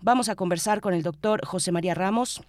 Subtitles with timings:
[0.00, 2.42] Vamos a conversar con el doctor José María Ramos.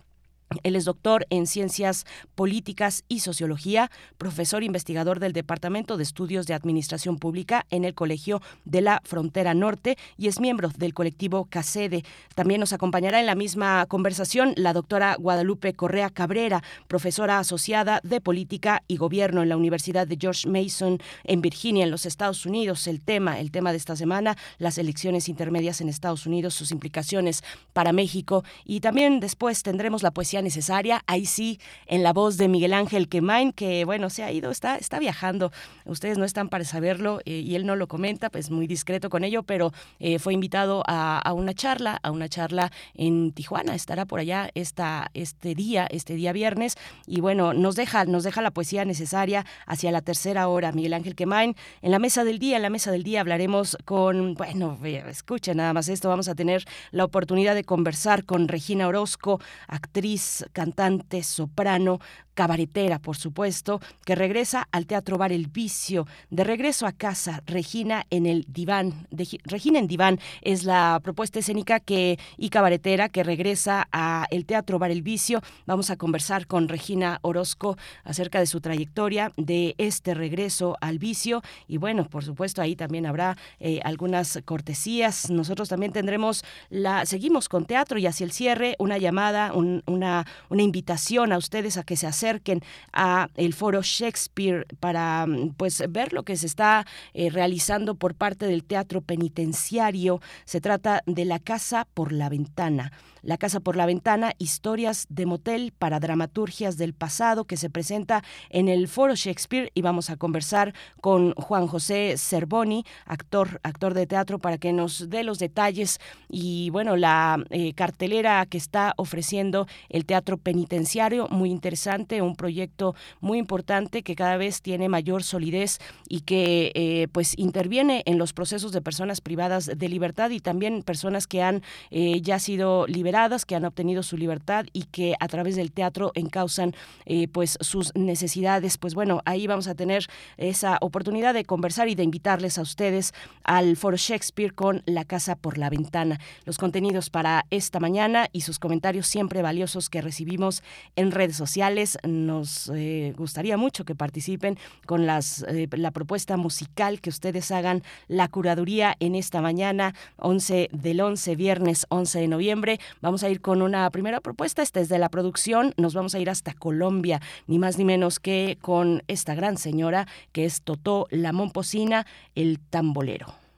[0.63, 6.55] Él es doctor en Ciencias Políticas y Sociología, profesor investigador del Departamento de Estudios de
[6.55, 12.03] Administración Pública en el Colegio de la Frontera Norte y es miembro del colectivo CACEDE.
[12.33, 18.19] También nos acompañará en la misma conversación la doctora Guadalupe Correa Cabrera, profesora asociada de
[18.19, 22.87] Política y Gobierno en la Universidad de George Mason en Virginia, en los Estados Unidos.
[22.87, 27.43] El tema, el tema de esta semana, las elecciones intermedias en Estados Unidos, sus implicaciones
[27.71, 31.03] para México y también después tendremos la poesía necesaria.
[31.07, 34.77] Ahí sí, en la voz de Miguel Ángel Quemain, que bueno, se ha ido, está,
[34.77, 35.51] está viajando.
[35.85, 39.23] Ustedes no están para saberlo eh, y él no lo comenta, pues muy discreto con
[39.23, 43.75] ello, pero eh, fue invitado a, una charla, a una charla en Tijuana.
[43.75, 46.75] Estará por allá esta, este día, este día viernes.
[47.05, 51.15] Y bueno, nos deja, nos deja la poesía necesaria hacia la tercera hora, Miguel Ángel
[51.15, 51.55] Quemain.
[51.81, 55.73] En la mesa del día, en la mesa del día hablaremos con, bueno, escuchen nada
[55.73, 60.21] más esto, vamos a tener la oportunidad de conversar con Regina Orozco, actriz
[60.53, 61.99] cantante, soprano,
[62.39, 66.07] cabaretera, por supuesto, que regresa al Teatro Bar El Vicio.
[66.29, 69.07] De regreso a casa, Regina en el diván.
[69.43, 74.79] Regina en diván es la propuesta escénica que y cabaretera que regresa a el Teatro
[74.79, 75.41] Bar El Vicio.
[75.65, 81.41] Vamos a conversar con Regina Orozco acerca de su trayectoria, de este regreso al vicio.
[81.67, 85.29] Y bueno, por supuesto, ahí también habrá eh, algunas cortesías.
[85.29, 90.18] Nosotros también tendremos la, seguimos con teatro y hacia el cierre, una llamada, una
[90.49, 92.61] una, invitación a ustedes a que se acerquen
[92.93, 98.15] a el foro Shakespeare para mm, pues ver lo que se está eh, realizando por
[98.15, 100.21] parte del teatro penitenciario.
[100.45, 102.91] Se trata de la casa por la ventana.
[103.21, 108.23] La Casa por la Ventana, historias de motel para dramaturgias del pasado que se presenta
[108.49, 114.07] en el Foro Shakespeare y vamos a conversar con Juan José Cervoni, actor, actor de
[114.07, 115.99] teatro, para que nos dé los detalles
[116.29, 122.95] y bueno, la eh, cartelera que está ofreciendo el teatro penitenciario, muy interesante, un proyecto
[123.21, 125.77] muy importante que cada vez tiene mayor solidez
[126.07, 130.81] y que eh, pues interviene en los procesos de personas privadas de libertad y también
[130.81, 131.61] personas que han
[131.91, 136.11] eh, ya sido liberadas, que han obtenido su libertad y que a través del teatro
[136.15, 136.73] encausan
[137.05, 138.79] eh, pues sus necesidades.
[138.79, 140.07] Pues bueno, ahí vamos a tener
[140.37, 143.13] esa oportunidad de conversar y de invitarles a ustedes
[143.43, 146.19] al Foro Shakespeare con La Casa por la Ventana.
[146.45, 150.63] Los contenidos para esta mañana y sus comentarios siempre valiosos que recibimos
[150.95, 151.97] en redes sociales.
[152.07, 157.83] Nos eh, gustaría mucho que participen con las, eh, la propuesta musical, que ustedes hagan
[158.07, 162.79] la curaduría en esta mañana, 11 del 11, viernes 11 de noviembre.
[163.01, 166.19] Vamos a ir con una primera propuesta, esta es de la producción, nos vamos a
[166.19, 171.07] ir hasta Colombia, ni más ni menos que con esta gran señora que es Totó
[171.09, 172.05] La Momposina,
[172.35, 173.48] el tambolero.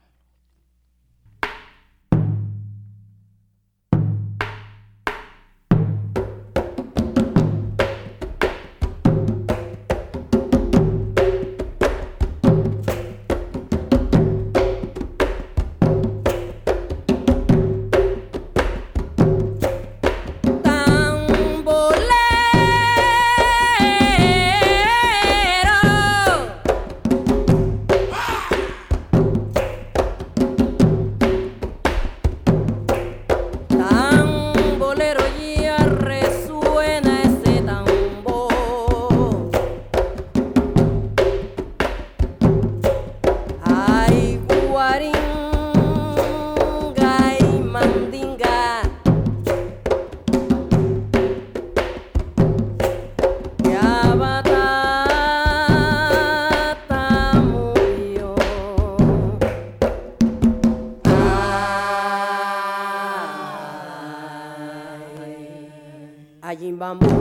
[66.81, 67.20] vamos.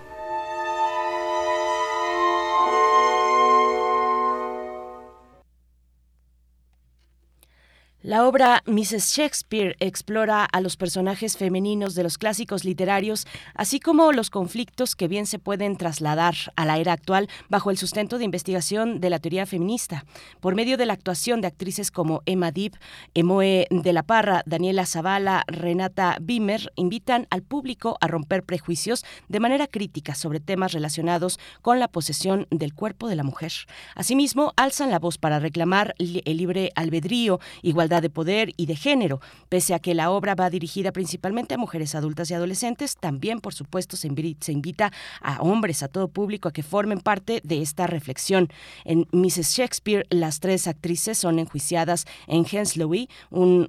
[8.21, 9.15] La obra Mrs.
[9.15, 13.25] Shakespeare explora a los personajes femeninos de los clásicos literarios,
[13.55, 17.79] así como los conflictos que bien se pueden trasladar a la era actual bajo el
[17.79, 20.05] sustento de investigación de la teoría feminista.
[20.39, 22.73] Por medio de la actuación de actrices como Emma Deep,
[23.15, 29.39] Emoe de la Parra, Daniela Zavala, Renata Bimer, invitan al público a romper prejuicios de
[29.39, 33.51] manera crítica sobre temas relacionados con la posesión del cuerpo de la mujer.
[33.95, 39.19] Asimismo, alzan la voz para reclamar el libre albedrío, igualdad de poder y de género.
[39.49, 43.53] Pese a que la obra va dirigida principalmente a mujeres adultas y adolescentes, también, por
[43.53, 44.91] supuesto, se invita
[45.21, 48.49] a hombres, a todo público, a que formen parte de esta reflexión.
[48.85, 49.55] En Mrs.
[49.55, 53.67] Shakespeare, las tres actrices son enjuiciadas en Henslowe, un,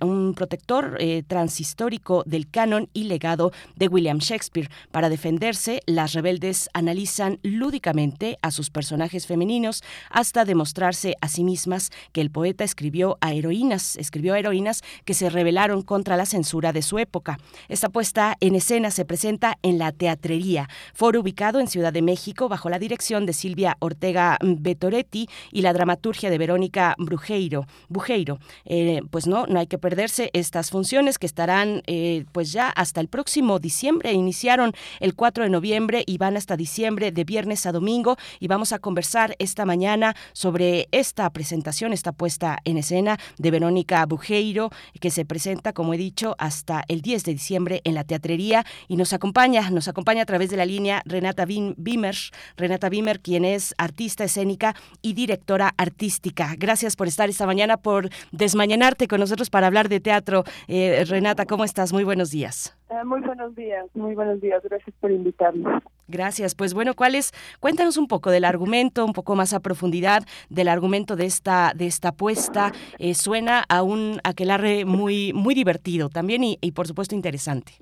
[0.00, 4.70] un, protector eh, transhistórico del canon y legado de William Shakespeare.
[4.90, 11.90] Para defenderse, las rebeldes analizan lúdicamente a sus personajes femeninos hasta demostrarse a sí mismas
[12.12, 16.82] que el poeta escribió a heroínas escribió heroínas que se rebelaron contra la censura de
[16.82, 17.38] su época.
[17.68, 22.48] Esta puesta en escena se presenta en la Teatrería, foro ubicado en Ciudad de México
[22.48, 27.66] bajo la dirección de Silvia Ortega Betoretti y la dramaturgia de Verónica Brujeiro.
[27.88, 28.38] Bujeiro.
[28.64, 33.00] Eh, pues no, no hay que perderse estas funciones que estarán eh, pues ya hasta
[33.00, 34.12] el próximo diciembre.
[34.12, 38.72] Iniciaron el 4 de noviembre y van hasta diciembre de viernes a domingo y vamos
[38.72, 43.63] a conversar esta mañana sobre esta presentación, esta puesta en escena de Verónica
[44.06, 48.64] Bujeiro, que se presenta, como he dicho, hasta el 10 de diciembre en la teatrería
[48.88, 52.16] y nos acompaña, nos acompaña a través de la línea Renata Bimer,
[52.56, 56.54] Renata Bimer, quien es artista escénica y directora artística.
[56.58, 60.44] Gracias por estar esta mañana, por desmañanarte con nosotros para hablar de teatro.
[60.68, 61.92] Eh, Renata, ¿cómo estás?
[61.92, 62.74] Muy buenos días.
[62.94, 64.62] Eh, muy buenos días, muy buenos días.
[64.62, 65.82] Gracias por invitarnos.
[66.06, 66.54] Gracias.
[66.54, 67.32] Pues bueno, ¿cuál es?
[67.60, 71.86] Cuéntanos un poco del argumento, un poco más a profundidad del argumento de esta de
[71.86, 72.72] esta apuesta.
[72.98, 77.72] Eh, suena a un aquelarre muy muy divertido también y, por supuesto interesante.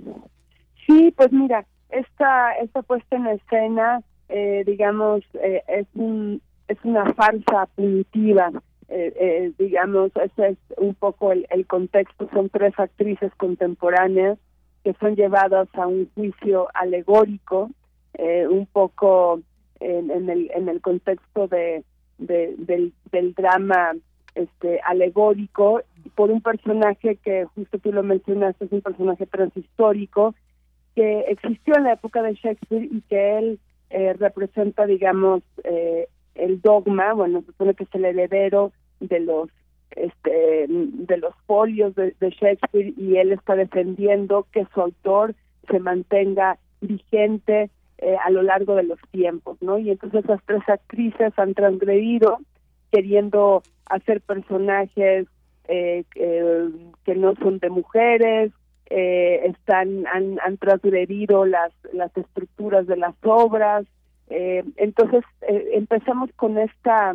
[0.87, 5.23] Sí, pues mira, esta esta puesta en escena, eh, digamos,
[5.69, 8.51] es un es una farsa punitiva.
[9.59, 12.29] digamos, ese es un poco el, el contexto.
[12.33, 14.39] Son tres actrices contemporáneas
[14.85, 17.71] que son llevadas a un juicio alegórico,
[18.15, 19.41] eh, un poco
[19.81, 21.85] en, el, en el contexto de,
[22.19, 22.93] del,
[23.35, 23.93] drama
[24.35, 25.83] este alegórico
[26.15, 30.35] por un personaje que justo tú lo mencionaste es un personaje transhistórico
[30.95, 33.61] que existió en la época de Shakespeare y que él
[33.91, 39.51] eh, representa digamos eh, el dogma bueno supone que es el heredero de los
[39.97, 45.35] este de los folios de, Shakespeare y él está defendiendo que su autor
[45.71, 49.79] se mantenga vigente eh, a lo largo de los tiempos, ¿no?
[49.79, 52.39] Y entonces las tres actrices han transgredido
[52.91, 55.27] queriendo hacer personajes
[55.69, 58.53] eh, que no son de mujeres,
[58.95, 63.87] eh, están han, han transgredido las las estructuras de las obras
[64.29, 67.15] eh, entonces eh, empezamos con esta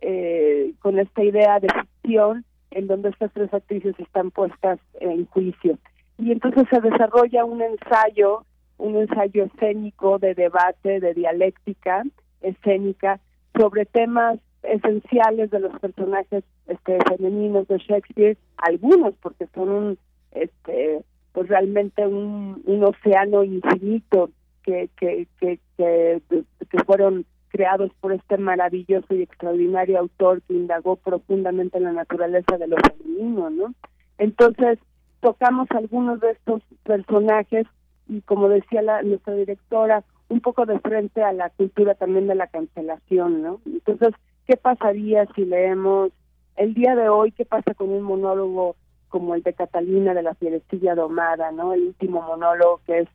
[0.00, 5.78] eh, con esta idea de ficción en donde estas tres actrices están puestas en juicio.
[6.18, 8.44] Y entonces se desarrolla un ensayo
[8.80, 12.02] un ensayo escénico de debate de dialéctica
[12.40, 13.20] escénica
[13.56, 19.98] sobre temas esenciales de los personajes este, femeninos de Shakespeare algunos porque son un
[20.32, 21.02] este
[21.32, 24.30] pues realmente un, un océano infinito
[24.62, 31.78] que, que, que, que, fueron creados por este maravilloso y extraordinario autor que indagó profundamente
[31.78, 33.74] en la naturaleza de lo femenino, ¿no?
[34.18, 34.78] Entonces,
[35.20, 37.66] tocamos algunos de estos personajes
[38.08, 42.34] y como decía la, nuestra directora, un poco de frente a la cultura también de
[42.34, 43.60] la cancelación, ¿no?
[43.66, 44.14] Entonces,
[44.46, 46.10] ¿qué pasaría si leemos
[46.56, 48.76] el día de hoy, qué pasa con un monólogo
[49.08, 51.72] como el de Catalina de la Fierecilla Domada, ¿no?
[51.72, 53.08] El último monólogo que es,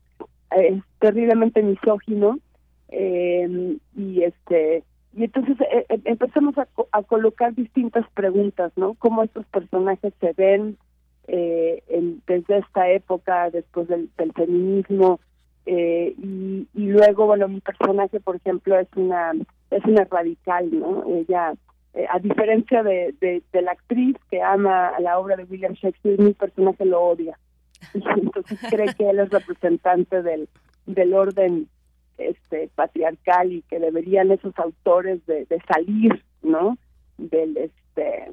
[1.00, 2.38] terriblemente misógino
[2.88, 4.82] eh, y este
[5.14, 8.94] y entonces eh, eh, empezamos a, colocar distintas preguntas, ¿no?
[8.94, 10.76] Cómo estos personajes se ven
[11.26, 15.18] desde esta época, después del, feminismo,
[15.66, 19.32] y, y luego, bueno, mi personaje, por ejemplo, es una
[19.70, 21.04] es una radical, ¿no?
[21.08, 21.54] Ella
[21.96, 26.34] eh, a diferencia de, de, la actriz que ama la obra de William Shakespeare, mi
[26.34, 27.38] personaje lo odia.
[27.94, 30.46] Entonces cree que él es representante del,
[30.84, 31.68] del orden
[32.18, 36.76] este patriarcal y que deberían esos autores de, salir, ¿no?
[37.18, 38.32] Del este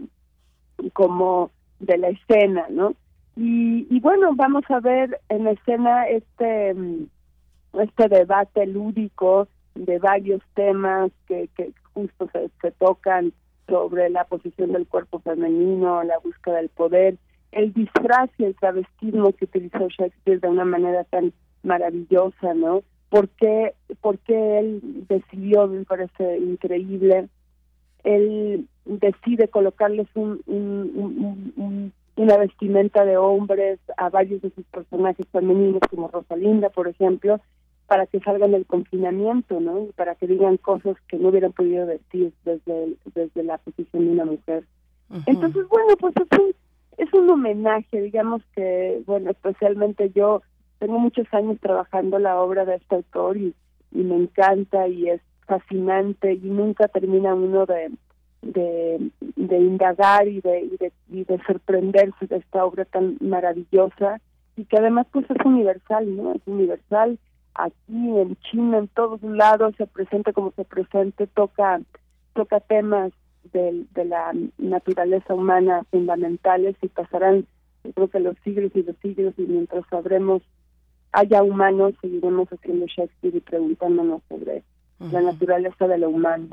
[0.94, 2.96] como de la escena, ¿no?
[3.36, 6.76] Y, bueno, vamos a ver en escena este
[7.74, 13.34] este debate lúdico de varios temas que, que justo se, se tocan
[13.68, 17.18] sobre la posición del cuerpo femenino, la búsqueda del poder,
[17.52, 22.84] el disfraz y el travestismo que utilizó Shakespeare de una manera tan maravillosa, ¿no?
[23.14, 23.76] ¿Por qué,
[24.58, 27.30] él decidió, me parece increíble,
[28.04, 30.42] él decide colocarles un,
[32.16, 37.40] una vestimenta de hombres a varios de sus personajes femeninos, como Rosalinda, por ejemplo,
[37.86, 39.84] para que salgan del confinamiento, ¿no?
[39.84, 44.12] Y para que digan cosas que no hubieran podido decir desde desde la posición de
[44.12, 44.64] una mujer.
[45.28, 46.56] Entonces, bueno, pues es un,
[46.98, 50.42] es un homenaje, digamos que, bueno, especialmente yo
[50.80, 53.54] tengo muchos años trabajando la obra de este autor y,
[53.92, 57.92] y me encanta y es fascinante y nunca termina uno de,
[58.42, 64.20] de, indagar y de, y de, y de sorprenderse de esta obra tan maravillosa
[64.56, 66.34] y que además pues es universal, ¿no?
[66.34, 67.18] Es universal
[67.56, 71.82] aquí en China, en todos lados, se presenta como se presente, toca,
[72.34, 73.12] toca temas
[73.52, 77.46] de, de la naturaleza humana fundamentales y pasarán,
[77.84, 80.42] yo creo que los siglos y los siglos, y mientras sabremos
[81.14, 84.64] haya humanos, seguiremos haciendo Shakespeare y preguntándonos sobre
[85.00, 86.48] la naturaleza de lo humano.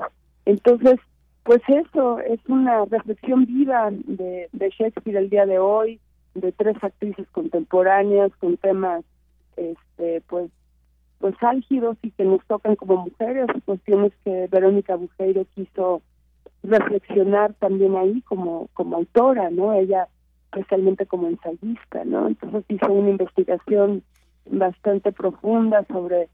[0.45, 0.97] Entonces,
[1.45, 6.01] pues eso, es una reflexión viva de, de Shakespeare el día de hoy,
[6.35, 9.05] de tres actrices contemporáneas con temas
[9.57, 10.51] este pues
[11.19, 16.03] pues álgidos y que nos tocan como mujeres, cuestiones que Verónica Bujeiro quiso
[16.63, 19.73] reflexionar también ahí como como autora, ¿no?
[19.73, 20.09] Ella
[20.53, 22.29] especialmente como ensayista, ¿no?
[22.29, 24.03] Entonces hizo una investigación
[24.47, 26.29] bastante profunda sobre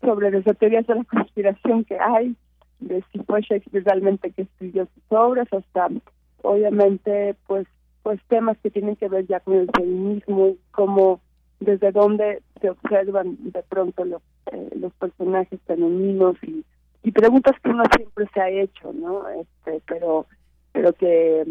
[0.00, 2.36] sobre las teorías de la conspiración que hay,
[2.80, 5.88] de si fue Shakespeare realmente que escribió sus obras, hasta
[6.42, 7.66] obviamente pues
[8.02, 11.20] pues temas que tienen que ver ya con el feminismo, como
[11.58, 16.64] desde donde se observan de pronto los, eh, los personajes femeninos y,
[17.02, 19.28] y preguntas que uno siempre se ha hecho, ¿no?
[19.30, 20.26] Este, pero
[20.72, 21.44] pero que,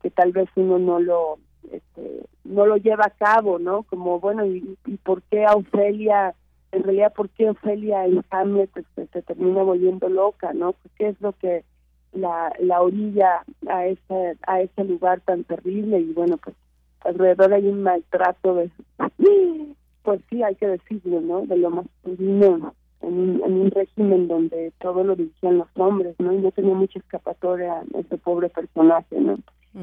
[0.00, 1.38] que tal vez uno no lo
[1.72, 3.82] este, no lo lleva a cabo, ¿no?
[3.84, 6.34] Como, bueno, ¿y, y por qué a Ofelia,
[6.72, 10.74] en realidad, por qué Ofelia en Hamlet se termina volviendo loca, ¿no?
[10.96, 11.64] ¿Qué es lo que
[12.12, 16.00] la, la orilla a ese, a ese lugar tan terrible?
[16.00, 16.56] Y bueno, pues
[17.00, 18.70] alrededor hay un maltrato de
[20.02, 24.72] pues sí hay que decirlo no de lo masculino en un, en un régimen donde
[24.80, 29.38] todo lo dirigían los hombres no y no tenía mucha escapatoria este pobre personaje no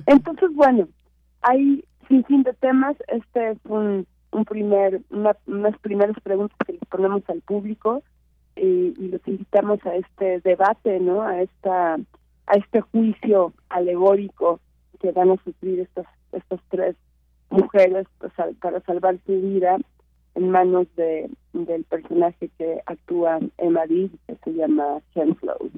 [0.06, 0.88] entonces bueno
[1.46, 6.74] hay sin fin de temas este es un un primer una, unas primeras preguntas que
[6.74, 8.04] les ponemos al público
[8.56, 11.96] y, y los invitamos a este debate no a esta
[12.48, 14.60] a este juicio alegórico
[15.00, 16.96] que van a sufrir estas estas tres
[17.50, 18.08] mujeres
[18.60, 19.78] para salvar su vida
[20.34, 25.72] en manos de del personaje que actúa en Madrid que se llama Flow.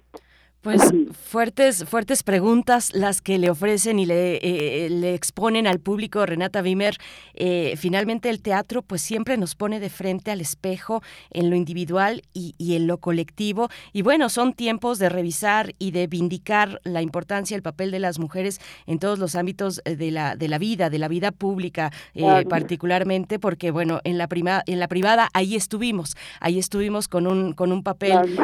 [0.68, 0.82] Pues
[1.14, 6.62] fuertes, fuertes preguntas las que le ofrecen y le, eh, le exponen al público Renata
[6.62, 6.98] Wimmer.
[7.36, 11.02] Eh, finalmente el teatro pues siempre nos pone de frente al espejo
[11.32, 13.70] en lo individual y, en lo colectivo.
[13.94, 18.00] Y bueno, son tiempos de revisar y de vindicar la importancia y el papel de
[18.00, 21.94] las mujeres en todos los ámbitos de la, de la vida, de la vida pública
[22.14, 27.26] eh, particularmente, porque bueno, en la, prima, en la privada ahí estuvimos, ahí estuvimos con
[27.26, 28.38] un, con un papel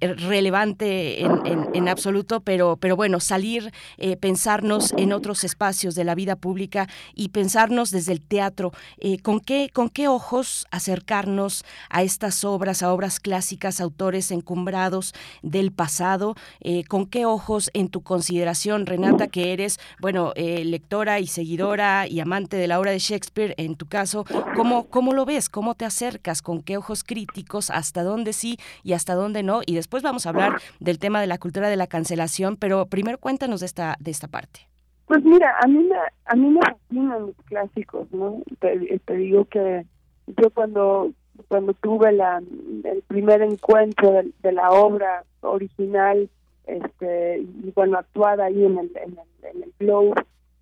[0.00, 6.36] relevante en, absoluto, pero, pero bueno, salir, eh, pensarnos en otros espacios de la vida
[6.36, 12.44] pública y pensarnos desde el teatro, eh, ¿con, qué, ¿con qué ojos acercarnos a estas
[12.44, 16.34] obras, a obras clásicas, autores encumbrados del pasado?
[16.60, 22.20] Eh, ¿Con qué ojos en tu consideración, Renata, que eres, bueno, lectora y seguidora y
[22.20, 24.24] amante de la obra de Shakespeare, en tu caso,
[24.56, 25.48] ¿cómo, ¿cómo lo ves?
[25.48, 26.42] ¿Cómo te acercas?
[26.42, 27.70] ¿Con qué ojos críticos?
[27.70, 29.60] ¿Hasta dónde sí y hasta dónde no?
[29.66, 33.18] Y después vamos a hablar del tema de la cultura de la cancelación, pero primero
[33.18, 34.60] cuéntanos de esta, de esta parte.
[35.04, 38.40] Pues mira, a mí me, a mí me fascinan los clásicos, ¿no?
[38.58, 39.84] Te, digo que
[40.28, 41.10] yo cuando
[41.48, 46.30] cuando tuve la el primer encuentro de, la obra original
[46.66, 50.14] este y bueno actuada ahí en el en el, en el Globe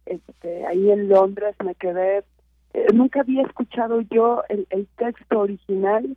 [0.07, 2.25] este ahí en Londres me quedé
[2.75, 6.17] eh, nunca había escuchado yo el, el texto original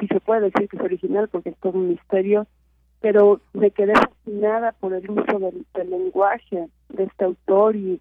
[0.00, 2.48] si se puede decir que es original porque es todo un misterio
[3.04, 8.00] pero me quedé fascinada por el uso del, lenguaje de este autor y,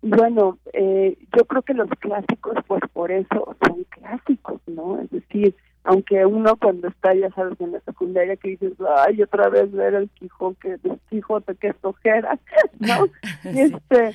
[0.00, 5.02] bueno, eh, yo creo que los clásicos, pues por eso son clásicos, ¿no?
[5.02, 9.50] Es decir, aunque uno cuando está, ya sabes, en la secundaria que dices, ay, otra
[9.50, 12.38] vez ver el Quijote, el Quijote que es ojera,
[12.78, 13.04] ¿no?
[13.44, 14.14] este,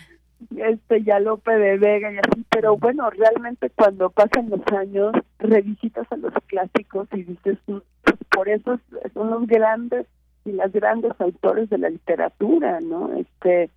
[0.58, 6.12] este ya Lope de Vega y así, pero bueno, realmente cuando pasan los años, revisitas
[6.12, 7.84] a los clásicos y dices, pues,
[8.32, 8.80] por eso
[9.13, 10.08] son los grandes
[10.45, 13.13] y las grandes autores de la literatura, ¿no?
[13.13, 13.69] Este,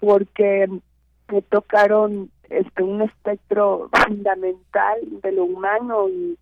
[0.00, 0.68] porque
[1.30, 6.38] me tocaron este un espectro fundamental de lo humano y,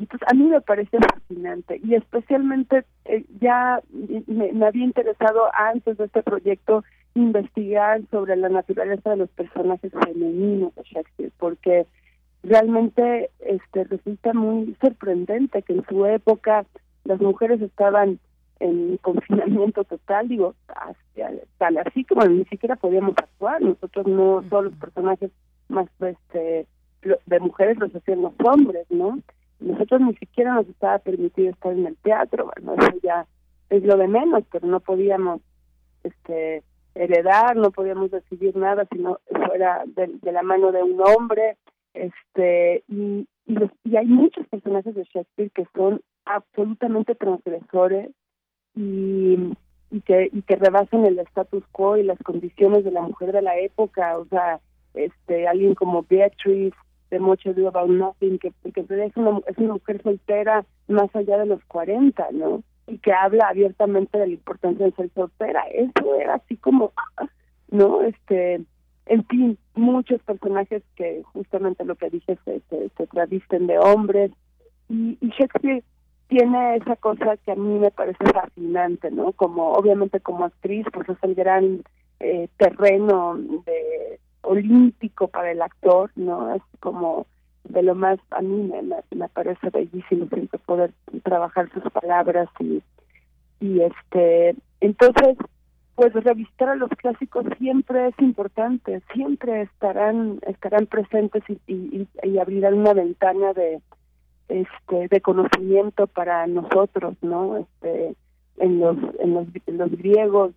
[0.00, 3.80] entonces a mí me parece fascinante y especialmente eh, ya
[4.26, 6.82] me, me, había interesado antes de este proyecto
[7.14, 11.86] investigar sobre la naturaleza de los personajes femeninos de Shakespeare porque
[12.42, 16.66] realmente este resulta muy sorprendente que en su época
[17.04, 18.18] las mujeres estaban
[18.64, 20.54] en confinamiento total, digo,
[21.58, 25.30] tal así como ni siquiera podíamos actuar, nosotros no, todos los personajes
[25.68, 26.66] más este
[27.02, 29.18] de mujeres los hacían los hombres, ¿no?
[29.60, 33.26] Nosotros ni siquiera nos estaba permitido estar en el teatro, bueno, eso ya
[33.68, 35.42] es lo de menos, pero no podíamos
[36.02, 36.62] este
[36.94, 41.58] heredar, no podíamos decidir nada si no fuera de, de la mano de un hombre,
[41.92, 48.10] este y, y, y hay muchos personajes de Shakespeare que son absolutamente transgresores
[48.74, 49.38] y,
[49.90, 53.42] y que y que rebasen el status quo y las condiciones de la mujer de
[53.42, 54.60] la época o sea
[54.94, 56.76] este alguien como Beatrice
[57.10, 61.38] de Mucho Do About Nothing que, que es una es una mujer soltera más allá
[61.38, 65.64] de los 40 no y que habla abiertamente de la importancia de ser soltera.
[65.72, 66.92] Eso era así como
[67.70, 68.62] no este
[69.06, 74.30] en fin muchos personajes que justamente lo que dije se se, se de hombres.
[74.88, 75.82] Y, y Shakespeare
[76.28, 79.32] tiene esa cosa que a mí me parece fascinante, ¿no?
[79.32, 81.82] Como obviamente como actriz, pues es el gran
[82.20, 86.54] eh, terreno de olímpico para el actor, ¿no?
[86.54, 87.26] Es como
[87.64, 92.82] de lo más a mí me, me, parece bellísimo siempre poder trabajar sus palabras y
[93.60, 95.38] y este entonces
[95.94, 102.38] pues revisitar a los clásicos siempre es importante siempre estarán estarán presentes y, y, y
[102.38, 103.80] abrirán una ventana de
[104.48, 108.14] este de conocimiento para nosotros no este
[108.58, 110.52] en los en los, griegos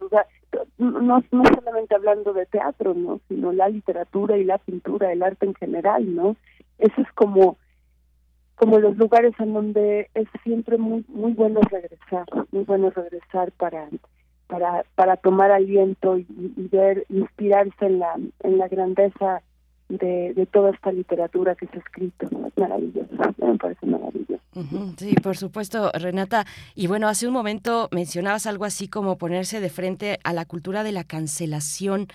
[0.78, 5.46] no no solamente hablando de teatro no sino la literatura y la pintura el arte
[5.46, 6.36] en general no
[6.78, 7.58] eso es como
[8.56, 13.88] como los lugares en donde es siempre muy muy bueno regresar muy bueno regresar para
[14.48, 19.42] para para tomar aliento y, y ver inspirarse en la en la grandeza
[19.90, 22.26] de, toda esta literatura que se ha escrito.
[22.26, 24.44] Es maravilloso, me parece maravilloso.
[24.98, 26.46] sí, por supuesto, Renata.
[26.76, 30.84] Y bueno, hace un momento mencionabas algo así como ponerse de frente a la cultura
[30.84, 32.08] de la cancelación.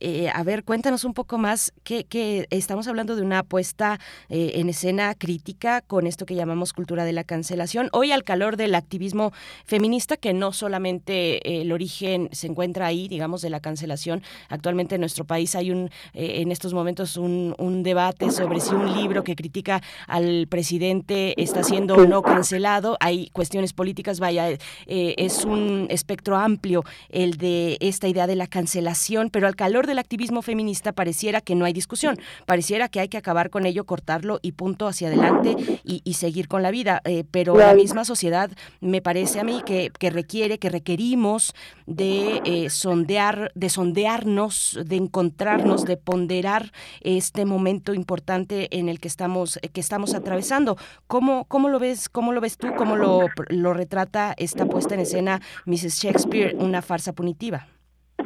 [0.00, 4.52] Eh, a ver, cuéntanos un poco más que, que estamos hablando de una apuesta eh,
[4.56, 7.88] en escena crítica con esto que llamamos cultura de la cancelación.
[7.92, 9.32] Hoy al calor del activismo
[9.64, 14.22] feminista, que no solamente el origen se encuentra ahí, digamos, de la cancelación.
[14.48, 18.92] Actualmente en nuestro país hay un, en estos momentos un, un debate sobre si un
[18.94, 22.96] libro que critica al presidente está siendo o no cancelado.
[23.00, 24.48] Hay cuestiones políticas, vaya,
[24.86, 29.98] es un espectro amplio el de esta idea de la cancelación, pero al calor del
[29.98, 34.38] activismo feminista pareciera que no hay discusión, pareciera que hay que acabar con ello, cortarlo
[34.42, 37.02] y punto hacia adelante y, seguir con la vida.
[37.04, 41.54] Eh, pero la misma sociedad me parece a mí que, requiere, que requerimos
[41.86, 49.08] de eh, sondear, de sondearnos, de encontrarnos, de ponderar este momento importante en el que
[49.08, 50.76] estamos, que estamos atravesando.
[51.06, 55.00] ¿Cómo, cómo lo ves, cómo lo ves tú, cómo lo, lo retrata esta puesta en
[55.00, 56.00] escena Mrs.
[56.00, 57.66] Shakespeare, una farsa punitiva?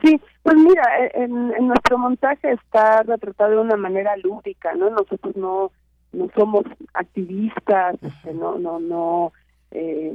[0.02, 4.90] Sí, pues mira, e, en, nuestro montaje está retratado de una manera lúdica, ¿no?
[4.90, 5.72] Nosotros no
[6.10, 9.32] no somos activistas, este, no no no
[9.70, 10.14] eh,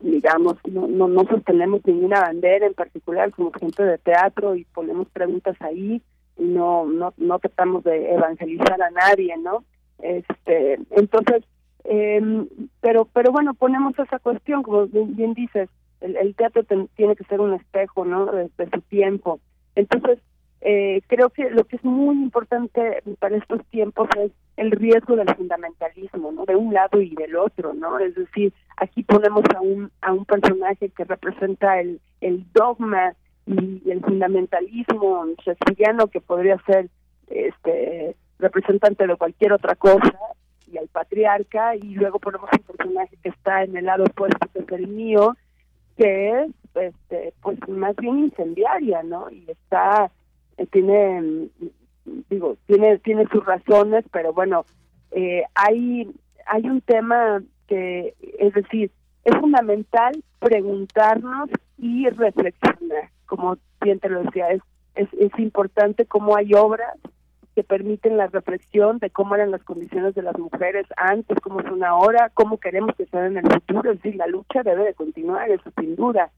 [0.00, 5.08] digamos no, no no sostenemos ninguna bandera en particular, como gente de teatro y ponemos
[5.08, 6.02] preguntas ahí
[6.36, 9.64] y no no no tratamos de evangelizar a nadie, ¿no?
[9.98, 11.44] Este, entonces,
[11.84, 12.46] eh,
[12.80, 15.68] pero pero bueno ponemos esa cuestión como bien dices
[16.04, 16.64] el, teatro
[16.94, 18.26] tiene que ser un espejo, ¿no?
[18.26, 19.40] De, su tiempo.
[19.74, 20.18] Entonces,
[20.60, 25.34] eh, creo que lo que es muy importante para estos tiempos es el riesgo del
[25.34, 26.44] fundamentalismo, ¿no?
[26.44, 27.98] De un lado y del otro, ¿no?
[27.98, 33.14] Es decir, aquí ponemos a un a un personaje que representa el el dogma
[33.46, 36.88] y el fundamentalismo shakespeariano que podría ser
[37.28, 40.18] este representante de cualquier otra cosa
[40.70, 44.60] y al patriarca y luego ponemos un personaje que está en el lado opuesto que
[44.60, 45.36] es el mío
[45.96, 50.10] que es este pues más bien incendiaria no y está
[50.56, 51.48] eh, tiene
[52.28, 54.64] digo tiene tiene sus razones pero bueno
[55.12, 56.10] eh, hay
[56.46, 58.90] hay un tema que es decir
[59.24, 63.08] es fundamental preguntarnos y reflexionar.
[63.26, 64.60] Como bien lo decía es
[64.94, 66.96] es, es importante cómo hay obras
[67.54, 71.84] que permiten la reflexión de cómo eran las condiciones de las mujeres antes, cómo son
[71.84, 73.92] ahora, cómo queremos que sean en el futuro.
[73.92, 76.30] Es decir, la lucha debe de continuar, eso sin duda.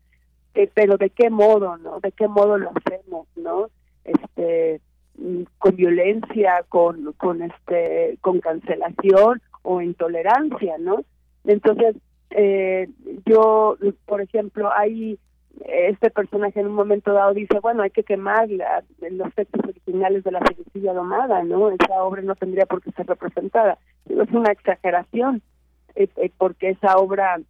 [0.55, 2.01] Eh, pero de qué modo, ¿no?
[2.01, 3.69] De qué modo lo hacemos, ¿no?
[4.05, 4.81] Este
[5.19, 11.05] mm, con violencia, con con este con cancelación o intolerancia, ¿no?
[11.45, 11.97] Entonces,
[12.31, 12.89] eh,
[13.25, 13.77] yo,
[14.07, 15.19] por ejemplo, hay
[15.65, 20.33] este personaje en un momento dado dice, bueno, hay que quemar los textos originales de
[20.33, 21.71] la Felicidad Domada, ¿no?
[21.71, 23.79] Esa obra no tendría por qué ser representada.
[24.09, 25.43] Es una exageración,
[25.95, 27.41] eh, eh, porque esa obra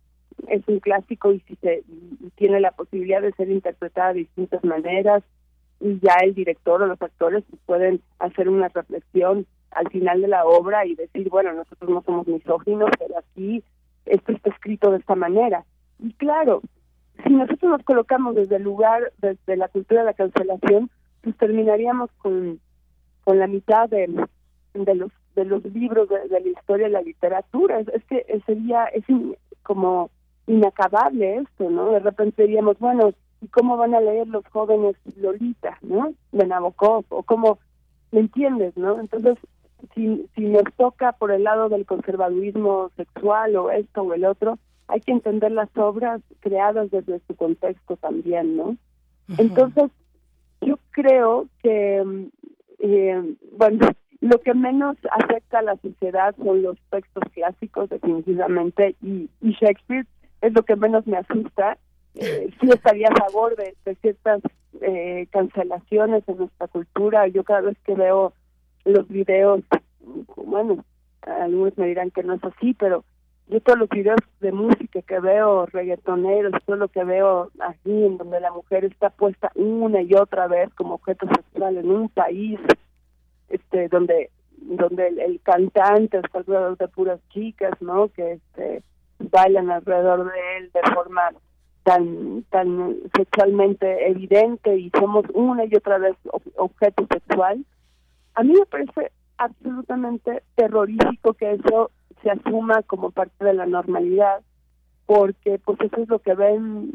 [0.48, 1.82] es un clásico y si se
[2.36, 5.22] tiene la posibilidad de ser interpretada de distintas maneras
[5.80, 10.44] y ya el director o los actores pueden hacer una reflexión al final de la
[10.44, 13.62] obra y decir, bueno, nosotros no somos misóginos, pero aquí
[14.06, 15.64] esto está escrito de esta manera.
[15.98, 16.62] Y claro,
[17.24, 20.90] si nosotros nos colocamos desde el lugar, desde la cultura de la cancelación,
[21.22, 22.60] pues terminaríamos con,
[23.24, 24.08] con la mitad de,
[24.74, 27.78] de los de los libros de, la historia de la literatura.
[27.78, 29.04] Es, que sería, es
[29.62, 30.10] como
[30.46, 31.92] inacabable esto, ¿no?
[31.92, 36.14] De repente diríamos, bueno, ¿y cómo van a leer los jóvenes Lolita, ¿no?
[36.32, 37.58] De Nabokov, o cómo,
[38.10, 38.98] ¿me entiendes, no?
[38.98, 39.36] Entonces,
[39.94, 44.58] si, si nos toca por el lado del conservadurismo sexual o esto o el otro,
[44.88, 48.76] hay que entender las obras creadas desde su contexto también, ¿no?
[49.38, 49.90] Entonces,
[50.60, 52.26] yo creo que, mm,
[52.78, 53.88] eh, bueno,
[54.20, 60.06] lo que menos afecta a la sociedad son los textos clásicos, definitivamente, y, y Shakespeare
[60.40, 61.78] es lo que menos me asusta.
[62.14, 64.40] Eh, sí estaría a favor de, ciertas
[64.80, 67.26] eh, cancelaciones en nuestra cultura.
[67.28, 68.32] Yo cada vez que veo
[68.84, 69.62] los videos,
[70.36, 70.84] bueno,
[71.22, 73.04] algunos me dirán que no es así, pero
[73.48, 78.18] yo todos los videos de música que veo, reggaetoneros, todo lo que veo aquí, en
[78.18, 82.58] donde la mujer está puesta una y otra vez como objeto sexual en un país,
[83.48, 88.08] este, donde donde el, cantante está alrededor de puras chicas, ¿no?
[88.08, 88.82] Que este,
[89.18, 91.30] bailan alrededor de él de forma
[91.84, 96.16] tan tan sexualmente evidente y somos una y otra vez
[96.56, 97.64] objeto sexual.
[98.34, 101.90] A mí me parece absolutamente terrorífico que eso
[102.22, 104.42] se asuma como parte de la normalidad,
[105.06, 106.94] porque pues eso es lo que ven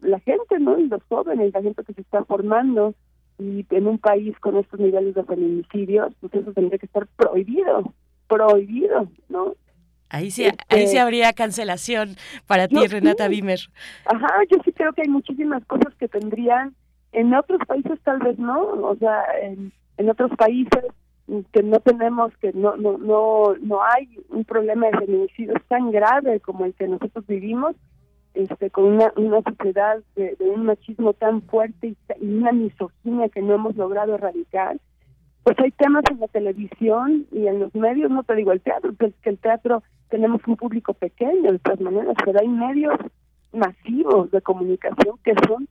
[0.00, 0.78] la gente, ¿no?
[0.78, 2.94] Y los jóvenes, la gente que se está formando,
[3.38, 7.92] y en un país con estos niveles de feminicidios, pues eso tendría que estar prohibido,
[8.28, 9.54] prohibido, ¿no?
[10.08, 13.58] Ahí sí, ahí sí este, habría cancelación para ti, Renata Bimer.
[14.06, 16.74] Ajá, yo sí creo que hay muchísimas cosas que tendrían
[17.12, 20.84] En otros países tal vez no, o sea, en, en otros países
[21.52, 26.40] que no tenemos, que no, no, no, no hay un problema de feminicidios tan grave
[26.40, 27.74] como el que nosotros vivimos,
[28.34, 33.54] este, con una, una sociedad de, un machismo tan fuerte y, una misoginia que no
[33.54, 34.78] hemos logrado erradicar,
[35.42, 38.94] pues hay temas en la televisión y en los medios, no te digo el teatro,
[38.98, 42.94] que, que el teatro tenemos un público pequeño de todas maneras, pero hay medios
[43.52, 45.66] masivos de comunicación que son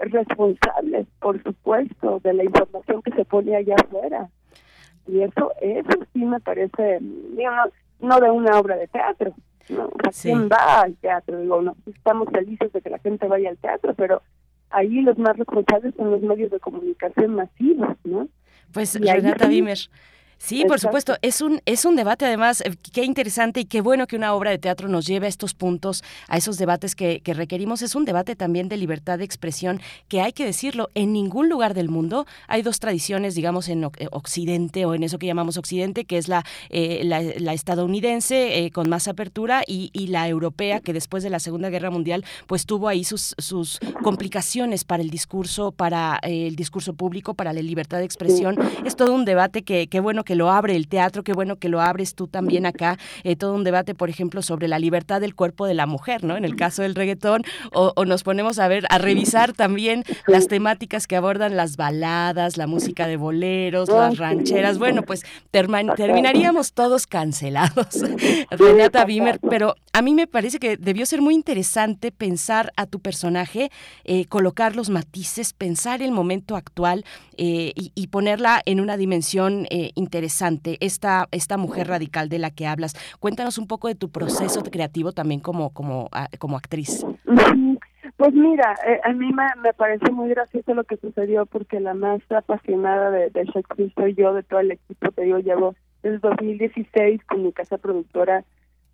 [0.00, 4.30] responsables, por supuesto, de la información que se pone allá afuera.
[5.08, 7.64] Y eso, eso sí me parece, digo, no,
[8.00, 9.34] no de una obra de teatro,
[9.68, 9.90] ¿no?
[10.20, 11.40] ¿Quién va al teatro?
[11.40, 14.22] Digo, no, estamos felices de que la gente vaya al teatro, pero
[14.70, 18.28] ahí los más responsables son los medios de comunicación masivos, ¿no?
[18.72, 19.78] Pues Renata Wimmer,
[20.38, 24.06] Sí, por supuesto, es un es un debate además eh, qué interesante y qué bueno
[24.06, 27.34] que una obra de teatro nos lleve a estos puntos, a esos debates que, que,
[27.34, 27.82] requerimos.
[27.82, 31.74] Es un debate también de libertad de expresión que hay que decirlo, en ningún lugar
[31.74, 36.04] del mundo hay dos tradiciones, digamos, en eh, Occidente o en eso que llamamos Occidente,
[36.04, 41.24] que es la, eh, la, estadounidense con más apertura y, y, la europea, que después
[41.24, 46.20] de la Segunda Guerra Mundial, pues tuvo ahí sus, sus complicaciones para el discurso, para
[46.22, 48.56] el discurso público, para la libertad de expresión.
[48.84, 51.70] Es todo un debate que, que bueno, que lo abre el teatro, qué bueno que
[51.70, 55.34] lo abres tú también acá, eh, todo un debate, por ejemplo, sobre la libertad del
[55.34, 56.36] cuerpo de la mujer, ¿no?
[56.36, 61.06] En el caso del reggaetón, o, nos ponemos a ver, a revisar también las temáticas
[61.06, 68.04] que abordan las baladas, la música de boleros, las rancheras, bueno, pues terminaríamos todos cancelados,
[68.50, 73.00] Renata Bimer, pero a mí me parece que debió ser muy interesante pensar a tu
[73.00, 73.70] personaje,
[74.04, 77.06] eh, colocar los matices, pensar el momento actual
[77.38, 82.66] eh, y, ponerla en una dimensión interesante interesante esta, esta mujer radical de la que
[82.66, 82.94] hablas.
[83.20, 87.06] Cuéntanos un poco de tu proceso creativo también como, como, ah, como actriz.
[88.16, 92.20] Pues mira, eh, a mí me, parece muy gracioso lo que sucedió porque la más
[92.30, 97.44] apasionada de, Shakespeare soy yo, de todo el equipo, te digo, llevo desde 2016 con
[97.44, 98.44] mi casa productora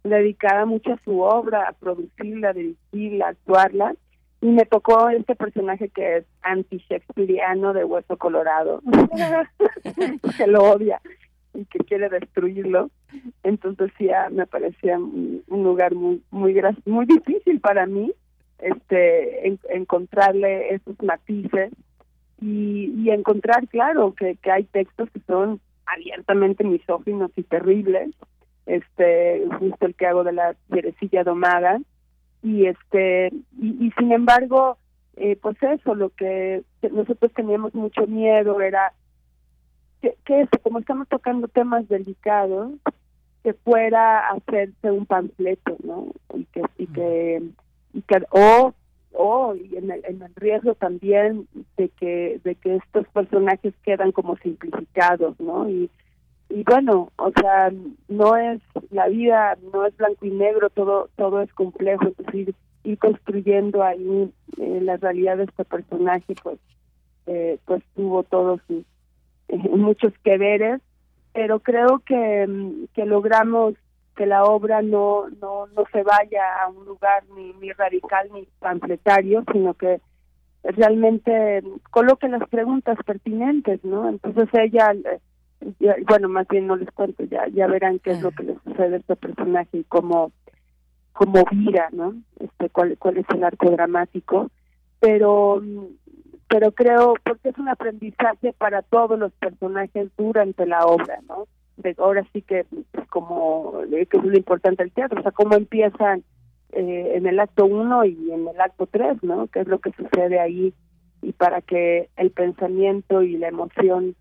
[0.02, 3.94] dedicada mucho a su obra, a producirla, a dirigirla, a actuarla
[4.44, 8.82] y me tocó este personaje que es anti-shakespeariano de hueso colorado,
[10.36, 11.00] que lo odia
[11.54, 12.90] y que quiere destruirlo.
[13.42, 18.12] Entonces ya me parecía un, lugar muy muy muy difícil para mí
[18.58, 21.72] este encontrarle esos matices
[22.38, 28.10] y, y encontrar claro que, que hay textos que son abiertamente misóginos y terribles
[28.66, 31.80] este justo el que hago de la fierecilla domada
[32.44, 34.76] y este y, sin embargo
[35.16, 38.92] eh, pues eso lo que nosotros teníamos mucho miedo era
[40.02, 42.72] que, eso como estamos tocando temas delicados
[43.42, 47.42] que fuera hacerse un panfleto no y que y que
[47.94, 48.74] y que o
[49.12, 54.12] o y en el, en el riesgo también de que de que estos personajes quedan
[54.12, 55.90] como simplificados no y
[56.54, 57.72] y bueno, o sea,
[58.06, 62.54] no es la vida, no es blanco y negro, todo todo es complejo, es decir,
[62.84, 66.60] ir construyendo ahí eh, la realidad de este personaje, pues
[67.26, 68.84] eh, pues tuvo todos sus
[69.48, 70.80] eh, muchos que veres,
[71.32, 73.74] pero creo que, mm, que logramos
[74.14, 78.46] que la obra no no no se vaya a un lugar ni, ni radical ni
[78.60, 80.00] panfletario, sino que
[80.62, 84.08] realmente coloque las preguntas pertinentes, ¿no?
[84.08, 84.94] Entonces ella
[86.08, 88.96] bueno, más bien no les cuento, ya ya verán qué es lo que le sucede
[88.96, 90.32] a este personaje y cómo
[91.12, 92.14] cómo vira, ¿no?
[92.38, 94.50] Este cuál cuál es el arco dramático,
[95.00, 95.62] pero
[96.48, 101.46] pero creo porque es un aprendizaje para todos los personajes durante la obra, ¿no?
[101.76, 102.66] De, ahora sí que
[103.10, 106.22] como que es lo importante del teatro, o sea, cómo empiezan
[106.72, 109.46] eh, en el acto uno y en el acto tres, ¿no?
[109.48, 110.74] ¿Qué es lo que sucede ahí?
[111.22, 114.14] Y para que el pensamiento y la emoción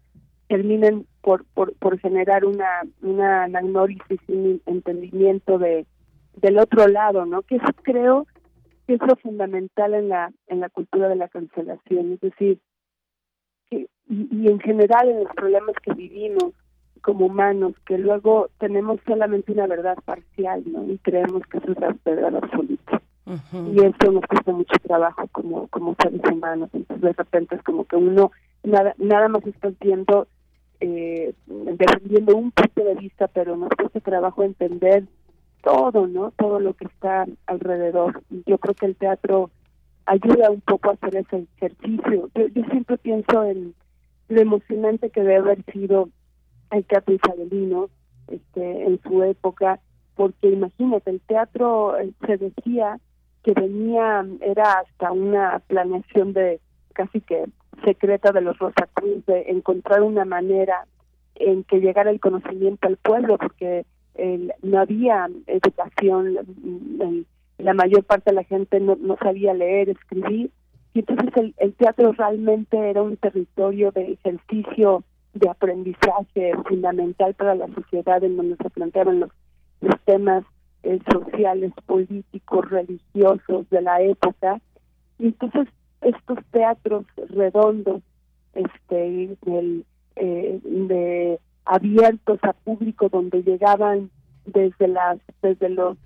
[0.47, 5.87] terminen por, por, por generar una, una análisis y un entendimiento de
[6.35, 7.43] del otro lado, ¿no?
[7.43, 8.27] Que eso creo
[8.85, 12.59] que es lo fundamental en la en la cultura de la cancelación, es decir,
[13.69, 16.53] que, y, y en general en los problemas que vivimos
[17.01, 20.85] como humanos, que luego tenemos solamente una verdad parcial, ¿no?
[20.91, 23.01] Y creemos que eso es la verdad absoluta.
[23.25, 26.69] Y eso nos cuesta mucho trabajo como como seres humanos.
[26.73, 28.31] Entonces de repente es como que uno
[28.63, 30.27] nada nada más está viendo
[30.83, 35.05] eh, defendiendo un punto de vista, pero nos cuesta trabajo entender
[35.63, 36.31] todo, ¿no?
[36.31, 38.21] Todo lo que está alrededor.
[38.45, 39.49] Yo creo que el teatro
[40.05, 42.29] ayuda un poco a hacer ese ejercicio.
[42.35, 43.73] Yo, yo siempre pienso en
[44.27, 46.09] lo emocionante que debe haber sido
[46.71, 47.89] el teatro isabelino
[48.27, 49.79] este, en su época,
[50.15, 52.99] porque imagínate, el teatro eh, se decía
[53.43, 56.59] que venía, era hasta una planeación de
[56.93, 57.45] casi que
[57.83, 60.85] secreta de los Rosacruz de encontrar una manera
[61.35, 63.85] en que llegara el conocimiento al pueblo, porque
[64.61, 66.37] no había educación,
[67.57, 70.51] la mayor parte de la gente no, no sabía leer, escribir,
[70.93, 75.03] y entonces el, el, teatro realmente era un territorio de ejercicio
[75.33, 79.31] de aprendizaje fundamental para la sociedad en donde se planteaban los,
[79.81, 80.43] los temas
[80.83, 84.61] eh, sociales, políticos, religiosos de la época.
[85.17, 85.67] Y entonces
[86.03, 88.01] estos teatros redondos,
[88.53, 89.37] este,
[90.15, 94.09] eh, de abiertos a público donde llegaban
[94.45, 95.97] desde las desde los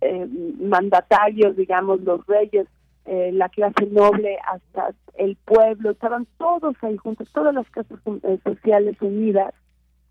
[0.00, 0.26] eh,
[0.58, 2.66] mandatarios digamos los reyes
[3.06, 8.38] eh, la clase noble hasta el pueblo, estaban todos ahí juntos, todas las casas eh,
[8.42, 9.54] sociales unidas.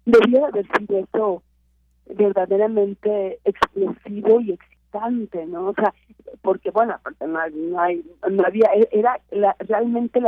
[0.06, 1.44] Debiera haber sido eso
[2.06, 4.54] verdaderamente explosivo y
[5.48, 5.68] ¿no?
[5.68, 5.94] O sea,
[6.42, 9.20] porque bueno, aparte no, hay, no había, e, era
[9.60, 10.20] realmente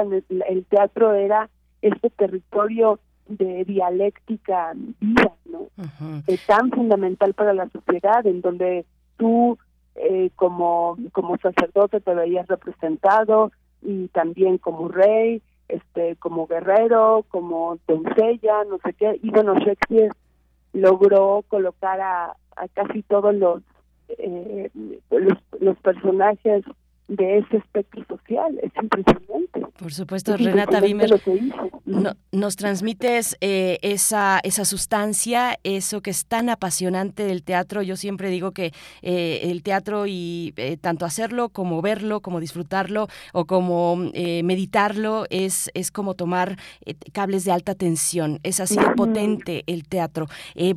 [0.48, 1.50] el teatro era
[1.82, 5.68] este territorio de dialéctica viva, ¿no?
[6.28, 8.86] Es tan fundamental para la sociedad en donde
[9.18, 9.58] tú
[9.96, 13.52] eh, como, como sacerdote te veías representado
[13.82, 19.20] y también como rey, este, como guerrero, como doncella, no sé qué.
[19.22, 20.12] Y bueno, Shakespeare
[20.74, 23.62] logró colocar a, a casi todos los,
[24.10, 24.70] eh,
[25.12, 26.64] los, los personajes
[27.08, 28.60] de ese espectro social.
[28.62, 29.62] Es impresionante.
[29.78, 31.22] Por supuesto, Renata Wimmer,
[32.32, 37.82] nos transmites eh, esa, esa sustancia, eso que es tan apasionante del teatro.
[37.82, 43.08] Yo siempre digo que eh, el teatro y eh, tanto hacerlo como verlo, como disfrutarlo
[43.34, 46.58] o como meditarlo es, es como tomar
[47.14, 48.40] cables de alta tensión.
[48.44, 50.28] Es así de potente el teatro.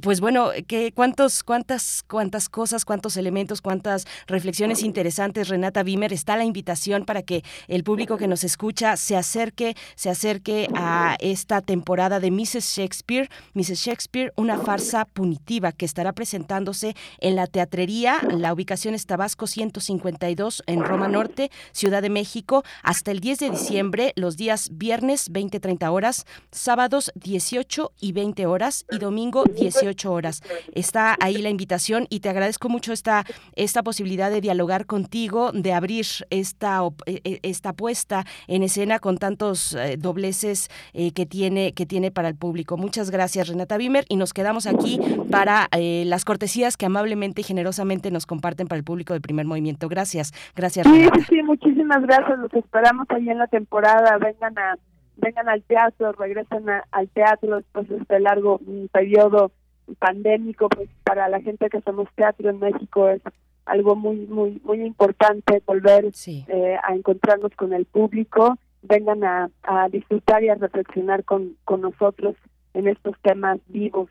[0.01, 6.37] pues bueno, ¿qué, cuántos, cuántas, cuántas cosas, cuántos elementos, cuántas reflexiones interesantes, Renata Wimmer, está
[6.37, 11.62] la invitación para que el público que nos escucha se acerque, se acerque a esta
[11.62, 12.77] temporada de Mrs.
[12.77, 13.79] Shakespeare, Mrs.
[13.79, 18.21] Shakespeare, una farsa punitiva que estará presentándose en la teatrería.
[18.31, 23.51] La ubicación es Tabasco 152 en Roma Norte, Ciudad de México, hasta el 10 de
[23.51, 30.43] diciembre, los días viernes 20-30 horas, sábados 18 y 20 horas y domingo 18 horas.
[30.75, 35.73] Está ahí la invitación y te agradezco mucho esta, esta posibilidad de dialogar contigo, de
[35.73, 41.73] abrir esta, e, e, esta puesta en escena con tantos eh, dobleces eh, que, tiene,
[41.73, 42.77] que tiene para el público.
[42.77, 45.01] Muchas gracias, Renata Bimer, y nos quedamos aquí
[45.31, 49.47] para eh, las cortesías que amablemente y generosamente nos comparten para el público del primer
[49.47, 49.89] movimiento.
[49.89, 50.87] Gracias, gracias.
[50.87, 52.39] Sí, sí, muchísimas gracias.
[52.39, 54.19] Los esperamos ahí en la temporada.
[54.19, 54.77] Vengan a
[55.17, 59.53] vengan al teatro, regresen al teatro después de este largo mm, periodo
[59.99, 63.23] pandémico, pues para la gente que hacemos teatro en México es
[63.67, 68.59] algo muy muy muy importante volver eh, a encontrarnos con el público.
[68.83, 72.35] Vengan a, a disfrutar y a reflexionar con, con nosotros
[72.73, 74.09] en estos temas vivos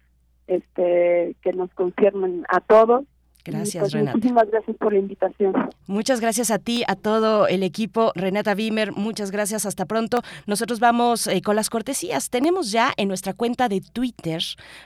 [0.47, 3.05] este que nos conciernen a todos
[3.51, 4.17] Gracias, pues, Renata.
[4.17, 5.53] Muchísimas gracias por la invitación.
[5.87, 8.11] Muchas gracias a ti, a todo el equipo.
[8.15, 9.65] Renata Wimmer, muchas gracias.
[9.65, 10.21] Hasta pronto.
[10.45, 12.29] Nosotros vamos eh, con las cortesías.
[12.29, 14.41] Tenemos ya en nuestra cuenta de Twitter,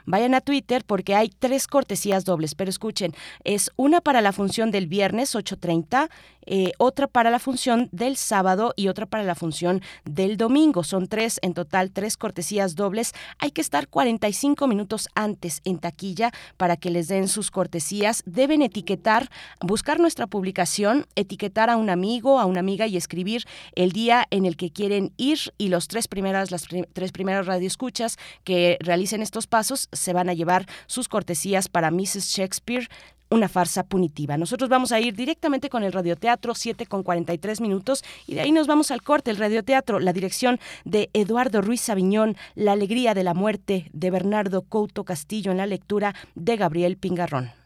[0.06, 4.72] vayan a Twitter porque hay tres cortesías dobles, pero escuchen, es una para la función
[4.72, 6.10] del viernes 8.30,
[6.46, 10.84] eh, otra para la función del sábado y otra para la función del domingo.
[10.84, 13.14] Son tres en total, tres cortesías dobles.
[13.40, 18.24] Hay que estar 45 minutos antes en taquilla para que les den sus cortesías.
[18.26, 19.30] Deben etiquetar,
[19.62, 23.46] buscar nuestra publicación, etiquetar a un amigo, a una amiga y escribir
[23.76, 28.18] el día en el que quieren ir y los tres primeras, las tres primeras radioescuchas
[28.44, 32.30] que realicen estos pasos se van a llevar sus cortesías para Mrs.
[32.36, 32.90] Shakespeare
[33.34, 34.38] una farsa punitiva.
[34.38, 38.52] Nosotros vamos a ir directamente con el radioteatro, 7 con 43 minutos, y de ahí
[38.52, 43.24] nos vamos al corte, el radioteatro, la dirección de Eduardo Ruiz Aviñón, La alegría de
[43.24, 47.63] la muerte de Bernardo Couto Castillo en la lectura de Gabriel Pingarrón.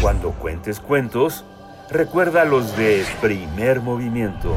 [0.00, 1.44] Cuando cuentes cuentos,
[1.90, 4.54] recuerda los de primer movimiento.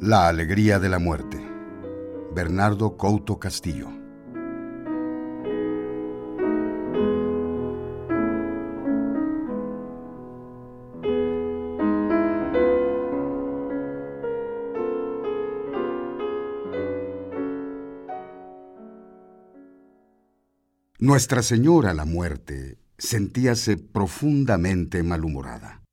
[0.00, 1.44] La alegría de la muerte.
[2.32, 3.95] Bernardo Couto Castillo.
[21.06, 25.84] Nuestra Señora la Muerte sentíase profundamente malhumorada.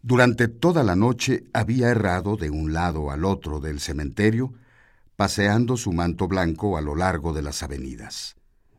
[0.00, 4.54] Durante toda la noche había errado de un lado al otro del cementerio
[5.16, 8.36] paseando su manto blanco a lo largo de las avenidas,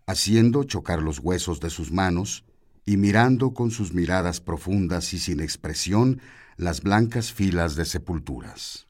[0.08, 2.44] haciendo chocar los huesos de sus manos
[2.84, 6.22] y mirando con sus miradas profundas y sin expresión
[6.58, 8.88] las blancas filas de sepulturas.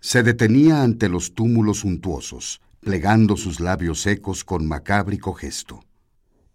[0.00, 5.84] Se detenía ante los túmulos suntuosos, plegando sus labios secos con macábrico gesto,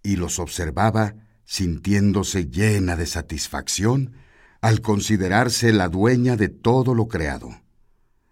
[0.03, 1.15] y los observaba
[1.45, 4.13] sintiéndose llena de satisfacción
[4.61, 7.61] al considerarse la dueña de todo lo creado,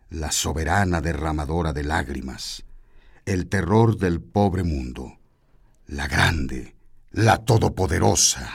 [0.10, 2.64] la soberana derramadora de lágrimas,
[3.26, 5.20] el terror del pobre mundo,
[5.86, 6.76] la grande,
[7.12, 8.50] la todopoderosa.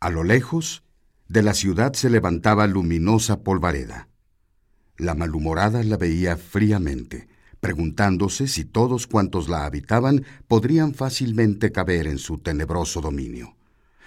[0.00, 0.82] A lo lejos,
[1.28, 4.08] de la ciudad se levantaba luminosa polvareda.
[5.00, 7.26] La malhumorada la veía fríamente,
[7.58, 13.56] preguntándose si todos cuantos la habitaban podrían fácilmente caber en su tenebroso dominio.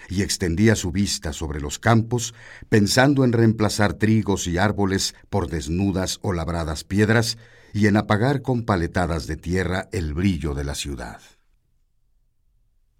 [0.08, 2.36] Y extendía su vista sobre los campos,
[2.70, 7.40] pensando en reemplazar trigos y árboles por desnudas o labradas piedras
[7.74, 11.22] y en apagar con paletadas de tierra el brillo de la ciudad.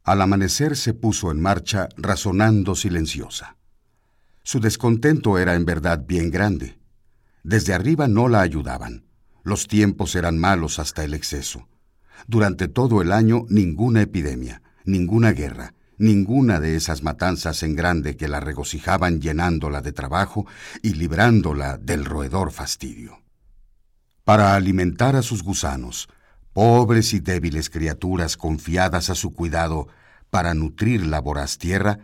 [0.04, 3.56] Al amanecer se puso en marcha razonando silenciosa.
[4.42, 6.82] Su descontento era en verdad bien grande
[7.44, 9.06] desde arriba no la ayudaban.
[9.44, 11.68] Los tiempos eran malos hasta el exceso.
[12.28, 18.30] Durante todo el año ninguna epidemia, ninguna guerra, ninguna de esas matanzas en grande que
[18.30, 20.48] la regocijaban llenándola de trabajo
[20.82, 23.22] y librándola del roedor fastidio.
[24.24, 26.08] Para alimentar a sus gusanos,
[26.54, 29.90] pobres y débiles criaturas confiadas a su cuidado
[30.30, 32.00] para nutrir la voraz tierra,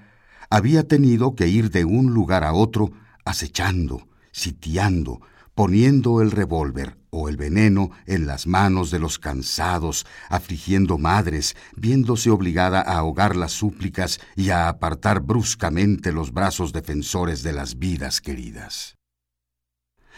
[0.49, 2.91] había tenido que ir de un lugar a otro
[3.23, 5.21] acechando, sitiando,
[5.55, 12.29] poniendo el revólver o el veneno en las manos de los cansados, afligiendo madres, viéndose
[12.29, 18.21] obligada a ahogar las súplicas y a apartar bruscamente los brazos defensores de las vidas
[18.21, 18.95] queridas.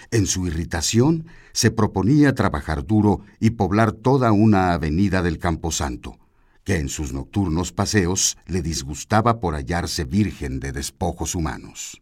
[0.09, 6.19] En su irritación se proponía trabajar duro y poblar toda una avenida del Camposanto,
[6.63, 12.00] que en sus nocturnos paseos le disgustaba por hallarse virgen de despojos humanos.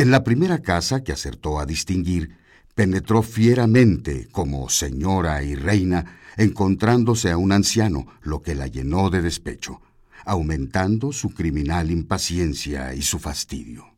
[0.00, 2.38] En la primera casa que acertó a distinguir,
[2.74, 9.20] penetró fieramente como señora y reina, encontrándose a un anciano, lo que la llenó de
[9.20, 9.82] despecho,
[10.24, 13.94] aumentando su criminal impaciencia y su fastidio.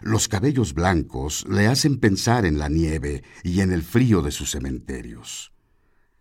[0.00, 4.50] Los cabellos blancos le hacen pensar en la nieve y en el frío de sus
[4.50, 5.52] cementerios.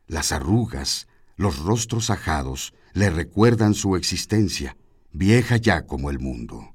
[0.06, 4.78] Las arrugas, los rostros ajados, le recuerdan su existencia,
[5.12, 6.71] vieja ya como el mundo.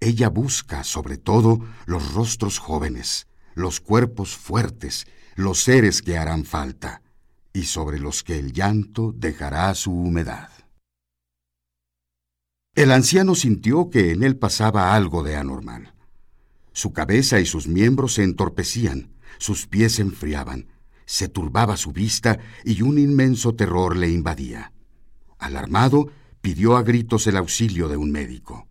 [0.00, 7.02] Ella busca, sobre todo, los rostros jóvenes, los cuerpos fuertes, los seres que harán falta,
[7.52, 10.48] y sobre los que el llanto dejará su humedad.
[12.74, 15.92] El anciano sintió que en él pasaba algo de anormal.
[16.72, 20.68] Su cabeza y sus miembros se entorpecían, sus pies se enfriaban,
[21.04, 24.72] se turbaba su vista y un inmenso terror le invadía.
[25.38, 28.69] Alarmado, pidió a gritos el auxilio de un médico.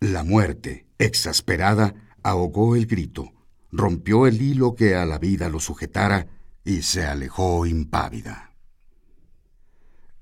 [0.00, 3.34] La muerte, exasperada, ahogó el grito,
[3.70, 6.26] rompió el hilo que a la vida lo sujetara
[6.64, 8.56] y se alejó impávida.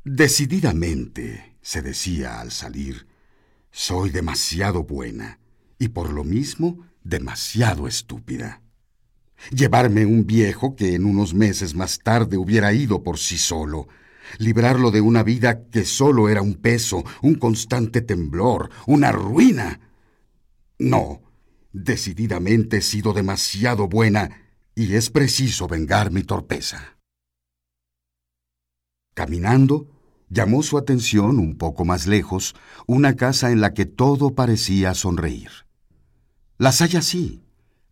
[0.02, 3.06] Decididamente, se decía al salir,
[3.70, 5.38] soy demasiado buena
[5.78, 8.62] y por lo mismo demasiado estúpida.
[9.52, 13.86] Llevarme un viejo que en unos meses más tarde hubiera ido por sí solo,
[14.38, 19.80] librarlo de una vida que solo era un peso, un constante temblor, una ruina.
[20.78, 21.22] No,
[21.72, 24.30] decididamente he sido demasiado buena
[24.74, 26.98] y es preciso vengar mi torpeza.
[29.14, 29.88] Caminando,
[30.28, 32.54] llamó su atención un poco más lejos
[32.86, 35.50] una casa en la que todo parecía sonreír.
[36.58, 37.42] Las hay así,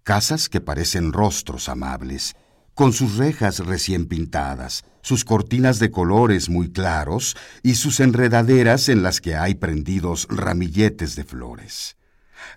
[0.02, 2.36] casas que parecen rostros amables,
[2.76, 9.02] con sus rejas recién pintadas, sus cortinas de colores muy claros y sus enredaderas en
[9.02, 11.96] las que hay prendidos ramilletes de flores.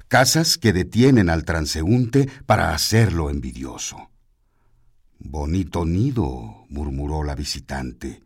[0.09, 4.11] Casas que detienen al transeúnte para hacerlo envidioso.
[5.19, 8.21] Bonito nido, murmuró la visitante.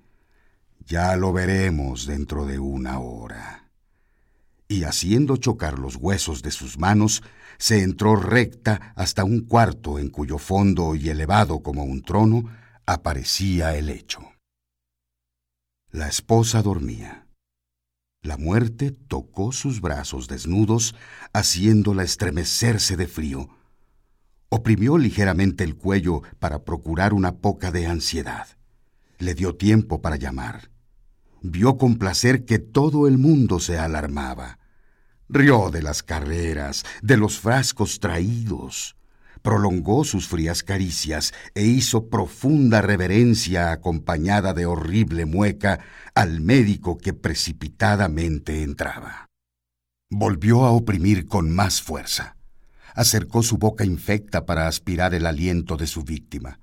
[0.87, 3.62] Ya lo veremos dentro de una hora
[4.73, 7.21] y haciendo chocar los huesos de sus manos,
[7.59, 12.45] se entró recta hasta un cuarto en cuyo fondo y elevado como un trono
[12.87, 14.21] aparecía el lecho.
[15.91, 17.27] La esposa dormía.
[18.23, 20.95] La muerte tocó sus brazos desnudos,
[21.33, 23.49] haciéndola estremecerse de frío.
[24.49, 28.47] Oprimió ligeramente el cuello para procurar una poca de ansiedad.
[29.19, 30.71] Le dio tiempo para llamar.
[31.43, 34.57] Vio con placer que todo el mundo se alarmaba
[35.35, 38.95] Rió de las carreras, de los frascos traídos.
[39.41, 45.79] prolongó sus frías caricias e hizo profunda reverencia acompañada de horrible mueca
[46.13, 49.31] al médico que precipitadamente entraba.
[50.11, 52.37] Volvió a oprimir con más fuerza.
[52.93, 56.59] Acercó su boca infecta para aspirar el aliento de su víctima.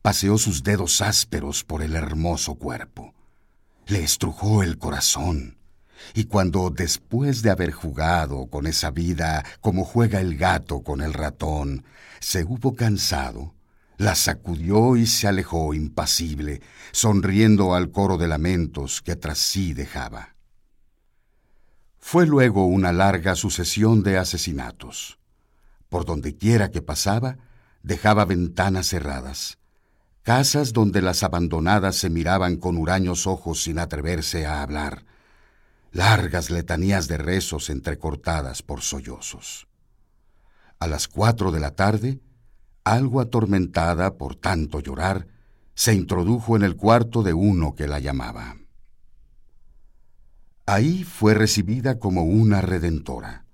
[0.00, 3.16] Paseó sus dedos ásperos por el hermoso cuerpo.
[3.88, 5.55] Le estrujó el corazón.
[6.14, 11.12] Y cuando después de haber jugado con esa vida como juega el gato con el
[11.12, 11.84] ratón,
[12.20, 13.54] se hubo cansado,
[13.98, 16.60] la sacudió y se alejó impasible,
[16.92, 20.34] sonriendo al coro de lamentos que tras sí dejaba.
[21.98, 25.18] Fue luego una larga sucesión de asesinatos.
[25.88, 27.38] Por donde quiera que pasaba,
[27.82, 29.58] dejaba ventanas cerradas,
[30.22, 35.04] casas donde las abandonadas se miraban con huraños ojos sin atreverse a hablar,
[35.96, 39.66] largas letanías de rezos entrecortadas por sollozos.
[40.78, 42.20] A las cuatro de la tarde,
[42.84, 45.26] algo atormentada por tanto llorar,
[45.74, 48.58] se introdujo en el cuarto de uno que la llamaba.
[50.66, 53.46] Ahí fue recibida como una redentora.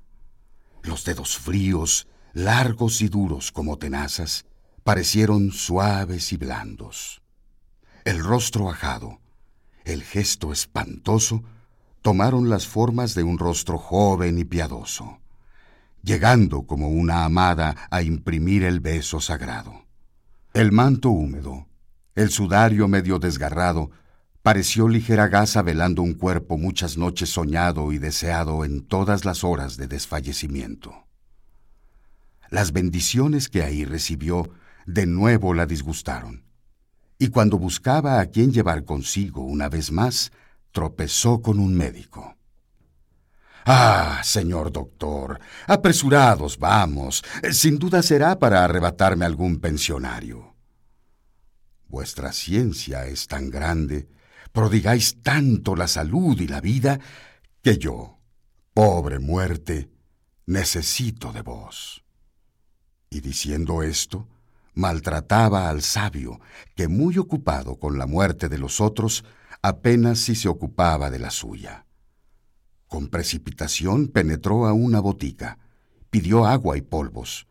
[0.82, 4.46] Los dedos fríos, largos y duros como tenazas,
[4.82, 7.22] parecieron suaves y blandos.
[8.04, 9.20] El rostro ajado,
[9.84, 11.44] el gesto espantoso,
[12.02, 15.20] tomaron las formas de un rostro joven y piadoso,
[16.02, 19.86] llegando como una amada a imprimir el beso sagrado.
[20.52, 21.66] El manto húmedo,
[22.16, 23.90] el sudario medio desgarrado,
[24.42, 29.76] pareció ligera gasa velando un cuerpo muchas noches soñado y deseado en todas las horas
[29.76, 31.06] de desfallecimiento.
[32.50, 34.50] Las bendiciones que ahí recibió
[34.84, 36.42] de nuevo la disgustaron,
[37.18, 40.32] y cuando buscaba a quien llevar consigo una vez más,
[40.72, 42.36] tropezó con un médico.
[43.64, 47.22] Ah, señor doctor, apresurados vamos.
[47.52, 50.56] Sin duda será para arrebatarme algún pensionario.
[51.86, 54.08] Vuestra ciencia es tan grande
[54.52, 57.00] prodigáis tanto la salud y la vida,
[57.62, 58.18] que yo,
[58.74, 59.90] pobre muerte,
[60.46, 62.04] necesito de vos.
[63.10, 64.28] Y diciendo esto,
[64.74, 66.40] maltrataba al sabio,
[66.74, 69.24] que muy ocupado con la muerte de los otros,
[69.62, 71.86] apenas si se ocupaba de la suya.
[72.88, 75.58] Con precipitación penetró a una botica,
[76.10, 77.46] pidió agua y polvos,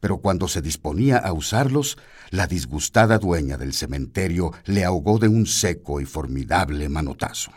[0.00, 1.98] pero cuando se disponía a usarlos,
[2.30, 7.50] la disgustada dueña del cementerio le ahogó de un seco y formidable manotazo.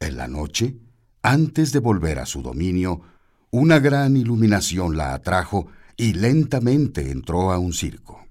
[0.00, 0.78] En la noche,
[1.22, 3.02] antes de volver a su dominio,
[3.50, 5.66] una gran iluminación la atrajo
[5.96, 8.26] y lentamente entró a un circo.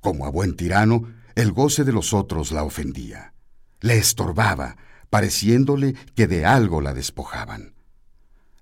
[0.00, 3.34] Como a buen tirano, el goce de los otros la ofendía.
[3.80, 4.76] Le estorbaba,
[5.10, 7.74] pareciéndole que de algo la despojaban.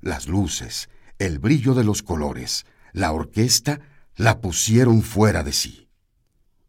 [0.01, 3.81] Las luces, el brillo de los colores, la orquesta,
[4.17, 5.89] la pusieron fuera de sí.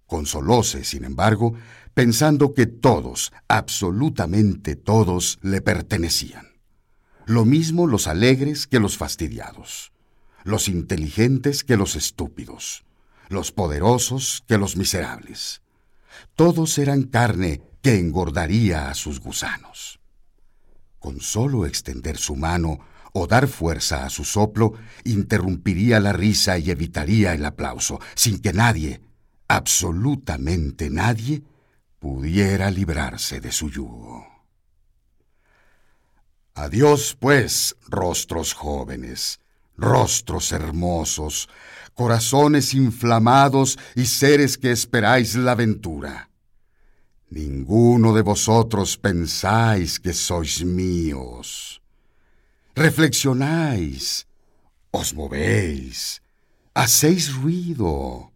[0.05, 1.55] Consolóse, sin embargo,
[1.93, 6.47] pensando que todos, absolutamente todos, le pertenecían.
[7.25, 9.91] Lo mismo los alegres que los fastidiados,
[10.43, 12.83] los inteligentes que los estúpidos,
[13.29, 15.62] los poderosos que los miserables.
[16.35, 19.99] Todos eran carne que engordaría a sus gusanos.
[20.99, 22.79] Con solo extender su mano,
[23.13, 24.73] o dar fuerza a su soplo
[25.03, 29.01] interrumpiría la risa y evitaría el aplauso, sin que nadie,
[29.47, 31.43] absolutamente nadie,
[31.99, 34.27] pudiera librarse de su yugo.
[36.55, 39.39] Adiós, pues, rostros jóvenes,
[39.77, 41.49] rostros hermosos,
[41.93, 46.29] corazones inflamados y seres que esperáis la ventura.
[47.29, 51.81] Ninguno de vosotros pensáis que sois míos
[52.75, 54.25] reflexionáis,
[54.91, 56.21] os movéis,
[56.73, 58.31] hacéis ruido,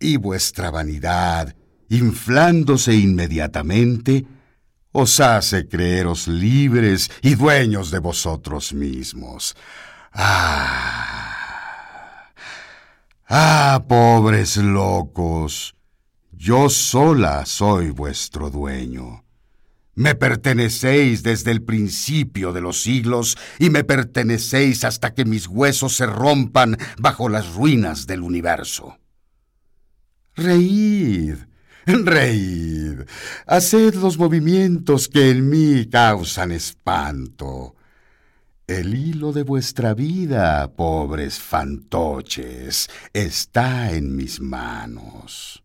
[0.00, 1.54] y vuestra vanidad,
[1.88, 4.26] inflándose inmediatamente,
[4.92, 9.54] os hace creeros libres y dueños de vosotros mismos.
[10.12, 11.31] Ah,
[13.34, 15.74] ah, pobres locos,
[16.32, 19.24] yo sola soy vuestro dueño.
[19.94, 25.96] Me pertenecéis desde el principio de los siglos y me pertenecéis hasta que mis huesos
[25.96, 28.98] se rompan bajo las ruinas del universo.
[30.34, 31.36] Reíd,
[31.86, 33.00] reíd,
[33.46, 37.76] haced los movimientos que en mí causan espanto.
[38.66, 45.64] El hilo de vuestra vida, pobres fantoches, está en mis manos.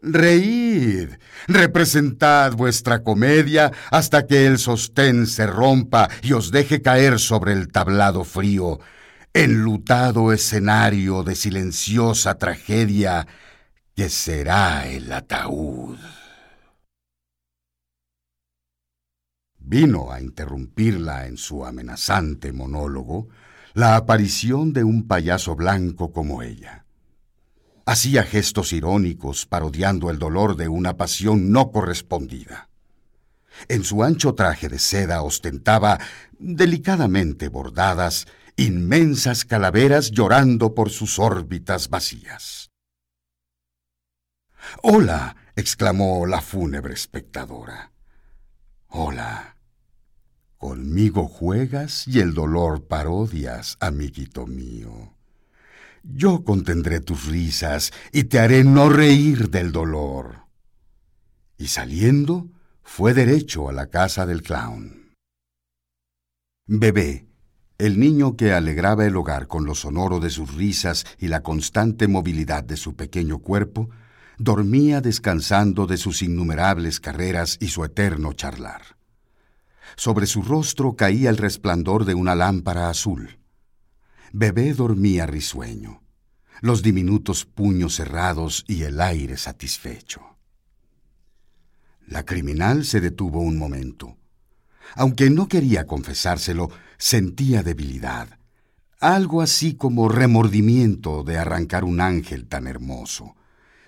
[0.00, 1.10] Reíd,
[1.48, 7.72] representad vuestra comedia hasta que el sostén se rompa y os deje caer sobre el
[7.72, 8.78] tablado frío,
[9.34, 13.26] enlutado escenario de silenciosa tragedia
[13.96, 15.98] que será el ataúd.
[19.68, 23.28] Vino a interrumpirla en su amenazante monólogo
[23.74, 26.84] la aparición de un payaso blanco como ella.
[27.84, 32.68] Hacía gestos irónicos parodiando el dolor de una pasión no correspondida.
[33.66, 35.98] En su ancho traje de seda ostentaba,
[36.38, 42.70] delicadamente bordadas, inmensas calaveras llorando por sus órbitas vacías.
[44.80, 47.90] Hola, exclamó la fúnebre espectadora.
[48.86, 49.55] Hola.
[50.58, 55.14] Conmigo juegas y el dolor parodias, amiguito mío.
[56.02, 60.46] Yo contendré tus risas y te haré no reír del dolor.
[61.58, 62.48] Y saliendo,
[62.82, 65.14] fue derecho a la casa del clown.
[66.66, 67.26] Bebé,
[67.78, 72.08] el niño que alegraba el hogar con lo sonoro de sus risas y la constante
[72.08, 73.90] movilidad de su pequeño cuerpo,
[74.38, 78.95] dormía descansando de sus innumerables carreras y su eterno charlar.
[79.96, 83.38] Sobre su rostro caía el resplandor de una lámpara azul.
[84.32, 86.02] Bebé dormía risueño,
[86.60, 90.20] los diminutos puños cerrados y el aire satisfecho.
[92.06, 94.16] La criminal se detuvo un momento.
[94.94, 98.38] Aunque no quería confesárselo, sentía debilidad,
[99.00, 103.35] algo así como remordimiento de arrancar un ángel tan hermoso,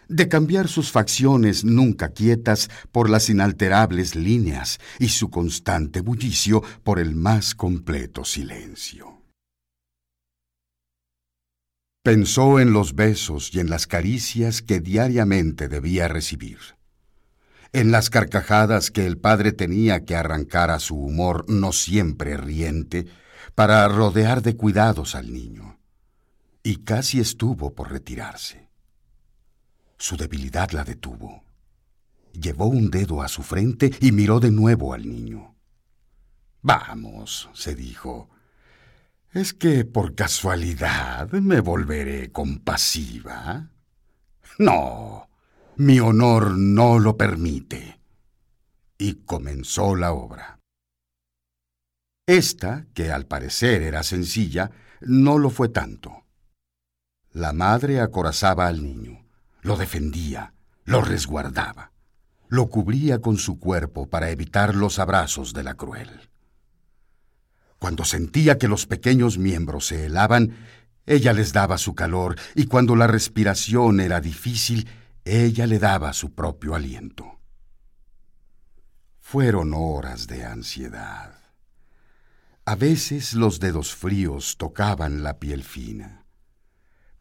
[0.09, 6.98] de cambiar sus facciones nunca quietas por las inalterables líneas y su constante bullicio por
[6.98, 9.22] el más completo silencio.
[12.02, 16.59] Pensó en los besos y en las caricias que diariamente debía recibir
[17.72, 23.06] en las carcajadas que el padre tenía que arrancar a su humor no siempre riente
[23.54, 25.78] para rodear de cuidados al niño.
[26.62, 28.67] Y casi estuvo por retirarse.
[29.99, 31.42] Su debilidad la detuvo.
[32.32, 35.57] Llevó un dedo a su frente y miró de nuevo al niño.
[36.62, 38.30] Vamos, se dijo.
[39.32, 43.70] ¿Es que por casualidad me volveré compasiva?
[44.59, 45.28] No,
[45.76, 48.01] mi honor no lo permite.
[48.96, 50.61] Y comenzó la obra.
[52.26, 54.70] Esta, que al parecer era sencilla,
[55.01, 56.24] no lo fue tanto.
[57.32, 59.28] La madre acorazaba al niño,
[59.62, 60.54] lo defendía,
[60.84, 61.92] lo resguardaba,
[62.48, 66.30] lo cubría con su cuerpo para evitar los abrazos de la cruel.
[67.78, 70.56] Cuando sentía que los pequeños miembros se helaban,
[71.06, 74.88] ella les daba su calor y cuando la respiración era difícil,
[75.24, 77.38] ella le daba su propio aliento.
[79.20, 81.38] Fueron horas de ansiedad.
[82.64, 86.17] A veces los dedos fríos tocaban la piel fina,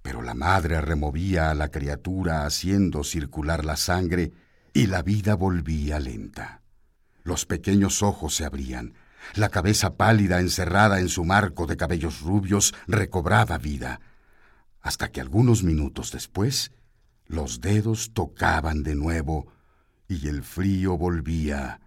[0.07, 4.31] pero la madre removía a la criatura haciendo circular la sangre
[4.71, 6.61] y la vida volvía lenta.
[7.23, 8.93] Los pequeños ojos se abrían,
[9.35, 13.99] la cabeza pálida encerrada en su marco de cabellos rubios recobraba vida,
[14.79, 16.71] hasta que algunos minutos después
[17.25, 19.47] los dedos tocaban de nuevo
[20.07, 21.81] y el frío volvía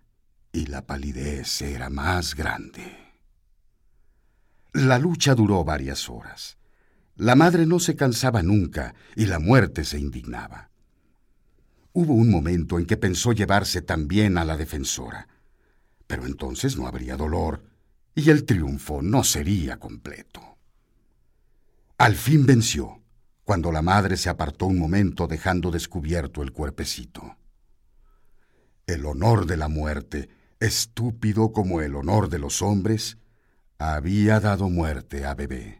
[0.52, 3.14] y la palidez era más grande.
[4.74, 6.59] La lucha duró varias horas.
[7.16, 10.70] La madre no se cansaba nunca y la muerte se indignaba.
[11.92, 15.28] Hubo un momento en que pensó llevarse también a la defensora,
[16.06, 17.64] pero entonces no habría dolor
[18.14, 20.58] y el triunfo no sería completo.
[21.98, 23.02] Al fin venció
[23.44, 27.36] cuando la madre se apartó un momento dejando descubierto el cuerpecito.
[28.86, 30.28] El honor de la muerte,
[30.60, 33.18] estúpido como el honor de los hombres,
[33.78, 35.79] había dado muerte a bebé.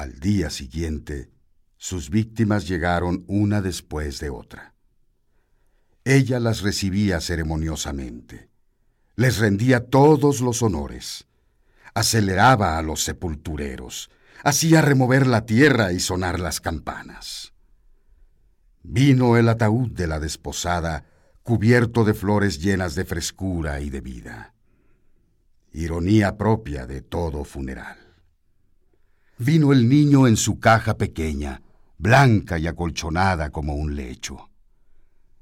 [0.00, 1.28] Al día siguiente,
[1.76, 4.72] sus víctimas llegaron una después de otra.
[6.04, 8.48] Ella las recibía ceremoniosamente,
[9.16, 11.26] les rendía todos los honores,
[11.92, 14.08] aceleraba a los sepultureros,
[14.42, 17.52] hacía remover la tierra y sonar las campanas.
[18.82, 21.04] Vino el ataúd de la desposada,
[21.42, 24.54] cubierto de flores llenas de frescura y de vida.
[25.72, 27.99] Ironía propia de todo funeral.
[29.42, 31.62] Vino el niño en su caja pequeña,
[31.96, 34.50] blanca y acolchonada como un lecho.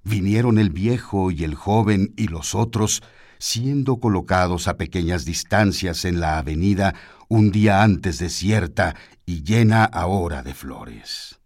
[0.05, 3.03] Vinieron el viejo y el joven y los otros,
[3.41, 6.95] siendo colocados a pequeñas distancias en la avenida
[7.27, 8.95] un día antes desierta
[9.27, 11.41] y llena ahora de flores.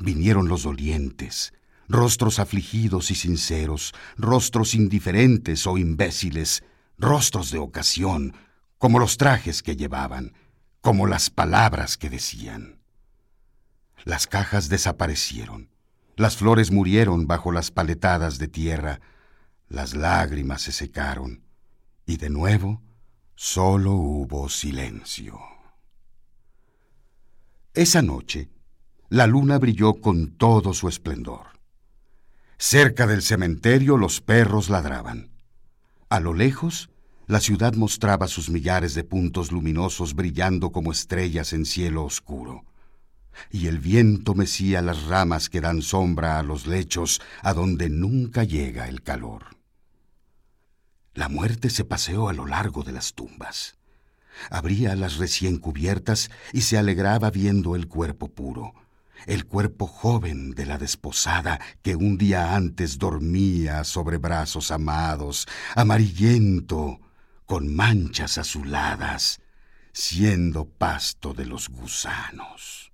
[0.00, 1.52] Vinieron los dolientes,
[1.88, 6.62] rostros afligidos y sinceros, rostros indiferentes o imbéciles,
[6.98, 8.36] rostros de ocasión,
[8.78, 10.34] como los trajes que llevaban,
[10.88, 12.80] como las palabras que decían.
[14.04, 15.68] Las cajas desaparecieron,
[16.16, 19.02] las flores murieron bajo las paletadas de tierra,
[19.68, 21.42] las lágrimas se secaron,
[22.06, 22.80] y de nuevo
[23.34, 25.38] solo hubo silencio.
[27.74, 28.48] Esa noche,
[29.10, 31.48] la luna brilló con todo su esplendor.
[32.56, 35.28] Cerca del cementerio los perros ladraban.
[36.08, 36.88] A lo lejos,
[37.28, 42.64] la ciudad mostraba sus millares de puntos luminosos brillando como estrellas en cielo oscuro.
[43.50, 48.44] Y el viento mecía las ramas que dan sombra a los lechos a donde nunca
[48.44, 49.58] llega el calor.
[51.12, 53.76] La muerte se paseó a lo largo de las tumbas.
[54.50, 58.72] Abría las recién cubiertas y se alegraba viendo el cuerpo puro,
[59.26, 67.00] el cuerpo joven de la desposada que un día antes dormía sobre brazos amados, amarillento,
[67.48, 69.40] con manchas azuladas,
[69.94, 72.92] siendo pasto de los gusanos.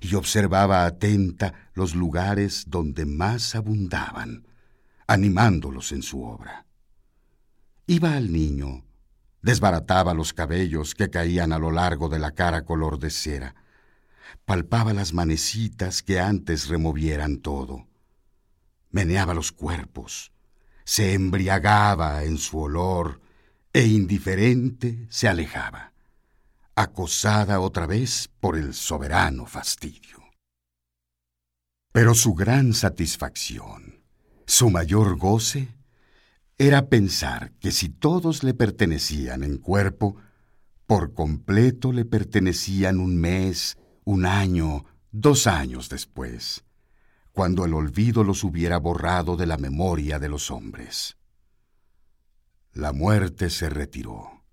[0.00, 4.46] Y observaba atenta los lugares donde más abundaban,
[5.08, 6.66] animándolos en su obra.
[7.88, 8.84] Iba al niño,
[9.42, 13.56] desbarataba los cabellos que caían a lo largo de la cara color de cera,
[14.44, 17.88] palpaba las manecitas que antes removieran todo,
[18.92, 20.30] meneaba los cuerpos,
[20.84, 23.20] se embriagaba en su olor,
[23.72, 25.92] e indiferente se alejaba,
[26.74, 30.18] acosada otra vez por el soberano fastidio.
[31.92, 34.02] Pero su gran satisfacción,
[34.46, 35.74] su mayor goce,
[36.56, 40.16] era pensar que si todos le pertenecían en cuerpo,
[40.86, 46.64] por completo le pertenecían un mes, un año, dos años después,
[47.32, 51.17] cuando el olvido los hubiera borrado de la memoria de los hombres.
[52.78, 54.44] La muerte se retiró.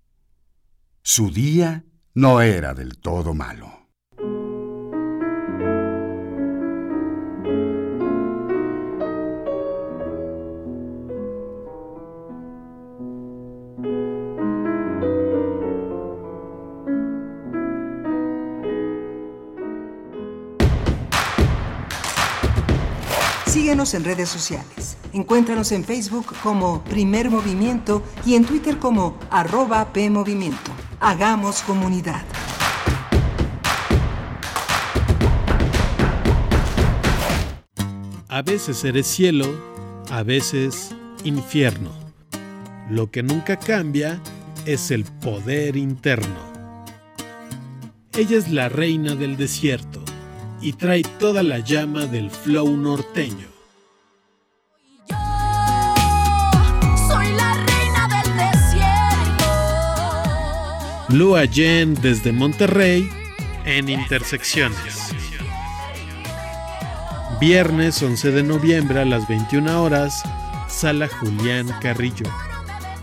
[1.02, 3.85] Su día no era del todo malo.
[23.94, 24.96] En redes sociales.
[25.12, 30.72] Encuéntranos en Facebook como Primer Movimiento y en Twitter como arroba PMovimiento.
[30.98, 32.24] Hagamos comunidad.
[38.28, 39.46] A veces eres cielo,
[40.10, 41.92] a veces infierno.
[42.90, 44.20] Lo que nunca cambia
[44.64, 46.40] es el poder interno.
[48.14, 50.02] Ella es la reina del desierto
[50.60, 53.55] y trae toda la llama del flow norteño.
[61.08, 63.08] Lua Yen desde Monterrey
[63.64, 65.14] en Intersecciones.
[67.40, 70.24] Viernes 11 de noviembre a las 21 horas,
[70.68, 72.26] Sala Julián Carrillo.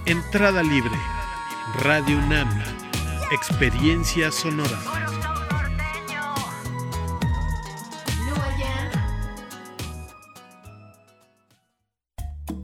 [0.05, 0.91] Entrada libre.
[1.79, 2.49] Radio UNAM.
[3.31, 4.79] Experiencia sonora.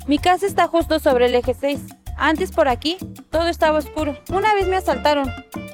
[0.05, 1.98] Mi casa está justo sobre el eje 6.
[2.19, 2.97] Antes por aquí
[3.31, 4.17] todo estaba oscuro.
[4.29, 5.31] Una vez me asaltaron.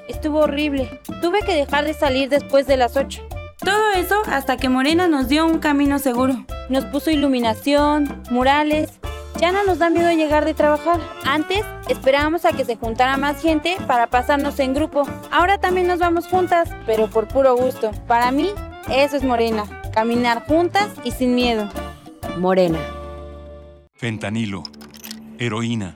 [0.08, 1.02] Estuvo horrible.
[1.22, 3.28] Tuve que dejar de salir después de las 8.
[3.60, 6.46] Todo eso hasta que Morena nos dio un camino seguro.
[6.70, 9.00] Nos puso iluminación, murales.
[9.42, 11.02] Ya no nos da miedo llegar de trabajar.
[11.26, 15.04] Antes esperábamos a que se juntara más gente para pasarnos en grupo.
[15.32, 17.92] Ahora también nos vamos juntas, pero por puro gusto.
[18.08, 18.52] Para mí,
[18.90, 19.66] eso es Morena.
[19.94, 21.68] Caminar juntas y sin miedo.
[22.38, 22.80] Morena.
[23.96, 24.62] Fentanilo,
[25.40, 25.96] heroína,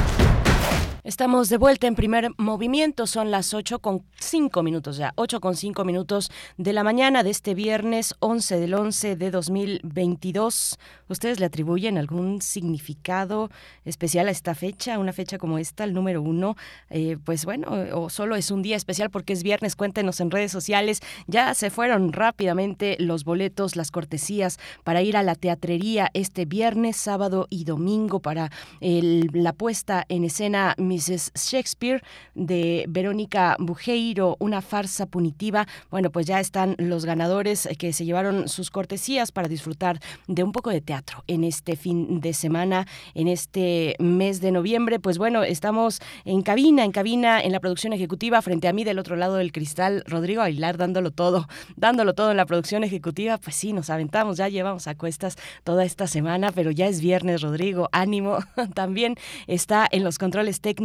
[1.03, 5.55] Estamos de vuelta en primer movimiento, son las 8 con 5 minutos ya, 8 con
[5.55, 10.77] 5 minutos de la mañana de este viernes 11 del 11 de 2022.
[11.09, 13.49] ¿Ustedes le atribuyen algún significado
[13.83, 16.55] especial a esta fecha, una fecha como esta, el número uno?
[16.91, 20.51] Eh, pues bueno, o solo es un día especial porque es viernes, cuéntenos en redes
[20.51, 20.99] sociales.
[21.25, 26.95] Ya se fueron rápidamente los boletos, las cortesías para ir a la teatrería este viernes,
[26.95, 31.31] sábado y domingo para la puesta en escena Mrs.
[31.35, 32.03] Shakespeare
[32.35, 35.67] de Verónica Bujeiro, una farsa punitiva.
[35.89, 40.51] Bueno, pues ya están los ganadores que se llevaron sus cortesías para disfrutar de un
[40.51, 44.99] poco de teatro en este fin de semana, en este mes de noviembre.
[44.99, 48.99] Pues bueno, estamos en cabina, en cabina, en la producción ejecutiva, frente a mí del
[48.99, 53.37] otro lado del cristal, Rodrigo Aguilar dándolo todo, dándolo todo en la producción ejecutiva.
[53.37, 57.41] Pues sí, nos aventamos, ya llevamos a cuestas toda esta semana, pero ya es viernes,
[57.41, 58.39] Rodrigo, ánimo.
[58.73, 59.15] También
[59.47, 60.80] está en los controles técnicos,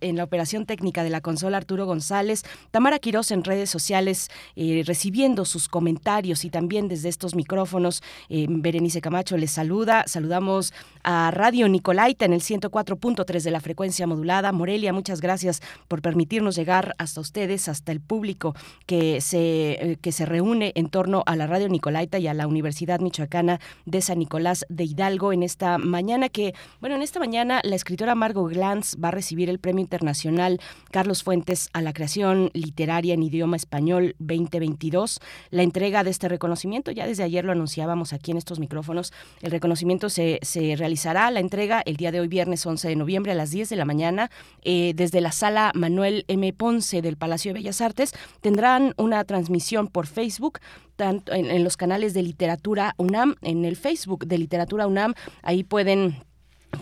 [0.00, 4.82] en la operación técnica de la consola Arturo González, Tamara Quiroz en redes sociales, eh,
[4.84, 10.04] recibiendo sus comentarios y también desde estos micrófonos, eh, Berenice Camacho les saluda.
[10.06, 14.52] Saludamos a Radio Nicolaita en el 104.3 de la frecuencia modulada.
[14.52, 20.12] Morelia, muchas gracias por permitirnos llegar hasta ustedes, hasta el público que se, eh, que
[20.12, 24.18] se reúne en torno a la Radio Nicolaita y a la Universidad Michoacana de San
[24.18, 28.96] Nicolás de Hidalgo en esta mañana que, bueno, en esta mañana la escritora Margot Glantz
[29.02, 30.60] va a recibir el Premio Internacional
[30.90, 35.20] Carlos Fuentes a la creación literaria en idioma español 2022.
[35.50, 39.50] La entrega de este reconocimiento, ya desde ayer lo anunciábamos aquí en estos micrófonos, el
[39.50, 43.34] reconocimiento se, se realizará la entrega el día de hoy, viernes 11 de noviembre, a
[43.34, 44.30] las 10 de la mañana,
[44.62, 46.52] eh, desde la sala Manuel M.
[46.52, 48.12] Ponce del Palacio de Bellas Artes.
[48.40, 50.60] Tendrán una transmisión por Facebook
[50.96, 55.62] tanto en, en, los canales de literatura UNAM, en el Facebook de literatura UNAM, ahí
[55.62, 56.16] pueden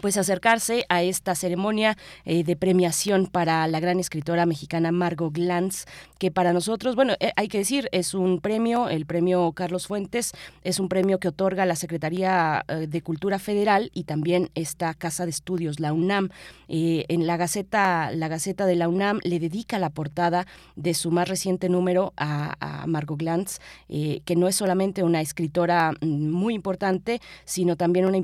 [0.00, 5.84] pues acercarse a esta ceremonia eh, de premiación para la gran escritora mexicana Margot Glantz,
[6.18, 10.32] que para nosotros, bueno, eh, hay que decir, es un premio, el premio Carlos Fuentes,
[10.64, 15.24] es un premio que otorga la Secretaría eh, de Cultura Federal y también esta Casa
[15.24, 16.30] de Estudios, la UNAM.
[16.68, 21.28] en la Gaceta, la Gaceta de la UNAM le dedica la portada de su más
[21.28, 23.58] reciente número a, a Margot Glantz,
[23.88, 28.18] que no es solamente una escritora mm, muy importante, sino también una,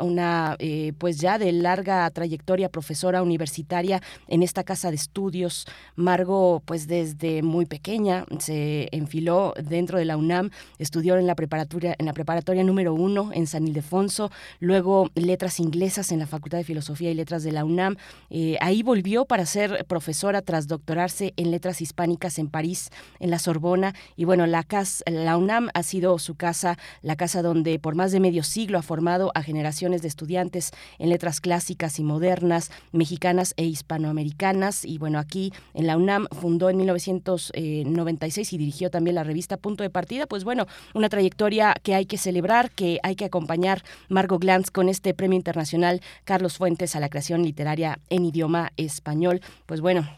[0.00, 0.56] una
[1.02, 5.66] pues ya de larga trayectoria profesora universitaria en esta casa de estudios.
[5.96, 11.96] Margo, pues desde muy pequeña se enfiló dentro de la UNAM, estudió en la preparatoria,
[11.98, 14.30] en la preparatoria número uno en San Ildefonso,
[14.60, 17.96] luego letras inglesas en la Facultad de Filosofía y Letras de la UNAM.
[18.30, 23.40] Eh, ahí volvió para ser profesora tras doctorarse en letras hispánicas en París, en la
[23.40, 23.92] Sorbona.
[24.14, 28.12] Y bueno, la, casa, la UNAM ha sido su casa, la casa donde por más
[28.12, 33.54] de medio siglo ha formado a generaciones de estudiantes en letras clásicas y modernas, mexicanas
[33.56, 34.84] e hispanoamericanas.
[34.84, 39.82] Y bueno, aquí en la UNAM fundó en 1996 y dirigió también la revista Punto
[39.82, 40.26] de Partida.
[40.26, 44.88] Pues bueno, una trayectoria que hay que celebrar, que hay que acompañar Margot Glantz con
[44.88, 49.40] este premio internacional Carlos Fuentes a la creación literaria en idioma español.
[49.66, 50.08] Pues bueno,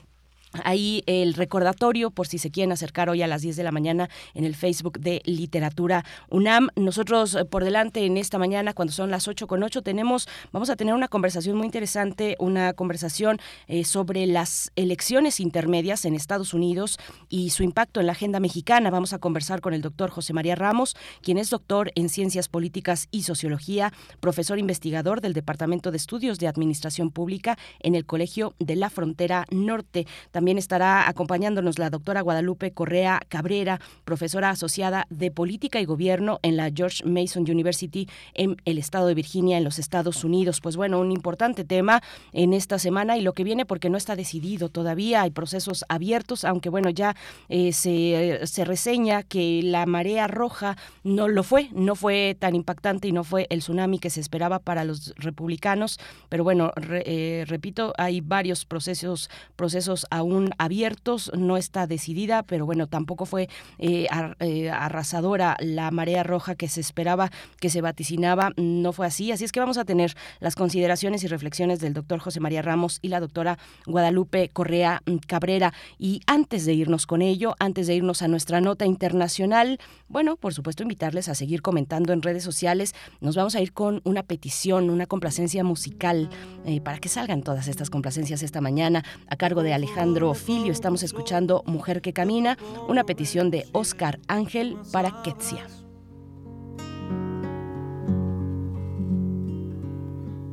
[0.62, 4.08] Ahí el recordatorio por si se quieren acercar hoy a las 10 de la mañana
[4.34, 6.68] en el Facebook de Literatura UNAM.
[6.76, 10.70] Nosotros eh, por delante en esta mañana, cuando son las 8 con 8, tenemos, vamos
[10.70, 16.54] a tener una conversación muy interesante, una conversación eh, sobre las elecciones intermedias en Estados
[16.54, 16.98] Unidos
[17.28, 18.90] y su impacto en la agenda mexicana.
[18.90, 23.08] Vamos a conversar con el doctor José María Ramos, quien es doctor en Ciencias Políticas
[23.10, 28.76] y Sociología, profesor investigador del Departamento de Estudios de Administración Pública en el Colegio de
[28.76, 30.06] la Frontera Norte.
[30.30, 36.38] También También estará acompañándonos la doctora Guadalupe Correa Cabrera, profesora asociada de Política y Gobierno
[36.42, 40.60] en la George Mason University en el estado de Virginia, en los Estados Unidos.
[40.60, 42.02] Pues bueno, un importante tema
[42.34, 46.44] en esta semana y lo que viene porque no está decidido todavía, hay procesos abiertos,
[46.44, 47.16] aunque bueno, ya
[47.48, 53.08] eh, se, se reseña que la marea roja no lo fue, no fue tan impactante
[53.08, 57.94] y no fue el tsunami que se esperaba para los republicanos, pero bueno, eh, repito,
[57.96, 64.06] hay varios procesos, procesos aún abiertos, no está decidida, pero bueno, tampoco fue eh,
[64.40, 67.30] eh, arrasadora la marea roja que se esperaba,
[67.60, 71.28] que se vaticinaba, no fue así, así es que vamos a tener las consideraciones y
[71.28, 75.72] reflexiones del doctor José María Ramos y la doctora Guadalupe Correa Cabrera.
[75.98, 79.78] Y antes de irnos con ello, antes de irnos a nuestra nota internacional,
[80.08, 84.00] bueno, por supuesto invitarles a seguir comentando en redes sociales, nos vamos a ir con
[84.04, 86.30] una petición, una complacencia musical,
[86.64, 91.62] eh, para que salgan todas estas complacencias esta mañana, a cargo de Alejandro Estamos escuchando
[91.66, 92.56] Mujer que Camina,
[92.88, 95.66] una petición de Oscar Ángel para Ketsia.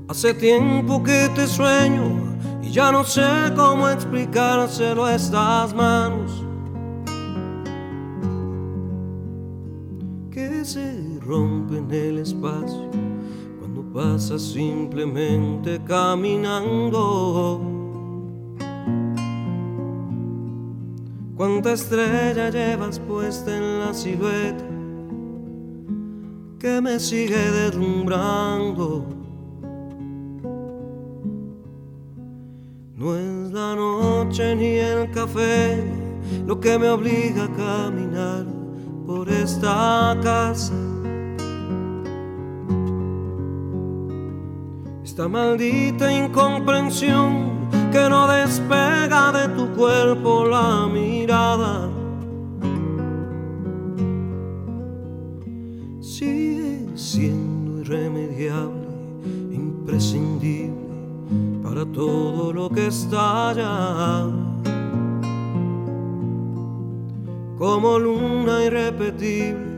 [0.10, 3.24] Hace tiempo que te sueño y ya no sé
[3.56, 6.44] cómo explicárselo a estas manos
[10.32, 12.92] que se rompen el espacio
[13.58, 16.42] cuando pasas simplemente caminando.
[21.42, 24.64] Cuánta estrella llevas puesta en la silueta
[26.60, 29.08] que me sigue deslumbrando.
[32.96, 35.84] No es la noche ni el café
[36.46, 38.46] lo que me obliga a caminar
[39.08, 40.76] por esta casa.
[45.04, 47.61] Esta maldita incomprensión
[47.92, 51.90] que no despega de tu cuerpo la mirada.
[56.00, 58.88] Sigue siendo irremediable,
[59.52, 60.72] imprescindible
[61.64, 64.28] para todo lo que estalla.
[67.58, 69.72] Como luna irrepetible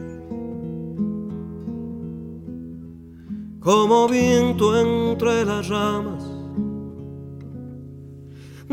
[3.63, 6.32] como viento entre las ramas,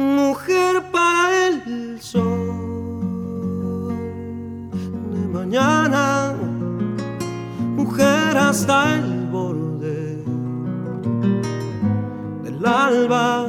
[0.00, 3.80] mujer para el sol
[5.12, 6.34] de mañana,
[7.76, 10.24] mujer hasta el borde
[12.44, 13.46] del alba,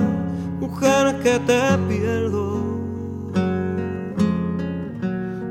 [0.60, 2.62] mujer que te pierdo.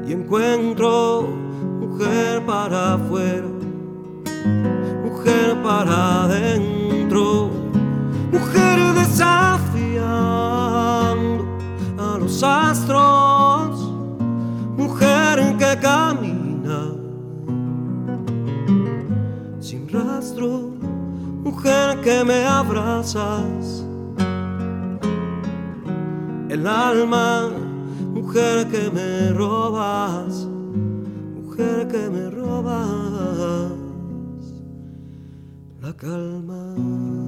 [0.07, 1.29] Y encuentro
[1.81, 3.49] mujer para afuera
[5.05, 7.51] mujer para adentro,
[8.33, 8.81] mujer
[9.23, 9.59] a
[12.43, 13.79] astros,
[14.77, 16.93] mujer que camina
[19.61, 20.71] sin rastro,
[21.45, 23.85] mujer que me abrazas,
[26.49, 27.51] el alma,
[28.15, 30.47] mujer que me robas,
[31.35, 33.73] mujer que me robas
[35.81, 37.20] la calma.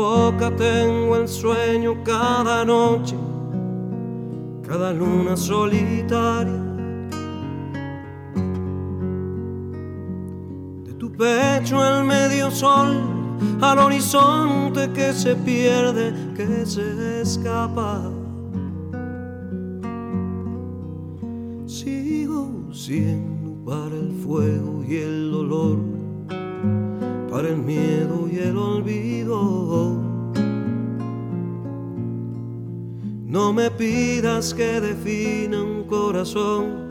[0.00, 3.16] Boca tengo el sueño cada noche,
[4.66, 6.62] cada luna solitaria.
[10.84, 13.20] De tu pecho el medio sol
[13.60, 18.10] al horizonte que se pierde, que se escapa.
[21.66, 25.78] Sigo siendo para el fuego y el dolor,
[27.30, 29.89] para el miedo y el olvido.
[33.30, 36.90] No me pidas que defina un corazón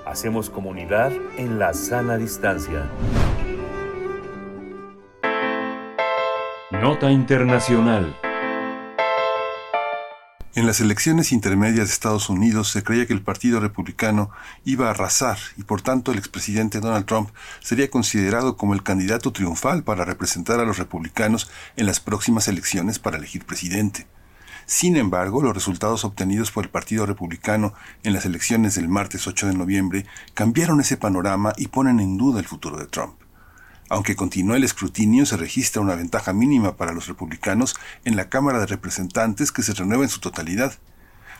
[0.06, 2.90] Hacemos comunidad en la sana distancia.
[6.70, 8.16] Nota Internacional.
[10.56, 14.30] En las elecciones intermedias de Estados Unidos se creía que el Partido Republicano
[14.64, 17.28] iba a arrasar y por tanto el expresidente Donald Trump
[17.60, 22.98] sería considerado como el candidato triunfal para representar a los republicanos en las próximas elecciones
[22.98, 24.06] para elegir presidente.
[24.64, 29.48] Sin embargo, los resultados obtenidos por el Partido Republicano en las elecciones del martes 8
[29.48, 33.25] de noviembre cambiaron ese panorama y ponen en duda el futuro de Trump.
[33.88, 38.58] Aunque continúa el escrutinio, se registra una ventaja mínima para los republicanos en la Cámara
[38.58, 40.74] de Representantes que se renueva en su totalidad.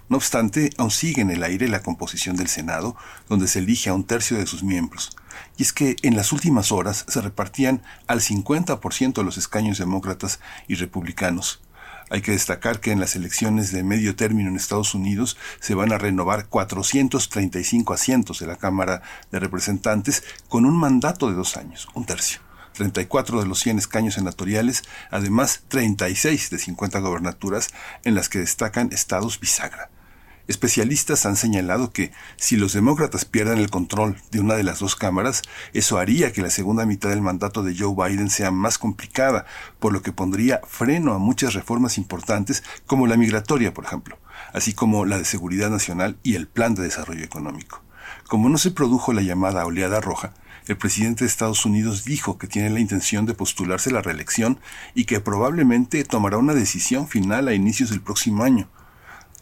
[0.09, 2.97] No obstante, aún sigue en el aire la composición del Senado,
[3.29, 5.17] donde se elige a un tercio de sus miembros.
[5.57, 10.77] Y es que en las últimas horas se repartían al 50% los escaños demócratas y
[10.77, 11.61] republicanos.
[12.09, 15.93] Hay que destacar que en las elecciones de medio término en Estados Unidos se van
[15.93, 19.03] a renovar 435 asientos de la Cámara
[19.33, 22.41] de Representantes con un mandato de dos años, un tercio.
[22.75, 27.71] 34 de los 100 escaños senatoriales, además 36 de 50 gobernaturas
[28.05, 29.91] en las que destacan estados bisagra.
[30.49, 34.95] Especialistas han señalado que si los demócratas pierden el control de una de las dos
[34.95, 35.43] cámaras,
[35.73, 39.45] eso haría que la segunda mitad del mandato de Joe Biden sea más complicada,
[39.81, 44.19] por lo que pondría freno a muchas reformas importantes como la migratoria, por ejemplo,
[44.53, 47.83] así como la de seguridad nacional y el plan de desarrollo económico.
[48.29, 50.33] Como no se produjo la llamada oleada roja,
[50.69, 54.59] el presidente de Estados Unidos dijo que tiene la intención de postularse la reelección
[54.95, 58.69] y que probablemente tomará una decisión final a inicios del próximo año.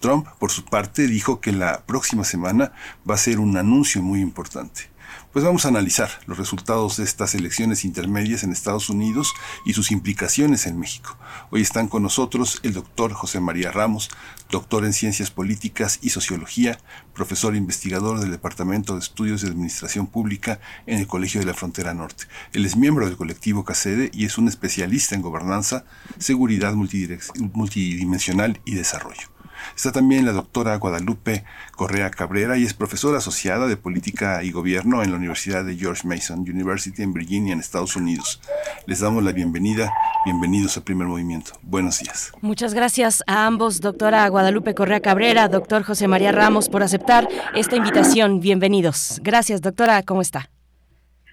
[0.04, 2.72] Trump, por su parte, dijo que la próxima semana
[3.08, 4.90] va a ser un anuncio muy importante.
[5.32, 9.32] Pues vamos a analizar los resultados de estas elecciones intermedias en Estados Unidos
[9.64, 11.16] y sus implicaciones en México.
[11.50, 14.10] Hoy están con nosotros el doctor José María Ramos,
[14.50, 16.78] doctor en Ciencias Políticas y Sociología,
[17.14, 21.54] profesor e investigador del Departamento de Estudios de Administración Pública en el Colegio de la
[21.54, 22.24] Frontera Norte.
[22.52, 25.86] Él es miembro del colectivo CACEDE y es un especialista en gobernanza,
[26.18, 29.33] seguridad multidimensional y desarrollo.
[29.76, 31.44] Está también la doctora Guadalupe
[31.76, 36.06] Correa Cabrera y es profesora asociada de Política y Gobierno en la Universidad de George
[36.06, 38.40] Mason University en Virginia, en Estados Unidos.
[38.86, 39.92] Les damos la bienvenida.
[40.24, 41.52] Bienvenidos a Primer Movimiento.
[41.62, 42.32] Buenos días.
[42.40, 47.76] Muchas gracias a ambos, doctora Guadalupe Correa Cabrera, doctor José María Ramos, por aceptar esta
[47.76, 48.40] invitación.
[48.40, 49.20] Bienvenidos.
[49.22, 50.02] Gracias, doctora.
[50.02, 50.48] ¿Cómo está?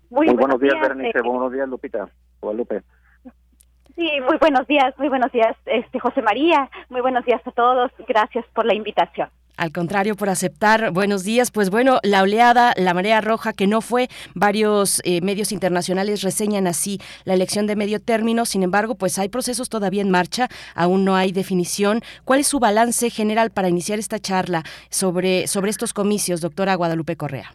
[0.10, 1.20] Muy, buenos, días, Berenice.
[1.20, 2.10] Eh, buenos días, Lupita.
[2.42, 2.84] Guadalupe.
[3.96, 7.92] Sí, muy buenos días, muy buenos días, este José María, muy buenos días a todos,
[8.08, 9.30] gracias por la invitación.
[9.58, 10.92] Al contrario, por aceptar.
[10.92, 11.52] Buenos días.
[11.52, 16.66] Pues bueno, la oleada, la marea roja que no fue, varios eh, medios internacionales reseñan
[16.66, 18.46] así la elección de medio término.
[18.46, 22.02] Sin embargo, pues hay procesos todavía en marcha, aún no hay definición.
[22.26, 27.16] ¿Cuál es su balance general para iniciar esta charla sobre, sobre estos comicios, doctora Guadalupe
[27.16, 27.54] Correa?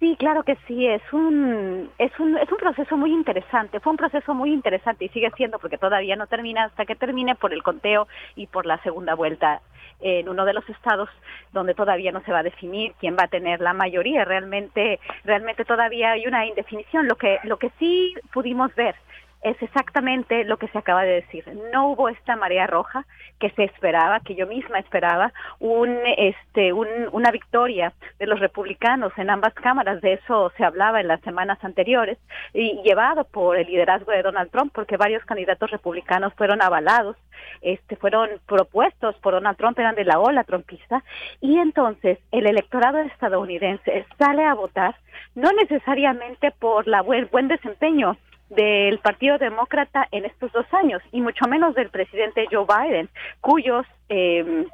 [0.00, 3.98] Sí, claro que sí, es un, es un, es un proceso muy interesante, fue un
[3.98, 7.62] proceso muy interesante y sigue siendo porque todavía no termina hasta que termine por el
[7.62, 9.60] conteo y por la segunda vuelta
[10.00, 11.10] en uno de los estados
[11.52, 15.66] donde todavía no se va a definir quién va a tener la mayoría, realmente, realmente
[15.66, 18.94] todavía hay una indefinición, lo que, lo que sí pudimos ver
[19.42, 21.44] es exactamente lo que se acaba de decir.
[21.72, 23.06] No hubo esta marea roja
[23.38, 29.12] que se esperaba, que yo misma esperaba, un, este, un, una victoria de los republicanos
[29.16, 30.00] en ambas cámaras.
[30.02, 32.18] De eso se hablaba en las semanas anteriores
[32.52, 37.16] y llevado por el liderazgo de Donald Trump, porque varios candidatos republicanos fueron avalados,
[37.62, 41.02] este, fueron propuestos por Donald Trump, eran de la ola trumpista,
[41.40, 44.96] y entonces el electorado estadounidense sale a votar
[45.34, 48.18] no necesariamente por la buen, buen desempeño
[48.50, 53.08] del Partido Demócrata en estos dos años y mucho menos del presidente Joe Biden,
[53.40, 54.66] cuyos eh,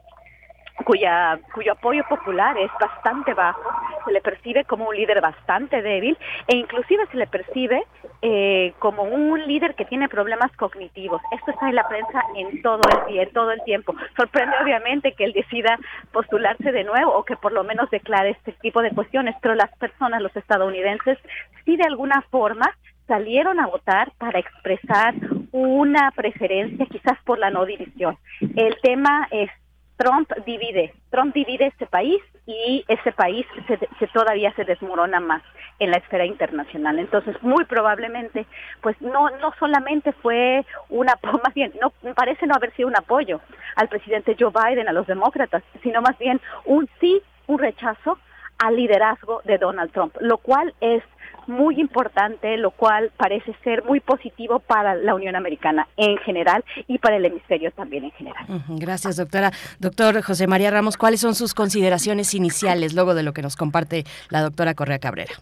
[0.84, 3.62] cuya cuyo apoyo popular es bastante bajo,
[4.04, 6.16] se le percibe como un líder bastante débil
[6.46, 7.82] e inclusive se le percibe
[8.22, 11.20] eh, como un líder que tiene problemas cognitivos.
[11.32, 13.94] Esto está en la prensa en todo el día, todo el tiempo.
[14.16, 15.78] Sorprende obviamente que él decida
[16.12, 19.74] postularse de nuevo o que por lo menos declare este tipo de cuestiones, pero las
[19.78, 21.18] personas, los estadounidenses,
[21.64, 22.66] sí de alguna forma
[23.06, 25.14] salieron a votar para expresar
[25.52, 28.18] una preferencia quizás por la no división.
[28.40, 29.50] El tema es
[29.96, 35.42] Trump divide, Trump divide este país y ese país se, todavía se desmorona más
[35.78, 36.98] en la esfera internacional.
[36.98, 38.46] Entonces, muy probablemente,
[38.82, 41.14] pues no no solamente fue una,
[41.44, 43.40] más bien, no parece no haber sido un apoyo
[43.76, 48.18] al presidente Joe Biden, a los demócratas, sino más bien un sí, un rechazo
[48.58, 51.02] al liderazgo de Donald Trump, lo cual es
[51.46, 56.98] muy importante, lo cual parece ser muy positivo para la Unión Americana en general y
[56.98, 58.44] para el hemisferio también en general.
[58.68, 59.52] Gracias, doctora.
[59.78, 64.04] Doctor José María Ramos, ¿cuáles son sus consideraciones iniciales luego de lo que nos comparte
[64.30, 65.34] la doctora Correa Cabrera?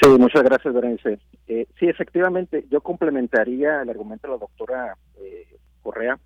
[0.00, 1.18] Sí, muchas gracias, Berenice.
[1.48, 5.46] Eh, sí, efectivamente, yo complementaría el argumento de la doctora eh,
[5.82, 6.18] Correa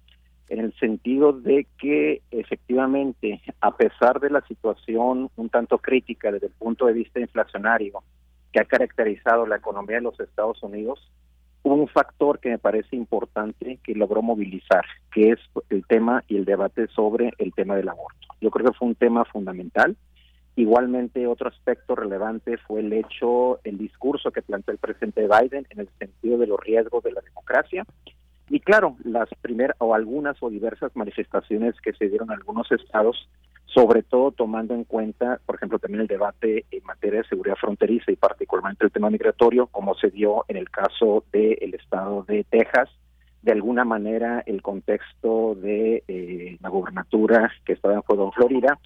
[0.48, 6.48] en el sentido de que efectivamente, a pesar de la situación un tanto crítica desde
[6.48, 8.02] el punto de vista inflacionario,
[8.52, 11.10] que ha caracterizado la economía de los Estados Unidos,
[11.62, 16.44] un factor que me parece importante que logró movilizar, que es el tema y el
[16.44, 18.28] debate sobre el tema del aborto.
[18.40, 19.96] Yo creo que fue un tema fundamental.
[20.56, 25.80] Igualmente, otro aspecto relevante fue el hecho, el discurso que planteó el presidente Biden en
[25.80, 27.84] el sentido de los riesgos de la democracia.
[28.48, 33.28] Y claro, las primeras o algunas o diversas manifestaciones que se dieron en algunos estados
[33.72, 38.10] sobre todo tomando en cuenta, por ejemplo, también el debate en materia de seguridad fronteriza
[38.10, 42.88] y particularmente el tema migratorio, como se dio en el caso del estado de Texas,
[43.42, 48.78] de alguna manera el contexto de eh, la gubernatura que estaba en juego en Florida,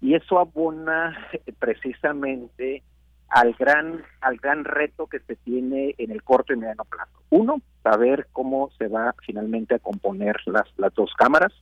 [0.00, 1.16] y eso abona
[1.58, 2.82] precisamente
[3.28, 7.12] al gran al gran reto que se tiene en el corto y mediano plazo.
[7.28, 11.52] Uno, saber cómo se va finalmente a componer las, las dos cámaras,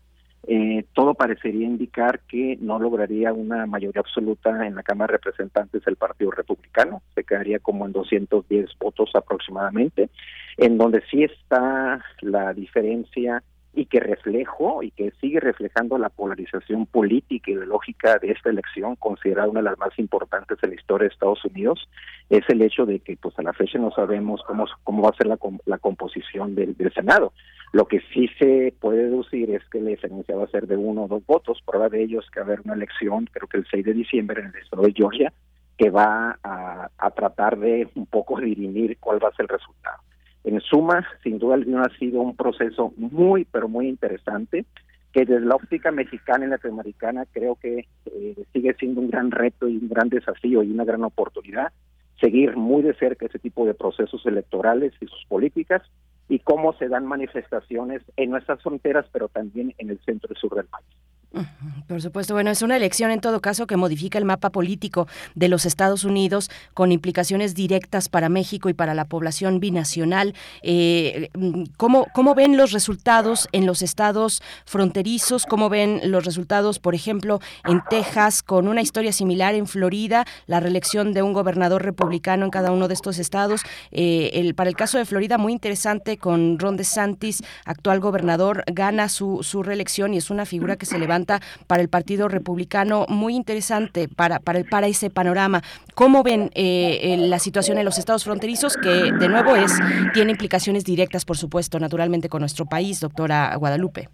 [0.46, 5.84] eh, todo parecería indicar que no lograría una mayoría absoluta en la Cámara de Representantes
[5.84, 10.08] del Partido Republicano, se quedaría como en 210 votos aproximadamente,
[10.56, 13.42] en donde sí está la diferencia
[13.78, 18.96] y que reflejó y que sigue reflejando la polarización política y ideológica de esta elección,
[18.96, 21.88] considerada una de las más importantes en la historia de Estados Unidos,
[22.28, 25.16] es el hecho de que pues a la fecha no sabemos cómo, cómo va a
[25.16, 27.32] ser la, composición del, Senado.
[27.72, 31.04] Lo que sí se puede deducir es que la diferencia va a ser de uno
[31.04, 31.62] o dos votos.
[31.64, 33.92] Prueba de ello es que va a haber una elección, creo que el 6 de
[33.92, 35.32] diciembre en el estado de Georgia,
[35.76, 39.98] que va a tratar de un poco dirimir cuál va a ser el resultado.
[40.44, 44.64] En suma, sin duda alguna ha sido un proceso muy, pero muy interesante,
[45.12, 49.68] que desde la óptica mexicana y latinoamericana creo que eh, sigue siendo un gran reto
[49.68, 51.72] y un gran desafío y una gran oportunidad
[52.20, 55.82] seguir muy de cerca ese tipo de procesos electorales y sus políticas
[56.28, 60.54] y cómo se dan manifestaciones en nuestras fronteras, pero también en el centro y sur
[60.54, 60.86] del país.
[61.86, 65.48] Por supuesto, bueno, es una elección en todo caso que modifica el mapa político de
[65.48, 70.34] los Estados Unidos con implicaciones directas para México y para la población binacional.
[70.62, 71.28] Eh,
[71.76, 75.44] ¿cómo, ¿Cómo ven los resultados en los estados fronterizos?
[75.44, 80.60] ¿Cómo ven los resultados, por ejemplo, en Texas, con una historia similar en Florida, la
[80.60, 83.62] reelección de un gobernador republicano en cada uno de estos estados?
[83.90, 89.10] Eh, el, para el caso de Florida, muy interesante, con Ron DeSantis, actual gobernador, gana
[89.10, 91.17] su, su reelección y es una figura que se levanta
[91.66, 95.62] para el Partido Republicano muy interesante para, para, para ese panorama.
[95.94, 98.76] ¿Cómo ven eh, la situación en los estados fronterizos?
[98.76, 99.78] Que de nuevo es
[100.14, 104.08] tiene implicaciones directas, por supuesto, naturalmente con nuestro país, doctora Guadalupe.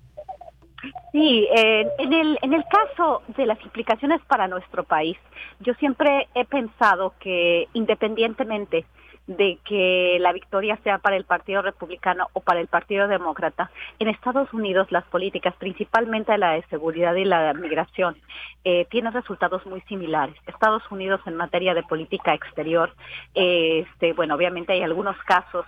[1.13, 5.17] Sí, eh, en, el, en el caso de las implicaciones para nuestro país,
[5.61, 8.85] yo siempre he pensado que independientemente
[9.27, 13.71] de que la victoria sea para el Partido Republicano o para el Partido Demócrata.
[13.99, 18.17] En Estados Unidos las políticas, principalmente la de seguridad y la migración,
[18.65, 20.37] eh, tienen resultados muy similares.
[20.47, 22.93] Estados Unidos en materia de política exterior,
[23.35, 25.65] este, bueno, obviamente hay algunos casos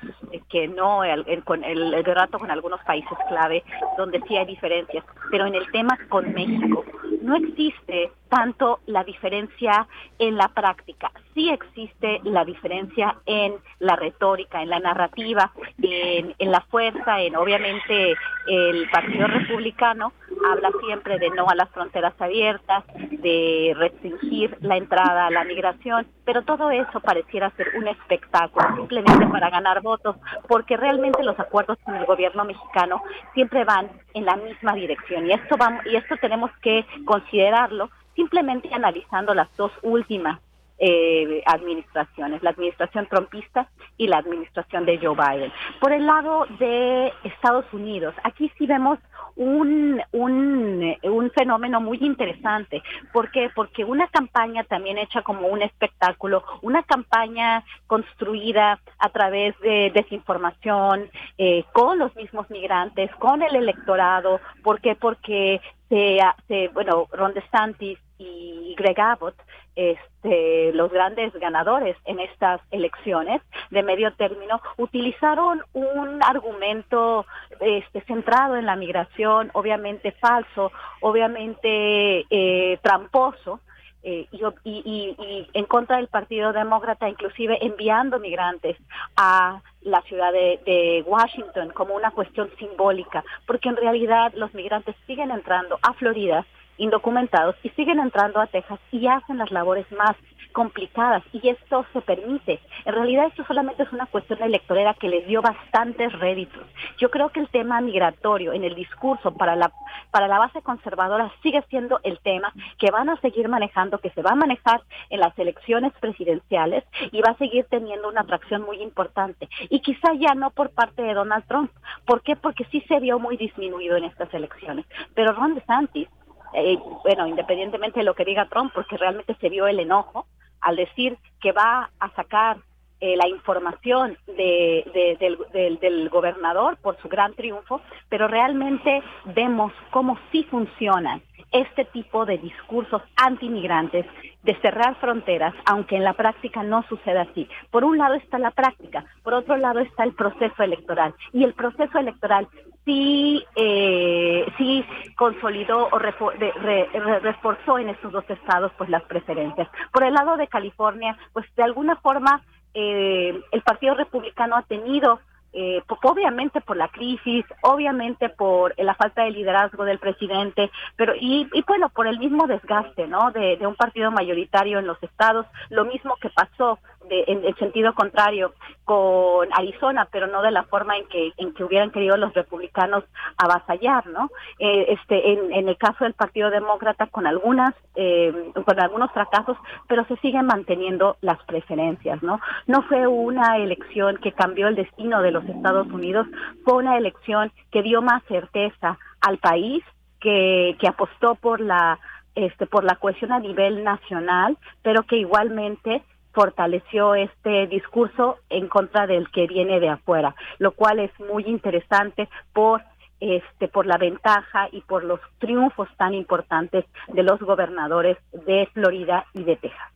[0.51, 3.63] que no, el, con el, el trato con algunos países clave
[3.97, 6.85] donde sí hay diferencias, pero en el tema con México
[7.23, 9.87] no existe tanto la diferencia
[10.19, 16.51] en la práctica, sí existe la diferencia en la retórica, en la narrativa, en, en
[16.51, 18.15] la fuerza, en obviamente
[18.47, 20.13] el Partido Republicano
[20.51, 26.07] habla siempre de no a las fronteras abiertas, de restringir la entrada a la migración,
[26.25, 30.17] pero todo eso pareciera ser un espectáculo simplemente para ganar votos,
[30.49, 33.03] porque realmente los acuerdos con el gobierno mexicano
[33.35, 38.69] siempre van en la misma dirección y esto vamos y esto tenemos que considerarlo simplemente
[38.73, 40.41] analizando las dos últimas
[40.79, 43.67] eh, administraciones, la administración trompista
[43.97, 45.51] y la administración de Joe Biden.
[45.81, 48.99] Por el lado de Estados Unidos, aquí sí vemos
[49.37, 52.83] un, un, fenómeno muy interesante.
[53.13, 53.51] ¿Por qué?
[53.55, 61.09] Porque una campaña también hecha como un espectáculo, una campaña construida a través de desinformación,
[61.39, 64.41] eh, con los mismos migrantes, con el electorado.
[64.63, 64.95] ¿Por qué?
[64.95, 66.19] Porque se,
[66.49, 69.37] se bueno, Ron DeSantis y Greg Abbott
[69.77, 77.27] este, los grandes ganadores en estas elecciones de medio término utilizaron un argumento
[77.61, 83.61] este, centrado en la migración, obviamente falso, obviamente eh, tramposo,
[84.03, 88.77] eh, y, y, en contra del Partido Demócrata, inclusive enviando migrantes
[89.17, 94.95] a la ciudad de, de, Washington como una cuestión simbólica, porque en realidad los migrantes
[95.07, 96.47] siguen entrando a Florida
[96.79, 100.17] indocumentados y siguen entrando a Texas y hacen las labores más
[100.57, 102.61] complicadas y esto se permite.
[102.87, 106.65] En realidad esto solamente es una cuestión electorera que les dio bastantes réditos.
[106.97, 109.71] Yo creo que el tema migratorio en el discurso para la
[110.11, 114.23] para la base conservadora sigue siendo el tema que van a seguir manejando, que se
[114.23, 114.81] va a manejar
[115.11, 119.51] en las elecciones presidenciales y va a seguir teniendo una atracción muy importante.
[119.69, 121.71] Y quizá ya no por parte de Donald Trump.
[122.07, 122.35] ¿Por qué?
[122.35, 124.87] Porque sí se vio muy disminuido en estas elecciones.
[125.15, 126.09] Pero Ron DeSantis
[126.57, 130.27] eh, bueno, independientemente de lo que diga Trump, porque realmente se vio el enojo,
[130.61, 132.57] al decir que va a sacar
[132.99, 140.19] eh, la información de, del, del, gobernador por su gran triunfo, pero realmente vemos cómo
[140.33, 141.21] sí funcionan
[141.53, 144.07] este tipo de discursos antimigrantes,
[144.43, 147.49] de cerrar fronteras, aunque en la práctica no suceda así.
[147.71, 151.15] Por un lado está la práctica, por otro lado está el proceso electoral.
[151.33, 152.49] Y el proceso electoral
[152.87, 154.83] sí, eh, sí
[155.17, 159.69] consolidó o reforzó en estos dos estados pues las preferencias.
[159.93, 162.43] Por el lado de California, pues de alguna forma
[162.73, 165.21] eh, el Partido Republicano ha tenido
[165.59, 171.49] eh, obviamente por la crisis, obviamente por la falta de liderazgo del presidente, pero y,
[171.67, 173.31] bueno, por el mismo desgaste, ¿no?
[173.31, 176.79] De, de, un partido mayoritario en los estados, lo mismo que pasó
[177.11, 178.53] en el sentido contrario
[178.85, 183.05] con Arizona, pero no de la forma en que en que hubieran querido los republicanos
[183.37, 184.31] avasallar, ¿no?
[184.59, 189.57] Eh, este, en, en, el caso del Partido Demócrata con algunas eh, con algunos fracasos,
[189.89, 192.41] pero se siguen manteniendo las preferencias, ¿no?
[192.67, 196.27] No fue una elección que cambió el destino de los Estados Unidos,
[196.65, 199.83] fue una elección que dio más certeza al país,
[200.21, 201.99] que, apostó por la
[202.35, 206.03] este por la cohesión a nivel nacional, pero que igualmente
[206.33, 212.29] fortaleció este discurso en contra del que viene de afuera, lo cual es muy interesante
[212.53, 212.83] por
[213.21, 219.27] este por la ventaja y por los triunfos tan importantes de los gobernadores de Florida
[219.33, 219.93] y de Texas.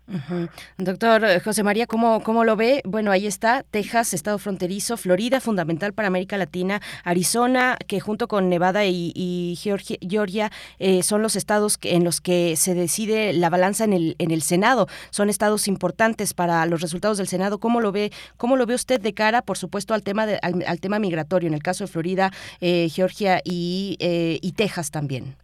[0.77, 2.83] Doctor eh, José María, ¿cómo, ¿cómo lo ve?
[2.85, 8.49] Bueno, ahí está, Texas, estado fronterizo, Florida, fundamental para América Latina, Arizona, que junto con
[8.49, 13.93] Nevada y, Georgia, eh, son los estados en los que se decide la balanza en
[13.93, 14.89] el, en el Senado.
[15.11, 17.59] Son estados importantes para los resultados del Senado.
[17.59, 20.99] ¿Cómo lo ve, cómo lo ve usted de cara, por supuesto, al tema, al, tema
[20.99, 23.10] migratorio, en el caso de Florida, eh, Georgia
[23.45, 25.37] y, y Texas también?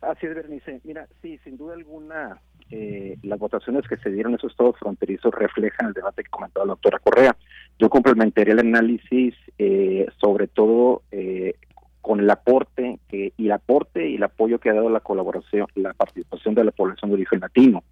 [0.00, 0.80] Así es, Bernice.
[0.84, 2.40] Mira, sí, sin duda alguna,
[2.70, 6.66] eh, las votaciones que se dieron en esos estados fronterizos reflejan el debate que comentaba
[6.66, 7.36] la doctora Correa.
[7.78, 11.54] Yo complementaría el análisis eh, sobre todo eh,
[12.00, 15.66] con el aporte que, y el aporte y el apoyo que ha dado la colaboración,
[15.74, 17.82] la participación de la población de origen latino.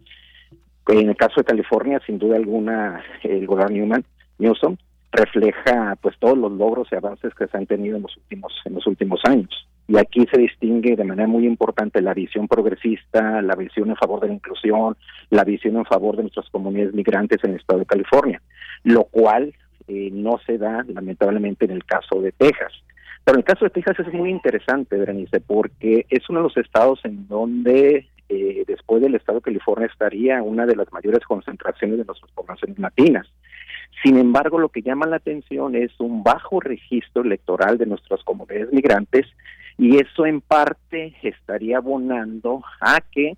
[0.89, 4.05] En el caso de California, sin duda alguna, el gobierno Newman,
[4.39, 4.77] Newsom
[5.13, 8.75] refleja pues todos los logros y avances que se han tenido en los últimos en
[8.75, 13.55] los últimos años y aquí se distingue de manera muy importante la visión progresista, la
[13.55, 14.97] visión en favor de la inclusión,
[15.31, 18.43] la visión en favor de nuestras comunidades migrantes en el estado de California,
[18.83, 19.55] lo cual
[19.87, 22.73] eh, no se da lamentablemente en el caso de Texas.
[23.25, 26.57] Pero en el caso de Texas es muy interesante, Berenice, porque es uno de los
[26.57, 31.99] estados en donde eh, después del estado de California estaría una de las mayores concentraciones
[31.99, 33.27] de nuestras poblaciones latinas.
[34.03, 38.73] Sin embargo, lo que llama la atención es un bajo registro electoral de nuestras comunidades
[38.73, 39.27] migrantes
[39.79, 43.37] y eso en parte estaría abonando a que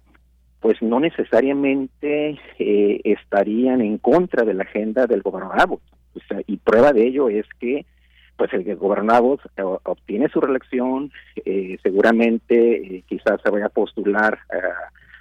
[0.61, 5.79] pues no necesariamente eh, estarían en contra de la agenda del gobernador
[6.47, 7.87] y prueba de ello es que
[8.37, 11.13] pues el gobernador eh, obtiene su reelección,
[11.45, 14.39] eh, seguramente quizás se vaya a postular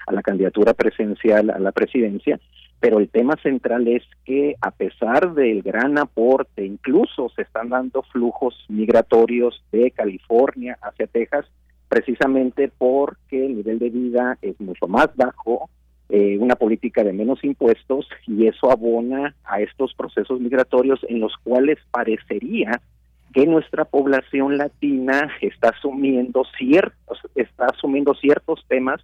[0.08, 2.40] a la candidatura presidencial a la presidencia,
[2.80, 8.04] pero el tema central es que a pesar del gran aporte, incluso se están dando
[8.04, 11.46] flujos migratorios de California hacia Texas,
[11.90, 15.70] precisamente porque el nivel de vida es mucho más bajo,
[16.10, 21.36] eh, una política de menos impuestos y eso abona a estos procesos migratorios en los
[21.44, 22.80] cuales parecería
[23.34, 29.02] que nuestra población latina está asumiendo ciertos está asumiendo ciertos temas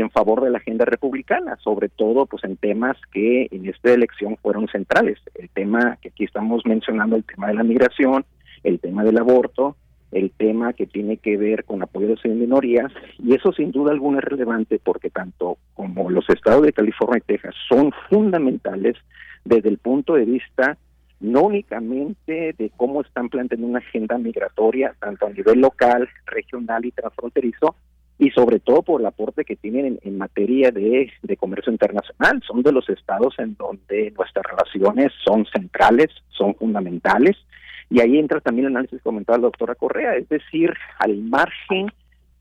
[0.00, 4.36] en favor de la agenda republicana, sobre todo pues en temas que en esta elección
[4.36, 5.18] fueron centrales.
[5.34, 8.24] El tema que aquí estamos mencionando, el tema de la migración,
[8.62, 9.76] el tema del aborto,
[10.12, 13.92] el tema que tiene que ver con apoyo de las minorías, y eso sin duda
[13.92, 18.96] alguna es relevante porque tanto como los estados de California y Texas son fundamentales
[19.44, 20.76] desde el punto de vista
[21.20, 26.92] no únicamente de cómo están planteando una agenda migratoria, tanto a nivel local, regional y
[26.92, 27.76] transfronterizo,
[28.20, 32.42] y sobre todo por el aporte que tienen en, materia de, comercio internacional.
[32.46, 37.38] Son de los estados en donde nuestras relaciones son centrales, son fundamentales,
[37.88, 41.86] y ahí entra también el análisis comentado de la doctora Correa, es decir, al margen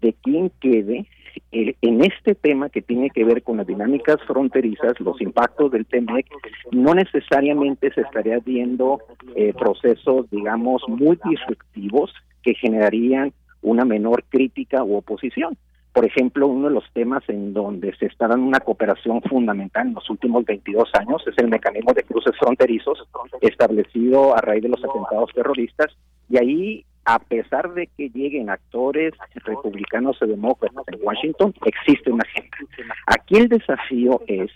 [0.01, 1.07] de quién quede
[1.51, 6.25] en este tema que tiene que ver con las dinámicas fronterizas, los impactos del TEMEC,
[6.71, 8.99] no necesariamente se estaría viendo
[9.35, 13.31] eh, procesos, digamos, muy disruptivos que generarían
[13.61, 15.57] una menor crítica u oposición.
[15.93, 19.95] Por ejemplo, uno de los temas en donde se está dando una cooperación fundamental en
[19.95, 23.07] los últimos 22 años es el mecanismo de cruces fronterizos
[23.41, 25.87] establecido a raíz de los atentados terroristas
[26.29, 32.23] y ahí a pesar de que lleguen actores republicanos o demócratas en Washington, existe una
[32.23, 32.95] agenda.
[33.07, 34.51] Aquí el desafío es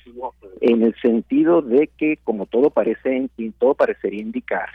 [0.61, 3.27] en el sentido de que, como todo parece,
[3.57, 4.69] todo parecería indicar,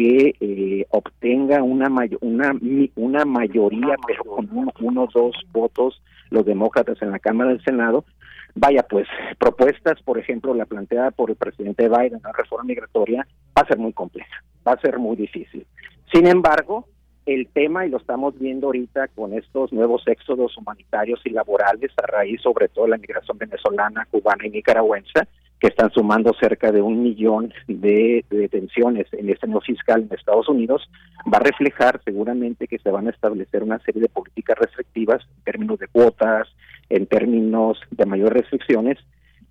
[0.00, 1.90] que eh, obtenga una,
[2.22, 2.58] una,
[2.96, 4.48] una mayoría, pero con
[4.80, 6.00] uno o dos votos
[6.30, 8.06] los demócratas en la Cámara del Senado,
[8.54, 9.06] vaya pues
[9.38, 13.76] propuestas, por ejemplo, la planteada por el presidente Biden, la reforma migratoria, va a ser
[13.76, 15.66] muy compleja, va a ser muy difícil.
[16.10, 16.86] Sin embargo,
[17.26, 22.06] el tema, y lo estamos viendo ahorita con estos nuevos éxodos humanitarios y laborales a
[22.06, 25.28] raíz sobre todo de la migración venezolana, cubana y nicaragüense,
[25.60, 30.48] que están sumando cerca de un millón de, detenciones en este año fiscal en Estados
[30.48, 30.90] Unidos,
[31.32, 35.44] va a reflejar seguramente que se van a establecer una serie de políticas restrictivas en
[35.44, 36.48] términos de cuotas,
[36.88, 38.98] en términos de mayores restricciones,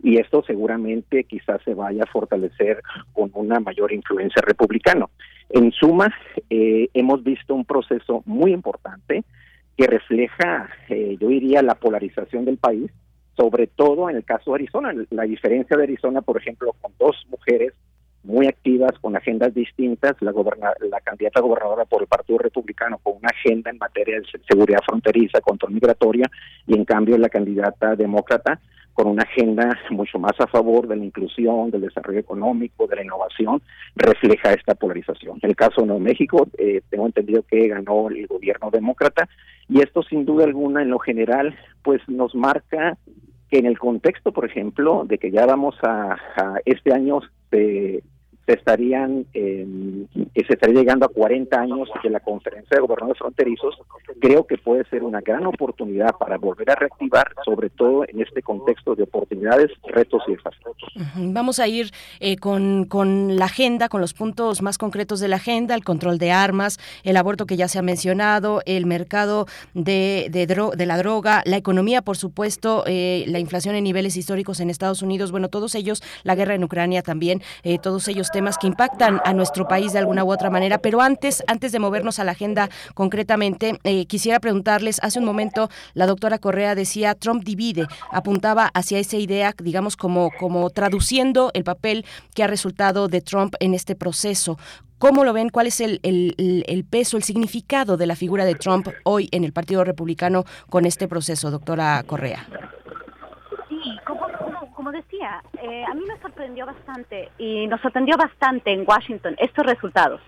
[0.02, 2.82] y esto seguramente quizás se vaya a fortalecer
[3.14, 5.06] con una mayor influencia republicana.
[5.50, 6.12] En suma,
[6.50, 9.24] eh, hemos visto un proceso muy importante
[9.78, 12.92] que refleja, eh, yo diría, la polarización del país,
[13.40, 14.94] sobre todo en el caso de Arizona.
[15.12, 17.74] La diferencia de Arizona, por ejemplo, con dos mujeres
[18.24, 23.30] muy activas, con agendas distintas, la, la candidata gobernadora por el Partido Republicano con una
[23.30, 26.30] agenda en materia de seguridad fronteriza, control migratoria,
[26.68, 28.60] y en cambio la candidata demócrata
[28.94, 33.04] con una agenda mucho más a favor de la inclusión, del desarrollo económico, de la
[33.04, 33.62] innovación,
[33.96, 35.40] refleja esta polarización.
[35.42, 39.30] En el caso de Nuevo México, eh, tengo entendido que ganó el gobierno demócrata
[39.70, 42.98] y esto sin duda alguna en lo general pues nos marca
[43.50, 47.22] que en el contexto, por ejemplo, de que ya vamos a, a este año
[47.52, 48.04] de
[48.50, 49.68] se estarían eh,
[50.34, 53.76] se estaría llegando a 40 años de la conferencia de gobernadores fronterizos
[54.20, 58.42] creo que puede ser una gran oportunidad para volver a reactivar sobre todo en este
[58.42, 60.76] contexto de oportunidades retos y desafíos.
[61.16, 65.36] Vamos a ir eh, con, con la agenda con los puntos más concretos de la
[65.36, 69.46] agenda el control de armas el aborto que ya se ha mencionado el mercado
[69.76, 74.60] de, de, de la droga la economía por supuesto eh, la inflación en niveles históricos
[74.60, 77.44] en Estados Unidos bueno todos ellos la guerra en Ucrania también
[77.84, 80.78] todos ellos temas que impactan a nuestro país de alguna u otra manera.
[80.78, 85.70] Pero antes, antes de movernos a la agenda concretamente, eh, quisiera preguntarles, hace un momento
[85.94, 91.66] la doctora Correa decía, Trump divide, apuntaba hacia esa idea, digamos, como, como traduciendo el
[91.66, 94.58] papel que ha resultado de Trump en este proceso.
[95.00, 95.50] ¿Cómo lo ven?
[95.50, 99.44] ¿Cuál es el, el, el, peso, el significado de la figura de Trump hoy en
[99.44, 102.48] el Partido Republicano con este proceso, doctora Correa?
[103.68, 103.76] Sí,
[104.90, 109.64] como decía, eh, a mí me sorprendió bastante y nos sorprendió bastante en Washington estos
[109.64, 110.20] resultados,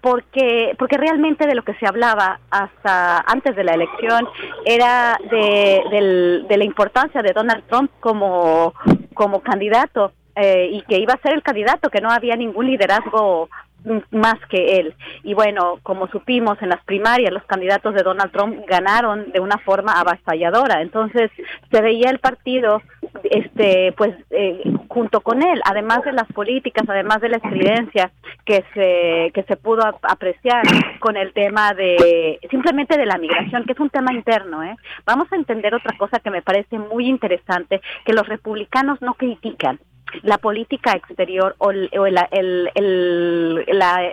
[0.00, 4.26] porque porque realmente de lo que se hablaba hasta antes de la elección
[4.64, 8.72] era de, de la importancia de Donald Trump como
[9.12, 13.50] como candidato eh, y que iba a ser el candidato, que no había ningún liderazgo
[14.10, 14.94] más que él.
[15.22, 19.58] Y bueno, como supimos en las primarias, los candidatos de Donald Trump ganaron de una
[19.58, 20.82] forma avasalladora.
[20.82, 21.30] Entonces
[21.70, 22.82] se veía el partido,
[23.24, 28.10] este, pues, eh, junto con él, además de las políticas, además de la experiencia
[28.44, 30.62] que se que se pudo apreciar
[31.00, 34.62] con el tema de simplemente de la migración, que es un tema interno.
[34.62, 34.76] ¿eh?
[35.04, 39.78] Vamos a entender otra cosa que me parece muy interesante, que los republicanos no critican
[40.22, 42.28] la política exterior o, la,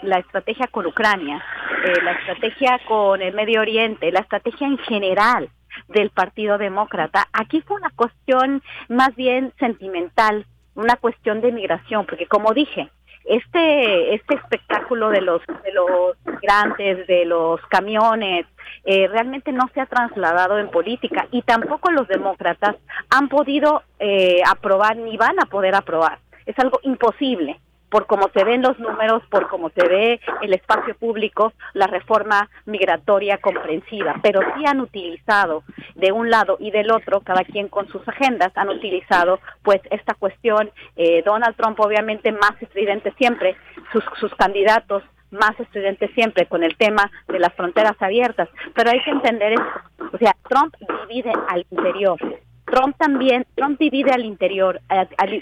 [0.02, 1.44] la, estrategia con Ucrania,
[1.86, 5.50] eh, la estrategia con el Medio Oriente, la estrategia en general
[5.88, 7.28] del Partido Demócrata.
[7.34, 12.90] Aquí fue una cuestión más bien sentimental, una cuestión de migración, porque como dije,
[13.26, 18.46] este este espectáculo de los de los migrantes, de los camiones,
[18.86, 22.76] eh, realmente no se ha trasladado en política y tampoco los demócratas
[23.10, 26.20] han podido eh, aprobar ni van a poder aprobar.
[26.46, 27.60] Es algo imposible
[27.94, 32.50] por cómo se ven los números, por cómo se ve el espacio público, la reforma
[32.66, 35.64] migratoria comprensiva, pero sí han utilizado
[36.04, 40.14] de un lado y del otro, cada quien con sus agendas, han utilizado pues esta
[40.16, 43.56] cuestión, eh, Donald Trump obviamente más estridente siempre,
[43.94, 45.02] sus, sus candidatos
[45.32, 50.10] más estridentes siempre con el tema de las fronteras abiertas, pero hay que entender esto,
[50.12, 50.76] o sea, Trump
[51.08, 52.20] divide al interior,
[52.66, 54.82] Trump también, Trump divide al interior,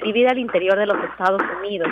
[0.04, 1.88] divide al interior de los Estados Unidos.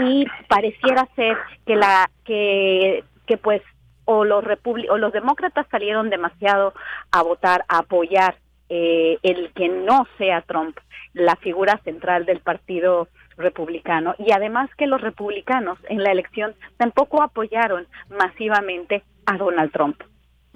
[0.00, 1.36] Y pareciera ser
[1.66, 3.60] que la que que pues
[4.10, 4.42] o los
[4.88, 6.72] o los demócratas salieron demasiado
[7.12, 8.36] a votar, a apoyar
[8.70, 10.78] eh, el que no sea Trump
[11.12, 14.14] la figura central del partido republicano.
[14.18, 20.00] Y además que los republicanos en la elección tampoco apoyaron masivamente a Donald Trump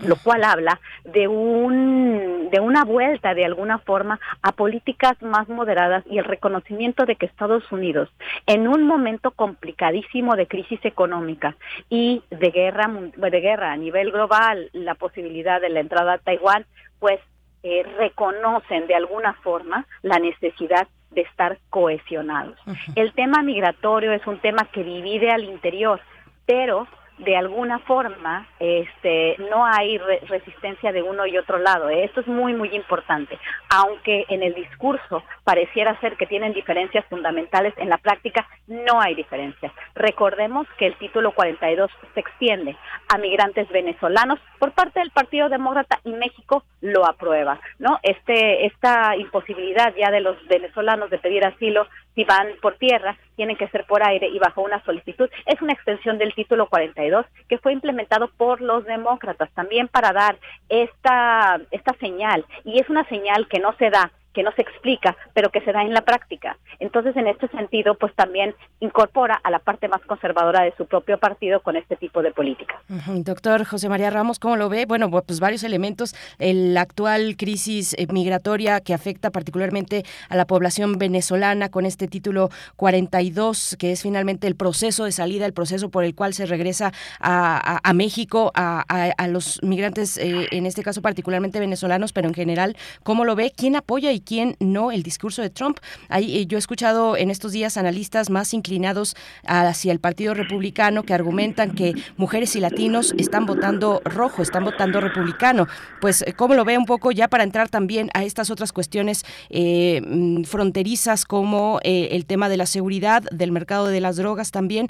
[0.02, 6.04] lo cual habla de un de una vuelta de alguna forma a políticas más moderadas
[6.10, 8.10] y el reconocimiento de que Estados Unidos
[8.46, 11.56] en un momento complicadísimo de crisis económica
[11.88, 16.66] y de guerra de guerra a nivel global la posibilidad de la entrada a Taiwán
[16.98, 17.20] pues
[17.62, 22.58] eh, reconocen de alguna forma la necesidad de estar cohesionados.
[22.96, 26.00] El tema migratorio es un tema que divide al interior,
[26.46, 26.88] pero
[27.24, 32.04] de alguna forma este no hay resistencia de uno y otro lado ¿eh?
[32.04, 33.38] esto es muy muy importante.
[33.70, 39.14] Aunque en el discurso pareciera ser que tienen diferencias fundamentales en la práctica no hay
[39.14, 39.72] diferencias.
[39.94, 42.76] Recordemos que el título 42 se extiende
[43.12, 49.16] a migrantes venezolanos por parte del Partido Demócrata y México lo aprueba no este esta
[49.16, 53.84] imposibilidad ya de los venezolanos de pedir asilo si van por tierra tienen que ser
[53.86, 55.28] por aire y bajo una solicitud.
[55.46, 60.36] Es una extensión del título 42 que fue implementado por los demócratas también para dar
[60.68, 65.16] esta, esta señal y es una señal que no se da que no se explica,
[65.34, 66.56] pero que se da en la práctica.
[66.80, 71.18] Entonces, en este sentido, pues también incorpora a la parte más conservadora de su propio
[71.18, 72.80] partido con este tipo de política.
[72.88, 74.86] Doctor José María Ramos, ¿cómo lo ve?
[74.86, 76.14] Bueno, pues varios elementos.
[76.38, 82.50] La actual crisis eh, migratoria que afecta particularmente a la población venezolana con este título
[82.76, 86.92] 42, que es finalmente el proceso de salida, el proceso por el cual se regresa
[87.20, 93.24] a, México, a, los migrantes, eh, en este caso particularmente venezolanos, pero en general, ¿cómo
[93.24, 93.52] lo ve?
[93.54, 95.78] ¿Quién apoya y quién no el discurso de Trump.
[96.08, 99.16] Ahí, eh, yo he escuchado en estos días analistas más inclinados
[99.46, 105.00] hacia el Partido Republicano que argumentan que mujeres y latinos están votando rojo, están votando
[105.00, 105.66] republicano.
[106.00, 109.24] Pues, eh, ¿cómo lo ve un poco ya para entrar también a estas otras cuestiones
[109.50, 114.88] eh, mm, fronterizas como el tema de la seguridad, del mercado de las drogas también?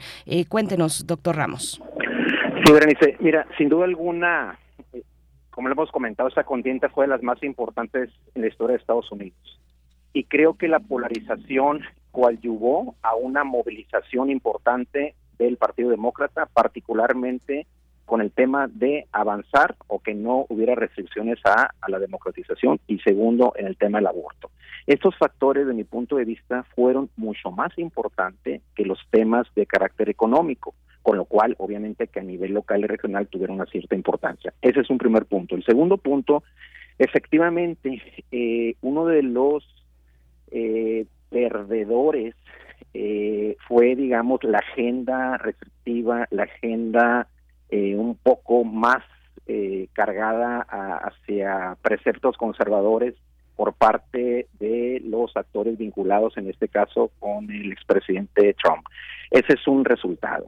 [0.49, 1.81] cuéntenos, doctor Ramos.
[2.65, 4.59] Sí, Berenice, mira, sin duda alguna
[5.53, 8.81] como lo hemos comentado, esta contienda fue de las más importantes en la historia de
[8.81, 9.61] Estados Unidos.
[10.15, 17.67] Y creo que la polarización coadyuvó a una movilización importante del Partido Demócrata, particularmente
[18.07, 22.99] con el tema de avanzar o que no hubiera restricciones a, a, la democratización y
[22.99, 24.51] segundo en el tema del aborto.
[24.87, 29.67] Estos factores, de mi punto de vista, fueron mucho más importantes que los temas de
[29.67, 33.95] carácter económico con lo cual obviamente que a nivel local y regional tuvieron una cierta
[33.95, 34.53] importancia.
[34.63, 35.57] Ese es un primer punto.
[35.57, 36.45] El segundo punto,
[36.99, 38.01] efectivamente,
[38.31, 39.65] eh, uno de los
[40.51, 42.35] eh, perdedores
[42.95, 47.29] eh, fue, digamos, la agenda restrictiva, la agenda
[47.75, 49.03] un poco más
[49.95, 53.15] cargada hacia preceptos conservadores
[53.57, 58.87] por parte de los actores vinculados, en este caso, con el expresidente Trump.
[59.31, 60.47] Ese es un resultado.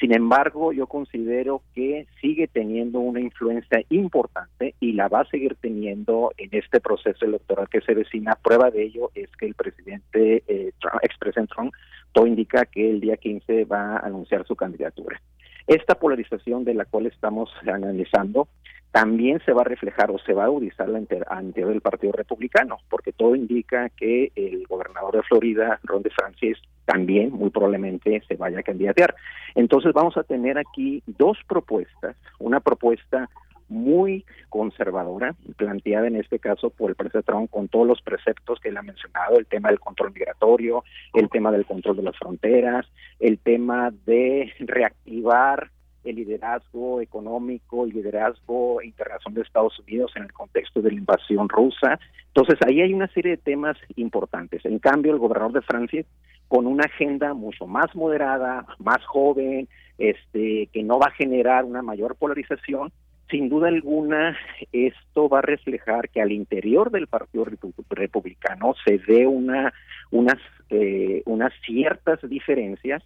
[0.00, 5.56] Sin embargo, yo considero que sigue teniendo una influencia importante y la va a seguir
[5.60, 8.36] teniendo en este proceso electoral que se vecina.
[8.42, 10.72] Prueba de ello es que el presidente, eh,
[11.02, 11.72] expresidente Trump,
[12.12, 15.20] todo indica que el día 15 va a anunciar su candidatura.
[15.66, 18.48] Esta polarización de la cual estamos analizando
[18.90, 22.78] también se va a reflejar o se va a agudizar la interior del Partido Republicano,
[22.88, 28.60] porque todo indica que el gobernador de Florida, Ron DeSantis, también muy probablemente se vaya
[28.60, 29.16] a candidatear.
[29.56, 33.28] Entonces vamos a tener aquí dos propuestas, una propuesta
[33.68, 38.68] muy conservadora, planteada en este caso por el presidente Trump con todos los preceptos que
[38.68, 42.86] él ha mencionado, el tema del control migratorio, el tema del control de las fronteras,
[43.18, 45.70] el tema de reactivar
[46.04, 51.48] el liderazgo económico y liderazgo internacional de Estados Unidos en el contexto de la invasión
[51.48, 51.98] rusa.
[52.26, 54.64] Entonces, ahí hay una serie de temas importantes.
[54.64, 56.04] En cambio, el gobernador de Francia,
[56.48, 59.68] con una agenda mucho más moderada, más joven,
[59.98, 62.92] este, que no va a generar una mayor polarización,
[63.30, 64.36] sin duda alguna,
[64.72, 67.46] esto va a reflejar que al interior del Partido
[67.90, 69.72] Republicano se ve una,
[70.10, 70.38] unas,
[70.70, 73.02] eh, unas ciertas diferencias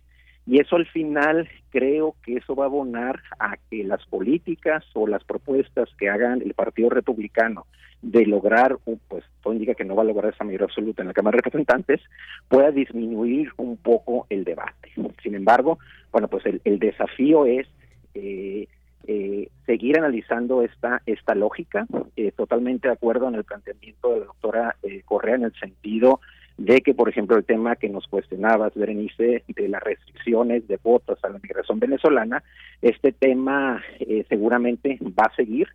[0.46, 5.06] y eso al final creo que eso va a abonar a que las políticas o
[5.06, 7.66] las propuestas que hagan el Partido Republicano
[8.00, 8.78] de lograr,
[9.08, 11.42] pues todo indica que no va a lograr esa mayoría absoluta en la Cámara de
[11.42, 12.00] Representantes,
[12.48, 14.90] pueda disminuir un poco el debate.
[15.22, 15.78] Sin embargo,
[16.12, 17.66] bueno, pues el, desafío es
[18.14, 18.68] eh,
[19.06, 24.26] eh, seguir analizando esta, esta lógica, eh, totalmente de acuerdo en el planteamiento de la
[24.26, 24.76] doctora
[25.06, 26.20] Correa en el sentido
[26.58, 31.18] de que, por ejemplo, el tema que nos cuestionabas, Berenice, de las restricciones de votos
[31.22, 32.42] a la migración venezolana,
[32.82, 35.68] este tema eh, seguramente va a seguir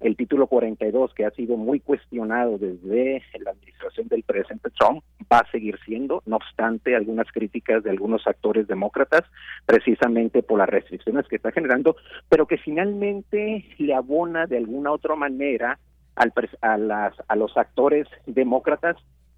[0.00, 5.38] el título 42, que ha sido muy cuestionado desde la administración del presidente Trump, va
[5.38, 9.22] a seguir siendo, no obstante algunas críticas de algunos actores demócratas,
[9.66, 11.96] precisamente por las restricciones que está generando,
[12.28, 15.78] pero que finalmente le abona de alguna otra manera
[16.16, 16.32] al,
[16.62, 18.96] a, las, a los actores demócratas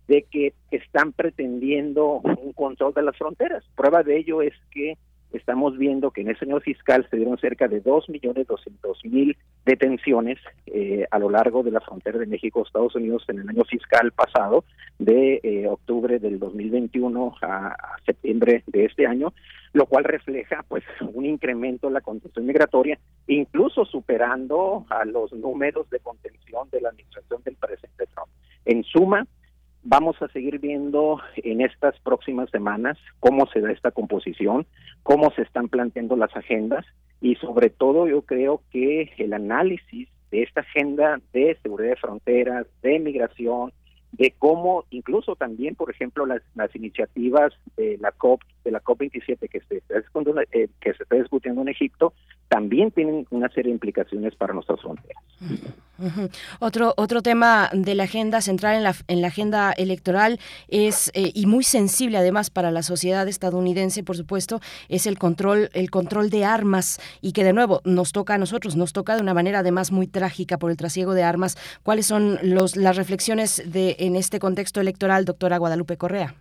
[0.09, 3.65] de que están pretendiendo un control de las fronteras.
[3.77, 4.97] Prueba de ello es que
[5.33, 11.19] estamos viendo que en ese año fiscal se dieron cerca de 2.200.000 detenciones eh, a
[11.19, 14.65] lo largo de la frontera de México-Estados Unidos en el año fiscal pasado,
[14.99, 19.33] de eh, octubre del 2021 a, a, septiembre de este año,
[19.73, 20.85] lo cual refleja pues
[21.15, 26.91] un incremento en la contención migratoria, incluso superando a los números de contención de la
[26.91, 28.29] administración del presidente Trump.
[28.65, 29.27] En suma,
[29.85, 34.65] Vamos a seguir viendo en estas próximas semanas cómo se da esta composición,
[35.03, 36.87] cómo se están planteando las agendas
[37.21, 42.67] y sobre todo yo creo que el análisis de esta agenda de seguridad de fronteras,
[42.83, 43.73] de migración,
[44.13, 49.01] de cómo incluso también, por ejemplo, las, las iniciativas de la COP de la COP
[49.01, 49.99] 27 que se está
[50.53, 52.13] eh, que se está discutiendo en Egipto
[52.53, 55.23] también tienen una serie de implicaciones para nuestras fronteras.
[56.61, 60.39] Otro otro tema de la agenda central en la, en la agenda electoral
[60.69, 64.61] es eh, y muy sensible además para la sociedad estadounidense, por supuesto,
[64.91, 68.77] es el control el control de armas y que de nuevo nos toca a nosotros,
[68.77, 71.57] nos toca de una manera además muy trágica por el trasiego de armas.
[71.83, 76.35] ¿Cuáles son los las reflexiones de en este contexto electoral, doctora Guadalupe Correa?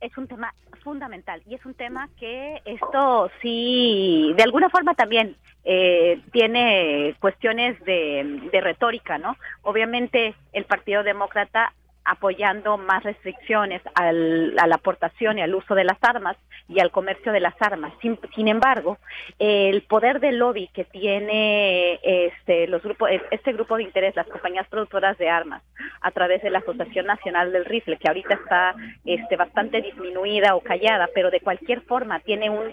[0.00, 5.36] Es un tema fundamental y es un tema que esto sí, de alguna forma también
[5.64, 9.36] eh, tiene cuestiones de, de retórica, ¿no?
[9.62, 11.72] Obviamente el Partido Demócrata
[12.04, 16.36] apoyando más restricciones al, a la aportación y al uso de las armas
[16.68, 17.92] y al comercio de las armas.
[18.00, 18.98] Sin, embargo,
[19.38, 24.66] el poder del lobby que tiene este los grupos este grupo de interés, las compañías
[24.68, 25.62] productoras de armas,
[26.00, 28.74] a través de la Asociación Nacional del Rifle, que ahorita está
[29.04, 32.72] este bastante disminuida o callada, pero de cualquier forma tiene un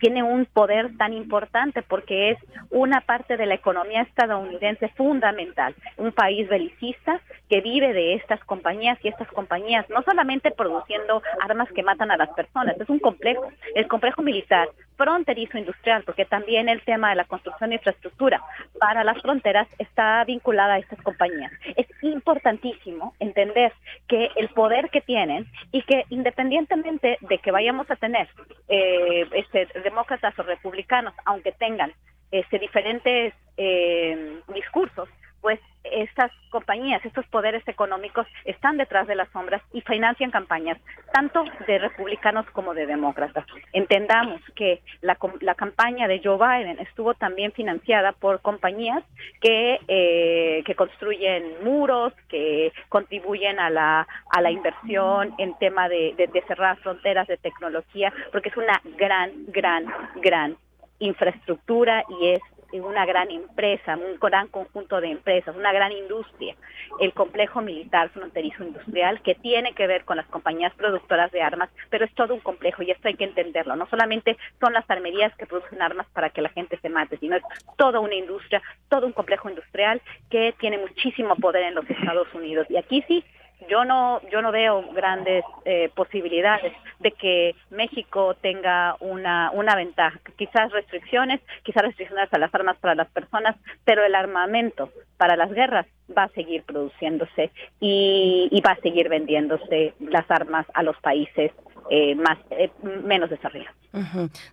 [0.00, 2.38] tiene un poder tan importante porque es
[2.70, 8.63] una parte de la economía estadounidense fundamental, un país belicista que vive de estas compañías
[8.72, 13.48] y estas compañías no solamente produciendo armas que matan a las personas, es un complejo,
[13.74, 18.40] el complejo militar, fronterizo industrial, porque también el tema de la construcción de infraestructura
[18.80, 21.52] para las fronteras está vinculada a estas compañías.
[21.76, 23.72] Es importantísimo entender
[24.08, 28.28] que el poder que tienen y que independientemente de que vayamos a tener
[28.68, 31.92] eh, este, demócratas o republicanos, aunque tengan
[32.30, 35.08] este, diferentes eh, discursos,
[35.44, 40.78] pues estas compañías, estos poderes económicos están detrás de las sombras y financian campañas,
[41.12, 43.44] tanto de republicanos como de demócratas.
[43.74, 49.04] Entendamos que la, la campaña de Joe Biden estuvo también financiada por compañías
[49.42, 56.14] que, eh, que construyen muros, que contribuyen a la, a la inversión en tema de,
[56.16, 59.84] de, de cerrar fronteras de tecnología, porque es una gran, gran,
[60.22, 60.56] gran
[61.00, 62.40] infraestructura y es
[62.80, 66.54] una gran empresa, un gran conjunto de empresas, una gran industria,
[67.00, 71.70] el complejo militar fronterizo industrial que tiene que ver con las compañías productoras de armas,
[71.90, 73.76] pero es todo un complejo y esto hay que entenderlo.
[73.76, 77.36] No solamente son las armerías que producen armas para que la gente se mate, sino
[77.36, 77.42] es
[77.76, 82.66] toda una industria, todo un complejo industrial que tiene muchísimo poder en los Estados Unidos.
[82.70, 83.24] Y aquí sí
[83.68, 90.18] yo no yo no veo grandes eh, posibilidades de que México tenga una una ventaja.
[90.36, 95.50] Quizás restricciones quizás restricciones a las armas para las personas pero el armamento para las
[95.52, 95.86] guerras
[96.16, 97.50] va a seguir produciéndose
[97.80, 101.52] y, y va a seguir vendiéndose las armas a los países
[101.90, 103.74] eh, más eh, menos desarrollados.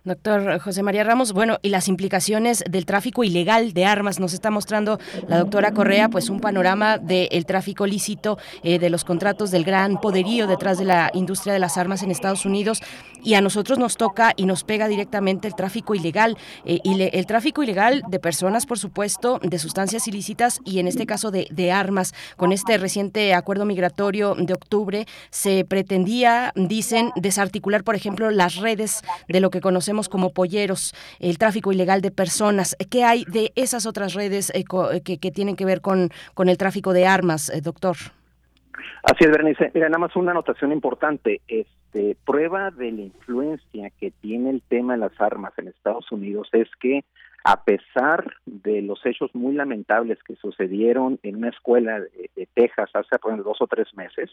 [0.04, 4.52] Doctor José María Ramos, bueno, y las implicaciones del tráfico ilegal de armas, nos está
[4.52, 9.64] mostrando la doctora Correa, pues un panorama del tráfico lícito, eh, de los contratos del
[9.64, 12.82] gran poderío detrás de la industria de las armas en Estados Unidos,
[13.24, 17.62] y a nosotros nos toca y nos pega directamente el tráfico ilegal, y el tráfico
[17.62, 22.14] ilegal de personas, por supuesto, de sustancias ilícitas y en este caso de, de armas.
[22.36, 29.02] Con este reciente acuerdo migratorio de octubre se pretendía, dicen, desarticular, por ejemplo, las redes
[29.28, 32.76] de lo que conocemos como polleros, el tráfico ilegal de personas.
[32.90, 34.64] ¿Qué hay de esas otras redes eh,
[35.04, 37.96] que, que, tienen que ver con, con el tráfico de armas, eh, doctor?
[39.02, 39.70] Así es, Bernice.
[39.74, 41.40] Mira, nada más una anotación importante.
[41.48, 46.48] Este, prueba de la influencia que tiene el tema de las armas en Estados Unidos
[46.52, 47.04] es que
[47.44, 53.16] a pesar de los hechos muy lamentables que sucedieron en una escuela de, Texas hace
[53.16, 54.30] apenas dos o tres meses,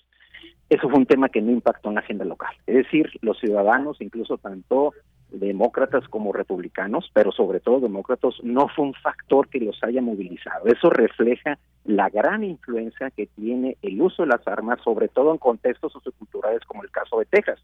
[0.69, 2.53] eso fue un tema que no impactó en la agenda local.
[2.67, 4.93] Es decir, los ciudadanos, incluso tanto
[5.31, 10.65] demócratas como republicanos, pero sobre todo demócratas, no fue un factor que los haya movilizado.
[10.67, 15.37] Eso refleja la gran influencia que tiene el uso de las armas, sobre todo en
[15.37, 17.59] contextos socioculturales como el caso de Texas.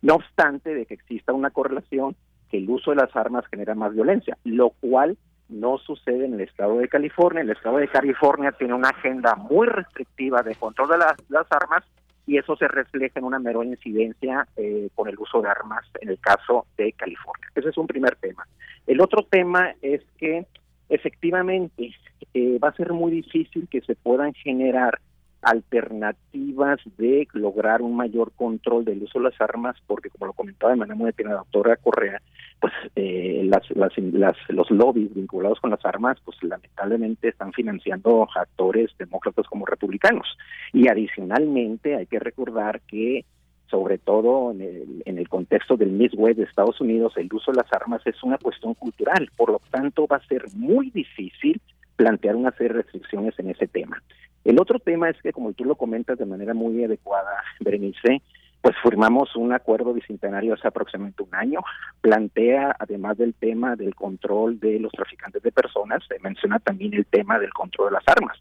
[0.00, 2.16] No obstante de que exista una correlación
[2.50, 5.16] que el uso de las armas genera más violencia, lo cual
[5.48, 7.42] no sucede en el estado de California.
[7.42, 11.84] El estado de California tiene una agenda muy restrictiva de control de las, armas
[12.26, 16.10] y eso se refleja en una menor incidencia eh, con el uso de armas en
[16.10, 17.48] el caso de California.
[17.54, 18.46] Ese es un primer tema.
[18.86, 20.46] El otro tema es que
[20.90, 21.94] efectivamente
[22.34, 24.98] eh, va a ser muy difícil que se puedan generar
[25.42, 30.72] alternativas de lograr un mayor control del uso de las armas, porque como lo comentaba
[30.72, 32.20] de manera muy la doctora Correa,
[32.60, 38.90] pues eh, las, las, los lobbies vinculados con las armas, pues lamentablemente están financiando actores
[38.98, 40.36] demócratas como republicanos.
[40.72, 43.24] Y adicionalmente hay que recordar que
[43.70, 47.58] sobre todo en el, en el contexto del Midwest de Estados Unidos, el uso de
[47.58, 51.60] las armas es una cuestión cultural, por lo tanto va a ser muy difícil
[51.98, 54.00] plantear una serie de restricciones en ese tema.
[54.44, 58.22] El otro tema es que, como tú lo comentas de manera muy adecuada, Berenice,
[58.62, 61.60] pues firmamos un acuerdo bicentenario hace aproximadamente un año.
[62.00, 67.06] Plantea, además del tema del control de los traficantes de personas, se menciona también el
[67.06, 68.38] tema del control de las armas.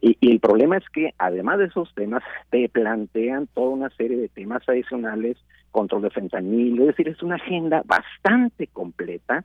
[0.00, 4.28] Y, el problema es que, además de esos temas, te plantean toda una serie de
[4.28, 5.36] temas adicionales,
[5.70, 9.44] control de fentanilo, es decir, es una agenda bastante completa,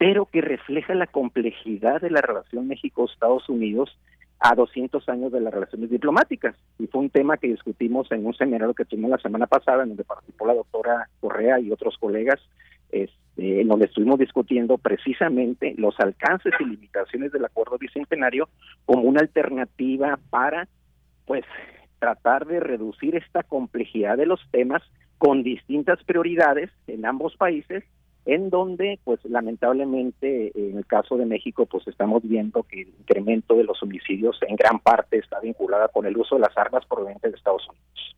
[0.00, 3.98] pero que refleja la complejidad de la relación México-Estados Unidos
[4.38, 6.56] a 200 años de las relaciones diplomáticas.
[6.78, 9.90] Y fue un tema que discutimos en un seminario que tuvimos la semana pasada, en
[9.90, 12.40] donde participó la doctora Correa y otros colegas,
[12.90, 18.48] este, en donde estuvimos discutiendo precisamente los alcances y limitaciones del acuerdo bicentenario
[18.86, 20.66] como una alternativa para,
[21.26, 21.44] pues,
[21.98, 24.82] tratar de reducir esta complejidad de los temas
[25.18, 27.84] con distintas prioridades en ambos países
[28.26, 33.54] en donde pues lamentablemente en el caso de México pues estamos viendo que el incremento
[33.54, 37.32] de los homicidios en gran parte está vinculada con el uso de las armas provenientes
[37.32, 38.16] de Estados Unidos.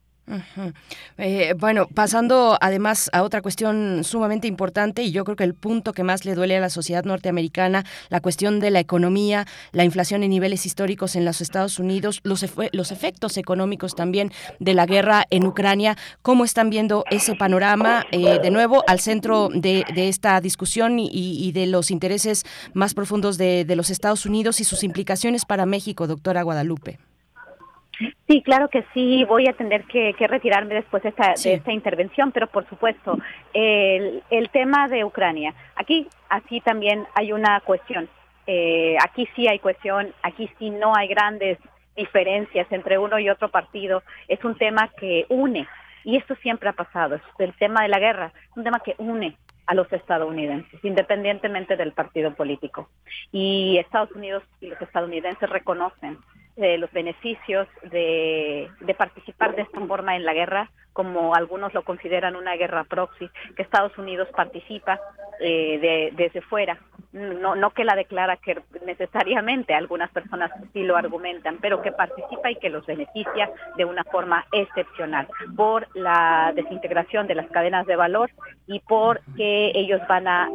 [1.19, 5.93] Eh, bueno, pasando además a otra cuestión sumamente importante y yo creo que el punto
[5.93, 10.23] que más le duele a la sociedad norteamericana, la cuestión de la economía, la inflación
[10.23, 15.27] en niveles históricos en los Estados Unidos, los, los efectos económicos también de la guerra
[15.31, 18.05] en Ucrania, ¿cómo están viendo ese panorama?
[18.13, 22.45] Eh, de nuevo, al centro de, esta discusión y, de los intereses
[22.75, 26.99] más profundos de los Estados Unidos y sus implicaciones para México, doctora Guadalupe.
[28.29, 32.33] Sí, claro que sí, voy a tener que, retirarme después de esta, de esta, intervención,
[32.33, 33.19] pero por supuesto,
[33.53, 38.09] el, el, tema de Ucrania, aquí así también hay una cuestión,
[38.47, 41.59] eh, aquí sí hay cuestión, aquí sí no hay grandes
[41.97, 45.67] diferencias entre uno y otro partido, es un tema que une,
[46.05, 48.95] y esto siempre ha pasado, es el tema de la guerra, es un tema que
[48.99, 52.89] une a los estadounidenses, independientemente del partido político.
[53.31, 56.19] Y Estados Unidos y los estadounidenses reconocen
[56.57, 61.83] eh, los beneficios de, de, participar de esta forma en la guerra, como algunos lo
[61.83, 65.01] consideran una guerra proxy, que Estados Unidos participa
[65.41, 66.79] eh, de, desde fuera,
[67.13, 72.51] no, no que la declara que necesariamente, algunas personas sí lo argumentan, pero que participa
[72.51, 77.97] y que los beneficia de una forma excepcional por la desintegración de las cadenas de
[77.97, 78.31] valor
[78.67, 80.49] y por que ellos van a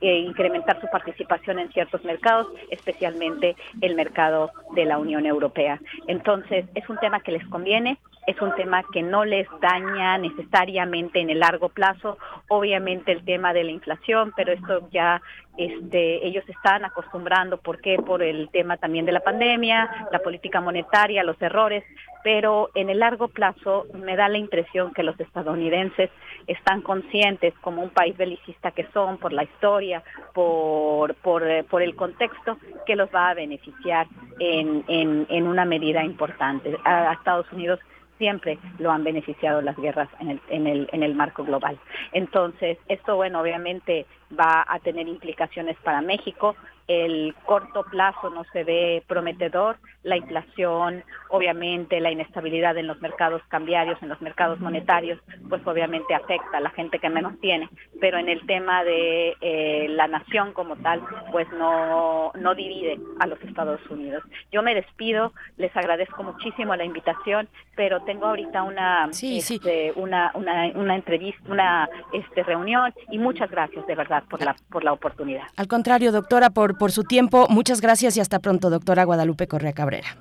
[0.00, 5.80] eh, incrementar su participación en ciertos mercados, especialmente el mercado de la Unión Europea.
[6.06, 11.20] Entonces, es un tema que les conviene, es un tema que no les daña necesariamente
[11.20, 12.18] en el largo plazo.
[12.48, 15.20] Obviamente el tema de la inflación, pero esto ya
[15.56, 17.96] este, ellos están acostumbrando, ¿por qué?
[17.96, 21.84] Por el tema también de la pandemia, la política monetaria, los errores,
[22.24, 26.10] pero en el largo plazo me da la impresión que los estadounidenses
[26.46, 30.02] están conscientes como un país belicista que son por la historia,
[30.32, 34.06] por, por, eh, por el contexto, que los va a beneficiar
[34.40, 36.76] en, en, una medida importante.
[36.84, 37.78] A Estados Unidos
[38.24, 41.78] siempre lo han beneficiado las guerras en el, en el, en el marco global.
[42.12, 48.64] Entonces, esto, bueno, obviamente va a tener implicaciones para México, el corto plazo no se
[48.64, 55.18] ve prometedor, la inflación, obviamente la inestabilidad en los mercados cambiarios, en los mercados monetarios,
[55.48, 57.68] pues obviamente afecta a la gente que menos tiene,
[58.00, 61.02] pero en el tema de eh, la nación como tal,
[61.32, 64.22] pues no, no divide a los Estados Unidos.
[64.52, 70.70] Yo me despido, les agradezco muchísimo la invitación, pero tengo ahorita una, este, una, una,
[70.74, 75.44] una entrevista, una este, reunión y muchas gracias de verdad por la, por la oportunidad.
[75.56, 77.46] Al contrario, doctora, por por, su tiempo.
[77.48, 80.16] Muchas gracias y hasta pronto, doctora Guadalupe Correa Cabrera.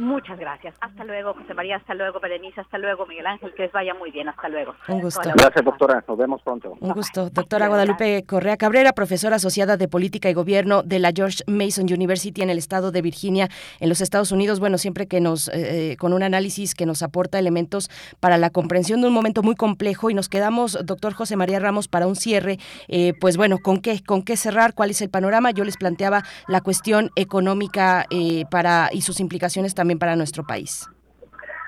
[0.00, 0.74] Muchas gracias.
[0.80, 1.76] Hasta luego, José María.
[1.76, 2.62] Hasta luego, Berenice.
[2.62, 3.52] Hasta luego, Miguel Ángel.
[3.54, 4.30] Que les vaya muy bien.
[4.30, 4.74] Hasta luego.
[4.88, 5.20] Un gusto.
[5.34, 6.02] Gracias, doctora.
[6.08, 6.74] Nos vemos pronto.
[6.80, 7.28] Un gusto.
[7.28, 12.40] Doctora Guadalupe Correa Cabrera, profesora asociada de Política y Gobierno de la George Mason University
[12.40, 14.58] en el estado de Virginia, en los Estados Unidos.
[14.58, 17.90] Bueno, siempre que nos, eh, con un análisis que nos aporta elementos
[18.20, 21.88] para la comprensión de un momento muy complejo y nos quedamos, doctor José María Ramos,
[21.88, 22.58] para un cierre.
[22.88, 24.72] Eh, pues bueno, ¿con qué, ¿con qué cerrar?
[24.72, 25.50] ¿Cuál es el panorama?
[25.50, 30.88] Yo les planteaba la cuestión económica eh, para y sus implicaciones también para nuestro país.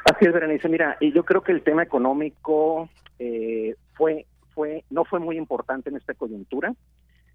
[0.04, 0.68] Así es, Berenice.
[0.68, 2.88] Mira, y yo creo que el tema económico
[3.18, 6.74] eh, fue, fue, no fue muy importante en esta coyuntura.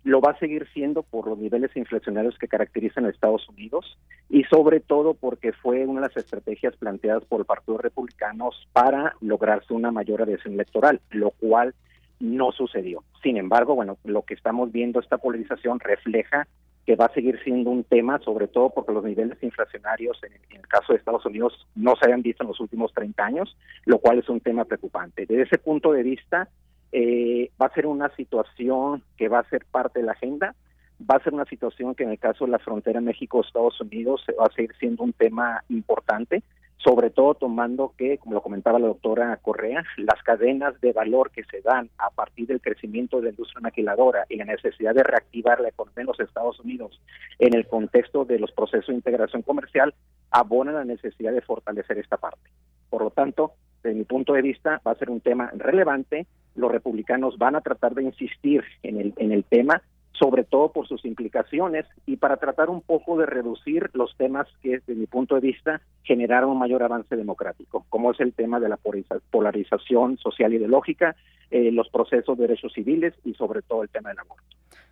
[0.03, 3.97] Lo va a seguir siendo por los niveles inflacionarios que caracterizan a Estados Unidos
[4.29, 9.15] y sobre todo porque fue una de las estrategias planteadas por el Partido Republicano para
[9.21, 11.73] lograrse una mayor adhesión electoral, lo cual
[12.19, 13.03] no sucedió.
[13.21, 16.47] Sin embargo, bueno, lo que estamos viendo, esta polarización refleja
[16.87, 20.65] que va a seguir siendo un tema, sobre todo porque los niveles inflacionarios en, el
[20.69, 24.19] caso de Estados Unidos no se hayan visto en los últimos 30 años, lo cual
[24.19, 25.25] es un tema preocupante.
[25.25, 26.47] Desde ese punto de vista,
[26.93, 30.55] eh, va a ser una situación que va a ser parte de la agenda,
[30.99, 34.45] va a ser una situación que en el caso de la frontera México-Estados Unidos va
[34.45, 36.41] a seguir siendo un tema importante
[36.87, 41.43] sobre todo tomando que, como lo comentaba la doctora Correa, las cadenas de valor que
[41.43, 45.59] se dan a partir del crecimiento de la industria maquiladora y la necesidad de reactivar
[45.59, 46.97] la economía en los Estados Unidos
[47.39, 49.93] en el contexto de los procesos de integración comercial
[50.31, 52.49] abonan la necesidad de fortalecer esta parte.
[52.89, 53.51] Por lo tanto,
[53.83, 56.25] desde mi punto de vista, va a ser un tema relevante.
[56.55, 59.81] Los republicanos van a tratar de insistir en el, en el tema,
[60.17, 64.79] sobre todo por sus implicaciones y para tratar un poco de reducir los temas que,
[64.79, 68.69] desde mi punto de vista, generaron un mayor avance democrático, como es el tema de
[68.69, 68.79] la
[69.31, 71.15] polarización social y ideológica,
[71.51, 74.43] eh, los procesos de derechos civiles y sobre todo el tema del aborto.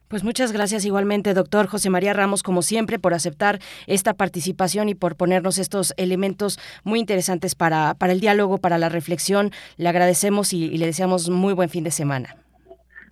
[0.08, 4.96] Pues muchas gracias igualmente, doctor José María Ramos, como siempre, por aceptar esta participación y
[4.96, 9.50] por ponernos estos elementos muy interesantes para, para el diálogo, para la reflexión.
[9.78, 12.45] Le agradecemos y le deseamos muy buen fin de semana.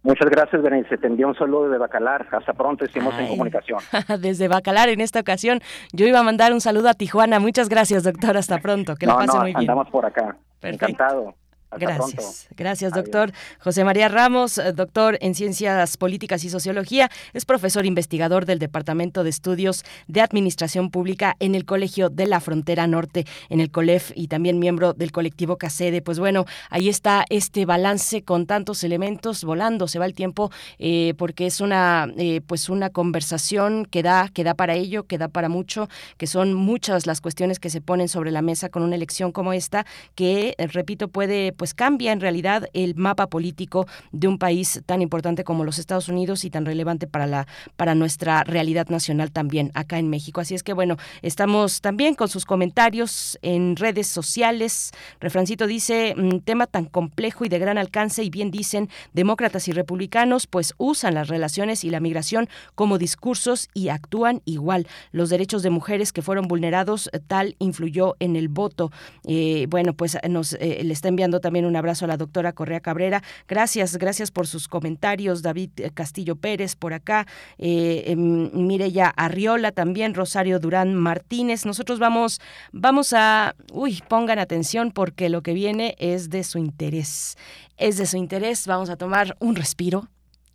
[0.04, 0.98] Muchas gracias, Berenice.
[0.98, 2.28] Te envío un saludo desde Bacalar.
[2.32, 3.80] Hasta pronto, estemos en comunicación.
[4.20, 5.62] desde Bacalar, en esta ocasión,
[5.94, 7.40] yo iba a mandar un saludo a Tijuana.
[7.40, 8.36] Muchas gracias, doctor.
[8.36, 8.96] Hasta pronto.
[8.96, 9.62] Que no, la pase no, muy bien.
[9.62, 10.36] Andamos por acá.
[10.62, 11.36] Encantado.
[11.78, 12.48] Gracias.
[12.56, 13.32] Gracias, doctor.
[13.60, 19.24] José María Ramos, eh, doctor en Ciencias Políticas y Sociología, es profesor investigador del Departamento
[19.24, 24.12] de Estudios de Administración Pública en el Colegio de la Frontera Norte, en el COLEF,
[24.16, 26.02] y también miembro del colectivo CACEDE.
[26.02, 31.14] Pues bueno, ahí está este balance con tantos elementos volando, se va el tiempo, eh,
[31.18, 35.28] porque es una, eh, pues una conversación que da, que da para ello, que da
[35.28, 38.96] para mucho, que son muchas las cuestiones que se ponen sobre la mesa con una
[38.96, 39.86] elección como esta,
[40.16, 45.46] que, repito, puede pues cambia en realidad el mapa político de un país tan importante
[45.46, 49.98] como los Estados Unidos y tan relevante para la para nuestra realidad nacional también acá
[49.98, 50.42] en México.
[50.42, 54.92] Así es que bueno, estamos también con sus comentarios en redes sociales.
[55.22, 59.72] Refrancito dice, mm, tema tan complejo y de gran alcance y bien dicen demócratas y
[59.72, 64.86] republicanos pues usan las relaciones y la migración como discursos y actúan igual.
[65.14, 68.92] Los derechos de mujeres que fueron vulnerados tal influyó en el voto.
[69.26, 72.80] Eh, bueno, pues nos eh, le está enviando también un abrazo a la doctora Correa
[72.80, 73.22] Cabrera.
[73.48, 75.42] Gracias, gracias por sus comentarios.
[75.42, 77.28] David eh, Castillo Pérez por acá,
[77.58, 81.66] eh, em, Mireya Arriola también, Rosario Durán Martínez.
[81.66, 87.38] Nosotros vamos, vamos a, uy, pongan atención porque lo que viene es de su interés.
[87.78, 88.66] Es de su interés.
[88.68, 90.10] Vamos a tomar un respiro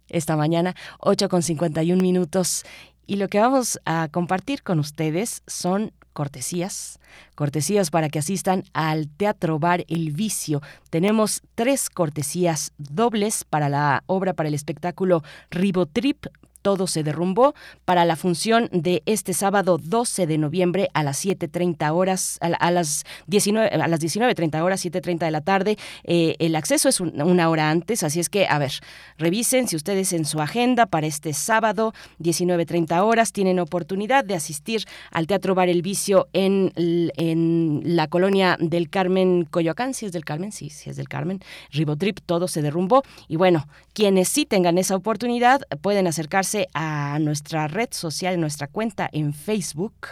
[0.08, 2.64] esta mañana, 8 con 51 minutos.
[3.06, 6.98] Y lo que vamos a compartir con ustedes son cortesías,
[7.36, 10.60] cortesías para que asistan al Teatro Bar El Vicio.
[10.90, 16.26] Tenemos tres cortesías dobles para la obra, para el espectáculo Ribotrip
[16.62, 17.54] todo se derrumbó
[17.84, 23.04] para la función de este sábado 12 de noviembre a las 7.30 horas, a, las
[23.26, 25.78] 19, a las 19.30 horas, 7.30 de la tarde.
[26.04, 28.72] Eh, el acceso es una hora antes, así es que, a ver,
[29.18, 34.84] revisen si ustedes en su agenda para este sábado, 19.30 horas, tienen oportunidad de asistir
[35.10, 40.24] al Teatro Bar El Vicio en, en la colonia del Carmen Coyoacán, si es del
[40.24, 41.40] Carmen, sí, si es del Carmen,
[41.70, 43.02] Ribotrip, todo se derrumbó.
[43.28, 49.08] Y bueno, quienes sí tengan esa oportunidad pueden acercarse a nuestra red social, nuestra cuenta
[49.12, 50.08] en Facebook,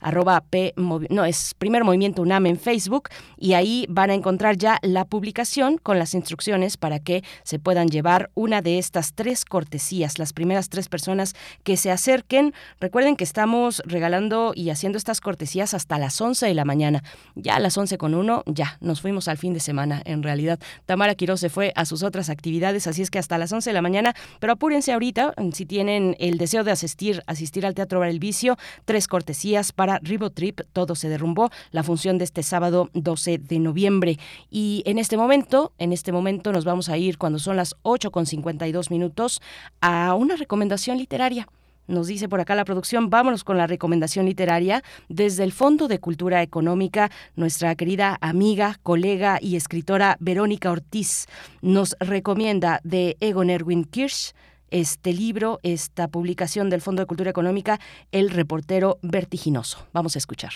[0.00, 4.78] arroba P, no, es Primer Movimiento UNAM en Facebook y ahí van a encontrar ya
[4.82, 10.18] la publicación con las instrucciones para que se puedan llevar una de estas tres cortesías,
[10.18, 11.34] las primeras tres personas
[11.64, 12.54] que se acerquen.
[12.80, 17.02] Recuerden que estamos regalando y haciendo estas cortesías hasta las 11 de la mañana.
[17.34, 20.58] Ya a las 11 con uno, ya nos fuimos al fin de semana, en realidad.
[20.86, 23.74] Tamara Quiroz se fue a sus otras actividades, así es que hasta las 11 de
[23.74, 28.08] la mañana, pero apúrense ahorita, si tienen el deseo de asistir, asistir al Teatro Bar
[28.08, 33.38] El Vicio, tres cortesías para Ribotrip, todo se derrumbó, la función de este sábado 12
[33.38, 34.18] de noviembre.
[34.50, 38.10] Y en este momento, en este momento nos vamos a ir cuando son las 8
[38.10, 39.42] con 52 minutos
[39.80, 41.48] a una recomendación literaria.
[41.88, 45.98] Nos dice por acá la producción, vámonos con la recomendación literaria desde el Fondo de
[45.98, 47.10] Cultura Económica.
[47.34, 51.26] Nuestra querida amiga, colega y escritora Verónica Ortiz
[51.62, 54.34] nos recomienda de Egon Erwin Kirsch
[54.70, 57.80] este libro, esta publicación del Fondo de Cultura Económica,
[58.12, 59.86] El reportero vertiginoso.
[59.92, 60.52] Vamos a escuchar.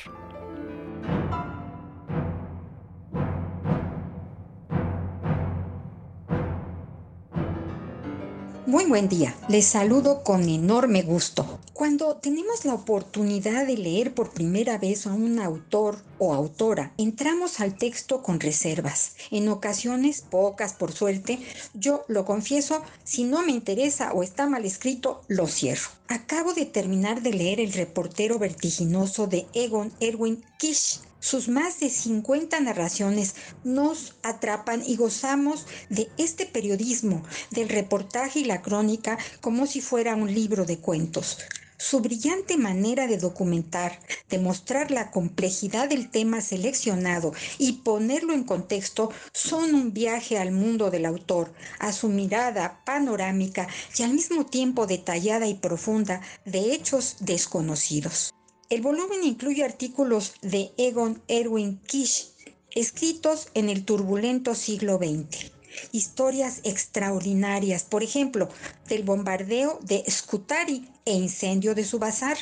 [8.66, 11.60] Muy buen día, les saludo con enorme gusto.
[11.74, 17.60] Cuando tenemos la oportunidad de leer por primera vez a un autor o autora, entramos
[17.60, 19.16] al texto con reservas.
[19.30, 21.38] En ocasiones, pocas por suerte,
[21.72, 25.88] yo lo confieso, si no me interesa o está mal escrito, lo cierro.
[26.08, 31.88] Acabo de terminar de leer El reportero vertiginoso de Egon Erwin Kish sus más de
[31.88, 37.22] 50 narraciones nos atrapan y gozamos de este periodismo,
[37.52, 41.38] del reportaje y la crónica como si fuera un libro de cuentos.
[41.84, 43.98] Su brillante manera de documentar,
[44.30, 50.52] de mostrar la complejidad del tema seleccionado y ponerlo en contexto son un viaje al
[50.52, 53.66] mundo del autor, a su mirada panorámica
[53.98, 58.32] y al mismo tiempo detallada y profunda de hechos desconocidos.
[58.70, 62.28] El volumen incluye artículos de Egon Erwin Kish,
[62.76, 65.50] escritos en el turbulento siglo XX.
[65.92, 68.48] Historias extraordinarias, por ejemplo,
[68.88, 72.36] del bombardeo de Scutari e incendio de su bazar,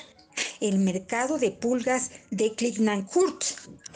[0.61, 3.45] el mercado de pulgas de Klignancourt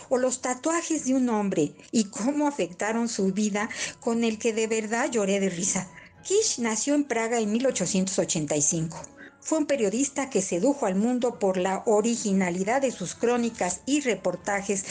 [0.09, 3.69] o los tatuajes de un hombre y cómo afectaron su vida
[4.01, 5.89] con el que de verdad lloré de risa.
[6.23, 11.83] Kish nació en Praga en 1885 fue un periodista que sedujo al mundo por la
[11.85, 14.87] originalidad de sus crónicas y reportajes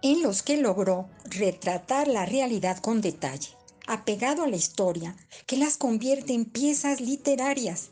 [0.00, 3.50] en los que logró retratar la realidad con detalle,
[3.88, 5.16] apegado a la historia,
[5.46, 7.88] que las convierte en piezas literarias.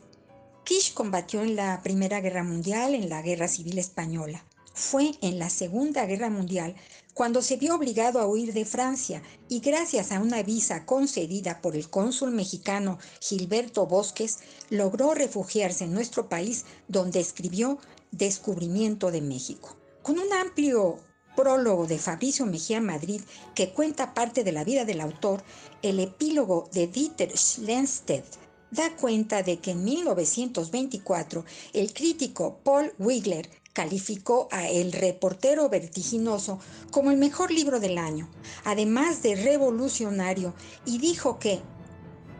[0.65, 4.45] Kish combatió en la Primera Guerra Mundial, en la Guerra Civil Española.
[4.75, 6.77] Fue en la Segunda Guerra Mundial
[7.15, 11.77] cuando se vio obligado a huir de Francia y gracias a una visa concedida por
[11.77, 17.79] el cónsul mexicano Gilberto Bosques, logró refugiarse en nuestro país donde escribió
[18.11, 19.77] Descubrimiento de México.
[20.03, 20.99] Con un amplio
[21.37, 23.21] prólogo de Fabricio Mejía Madrid
[23.55, 25.45] que cuenta parte de la vida del autor,
[25.83, 28.25] el epílogo de Dieter Schlenstedt
[28.71, 36.59] da cuenta de que en 1924 el crítico Paul Wigler calificó a El reportero vertiginoso
[36.91, 38.29] como el mejor libro del año,
[38.65, 40.55] además de revolucionario,
[40.87, 41.61] y dijo que,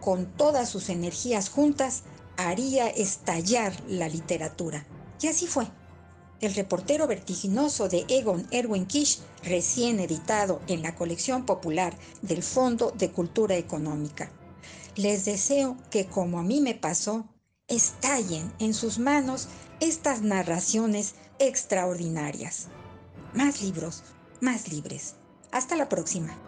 [0.01, 2.05] con todas sus energías juntas,
[2.39, 4.87] haría estallar la literatura.
[5.21, 5.67] Y así fue.
[6.41, 12.91] El reportero vertiginoso de Egon Erwin Kish, recién editado en la colección popular del Fondo
[12.91, 14.31] de Cultura Económica.
[14.97, 17.27] Les deseo que, como a mí me pasó,
[17.69, 19.49] estallen en sus manos
[19.81, 22.69] estas narraciones extraordinarias.
[23.35, 24.03] Más libros,
[24.41, 25.15] más libres.
[25.53, 26.46] Hasta la próxima.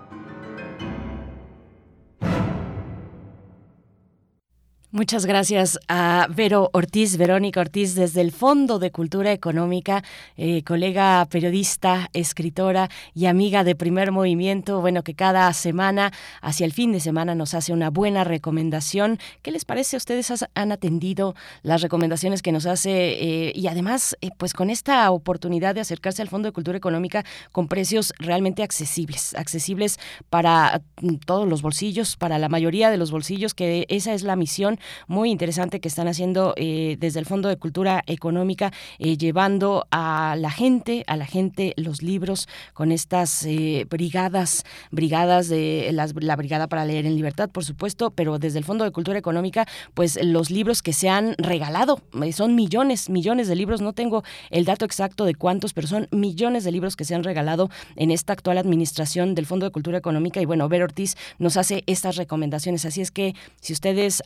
[4.90, 10.02] Muchas gracias a Vero Ortiz, Verónica Ortiz, desde el Fondo de Cultura Económica,
[10.38, 16.10] eh, colega periodista, escritora y amiga de Primer Movimiento, bueno, que cada semana,
[16.40, 19.18] hacia el fin de semana, nos hace una buena recomendación.
[19.42, 19.98] ¿Qué les parece?
[19.98, 25.10] ¿Ustedes han atendido las recomendaciones que nos hace eh, y además, eh, pues con esta
[25.10, 30.00] oportunidad de acercarse al Fondo de Cultura Económica con precios realmente accesibles, accesibles
[30.30, 34.34] para mm, todos los bolsillos, para la mayoría de los bolsillos, que esa es la
[34.34, 39.86] misión muy interesante que están haciendo eh, desde el Fondo de Cultura Económica, eh, llevando
[39.90, 46.36] a la gente, a la gente los libros con estas eh, brigadas, brigadas de la
[46.36, 50.18] Brigada para Leer en Libertad, por supuesto, pero desde el Fondo de Cultura Económica, pues
[50.22, 52.00] los libros que se han regalado,
[52.32, 56.64] son millones, millones de libros, no tengo el dato exacto de cuántos, pero son millones
[56.64, 60.40] de libros que se han regalado en esta actual administración del Fondo de Cultura Económica
[60.40, 64.22] y bueno, Ver Ortiz nos hace estas recomendaciones, así es que si ustedes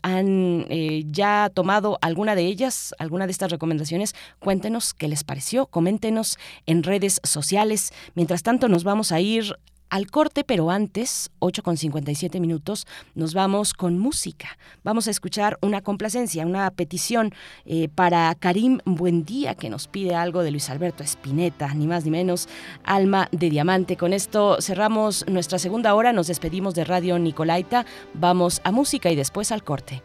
[0.69, 6.39] eh, ya tomado alguna de ellas, alguna de estas recomendaciones, cuéntenos qué les pareció, coméntenos
[6.67, 7.93] en redes sociales.
[8.15, 9.57] Mientras tanto, nos vamos a ir
[9.93, 14.57] al corte, pero antes, 8 con 57 minutos, nos vamos con música.
[14.83, 17.31] Vamos a escuchar una complacencia, una petición
[17.67, 22.11] eh, para Karim Buendía, que nos pide algo de Luis Alberto Espineta, ni más ni
[22.11, 22.49] menos,
[22.85, 23.99] Alma de Diamante.
[23.99, 29.15] Con esto cerramos nuestra segunda hora, nos despedimos de Radio Nicolaita, vamos a música y
[29.15, 30.03] después al corte.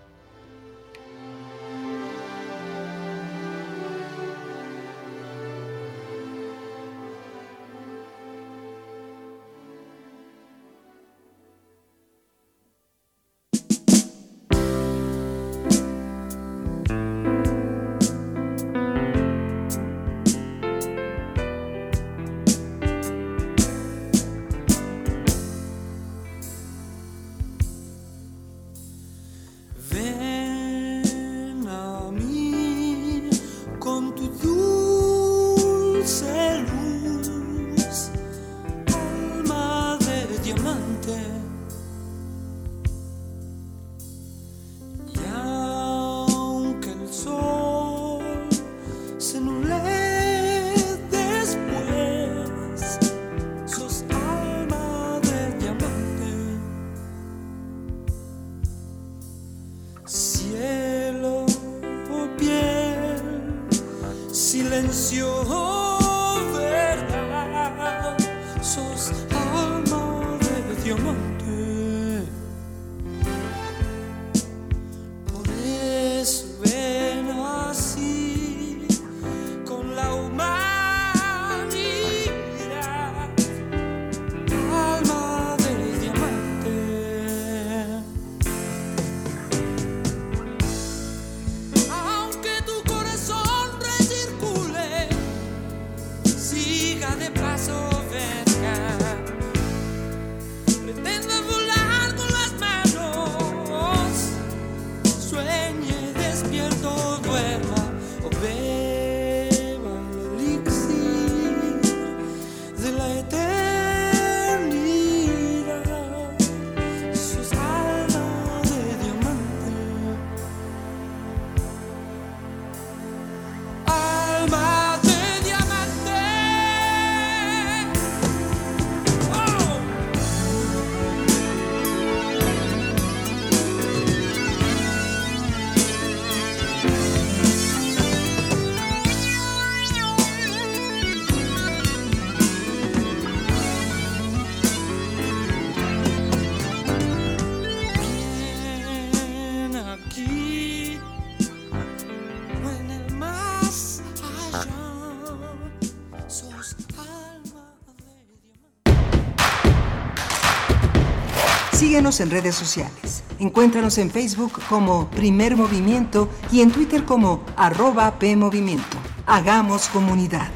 [161.97, 163.23] Síguenos en redes sociales.
[163.39, 168.97] Encuéntranos en Facebook como Primer Movimiento y en Twitter como arroba PMovimiento.
[169.25, 170.47] Hagamos comunidad.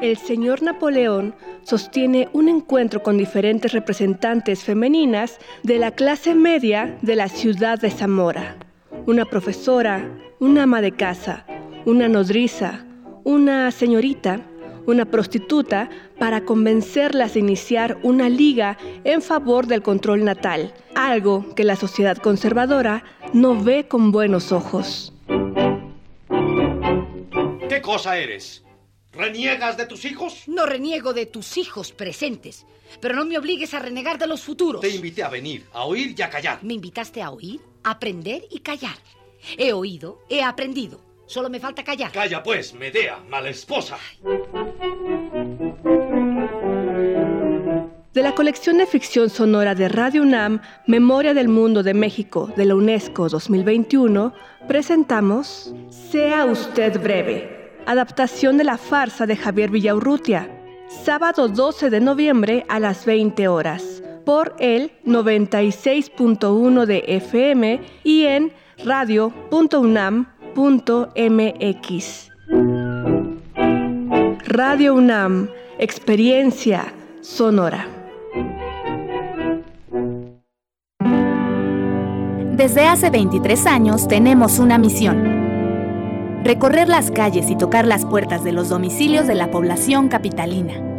[0.00, 7.14] El señor Napoleón sostiene un encuentro con diferentes representantes femeninas de la clase media de
[7.14, 8.56] la ciudad de Zamora.
[9.06, 11.46] Una profesora, una ama de casa,
[11.86, 12.84] una nodriza,
[13.24, 14.46] una señorita,
[14.86, 15.88] una prostituta,
[16.18, 22.16] para convencerlas de iniciar una liga en favor del control natal, algo que la sociedad
[22.16, 25.12] conservadora no ve con buenos ojos.
[27.68, 28.62] ¿Qué cosa eres?
[29.12, 30.44] ¿Reniegas de tus hijos?
[30.46, 32.66] No reniego de tus hijos presentes,
[33.00, 34.80] pero no me obligues a renegar de los futuros.
[34.80, 36.60] Te invité a venir, a oír y a callar.
[36.62, 38.96] ¿Me invitaste a oír, aprender y callar?
[39.58, 41.11] He oído, he aprendido.
[41.26, 42.12] Solo me falta callar.
[42.12, 43.96] Calla pues, Medea, mala esposa.
[48.12, 52.66] De la colección de ficción sonora de Radio UNAM, Memoria del Mundo de México de
[52.66, 54.34] la UNESCO 2021,
[54.68, 60.50] presentamos Sea usted breve, adaptación de la farsa de Javier Villaurrutia,
[61.04, 68.52] sábado 12 de noviembre a las 20 horas, por el 96.1 de FM y en
[74.44, 75.48] Radio UNAM,
[75.78, 76.92] experiencia
[77.22, 77.86] sonora.
[82.56, 86.42] Desde hace 23 años tenemos una misión.
[86.44, 90.91] Recorrer las calles y tocar las puertas de los domicilios de la población capitalina.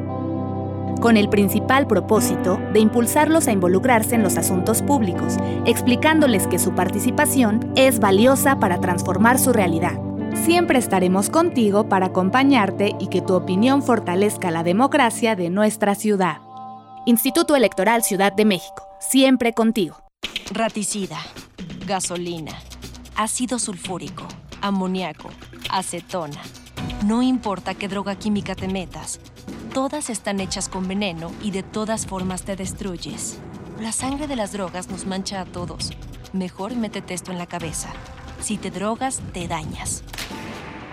[1.03, 5.35] Con el principal propósito de impulsarlos a involucrarse en los asuntos públicos,
[5.65, 9.99] explicándoles que su participación es valiosa para transformar su realidad.
[10.45, 16.37] Siempre estaremos contigo para acompañarte y que tu opinión fortalezca la democracia de nuestra ciudad.
[17.05, 19.97] Instituto Electoral Ciudad de México, siempre contigo.
[20.53, 21.17] Raticida,
[21.85, 22.53] gasolina,
[23.17, 24.23] ácido sulfúrico,
[24.61, 25.31] amoníaco,
[25.69, 26.39] acetona.
[27.05, 29.19] No importa qué droga química te metas,
[29.73, 33.39] todas están hechas con veneno y de todas formas te destruyes.
[33.79, 35.91] La sangre de las drogas nos mancha a todos.
[36.31, 37.91] Mejor métete esto en la cabeza.
[38.39, 40.03] Si te drogas, te dañas.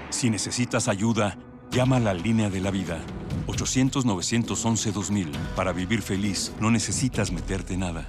[0.09, 1.37] Si necesitas ayuda,
[1.71, 3.01] llama a la línea de la vida.
[3.49, 5.31] 800-911-2000.
[5.55, 8.09] Para vivir feliz, no necesitas meterte nada.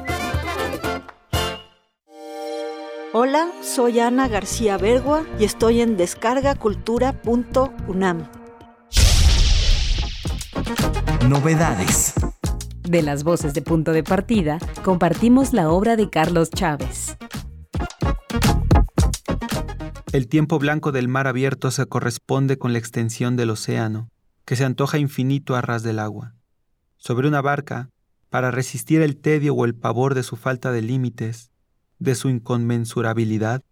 [3.13, 8.29] Hola, soy Ana García Bergua y estoy en descargacultura.unam.
[11.27, 12.13] Novedades.
[12.83, 17.17] De las voces de punto de partida, compartimos la obra de Carlos Chávez.
[20.13, 24.09] El tiempo blanco del mar abierto se corresponde con la extensión del océano,
[24.45, 26.35] que se antoja infinito a ras del agua.
[26.95, 27.89] Sobre una barca,
[28.29, 31.50] para resistir el tedio o el pavor de su falta de límites,
[32.01, 33.63] de su inconmensurabilidad,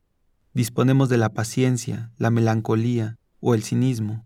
[0.54, 4.24] disponemos de la paciencia, la melancolía o el cinismo.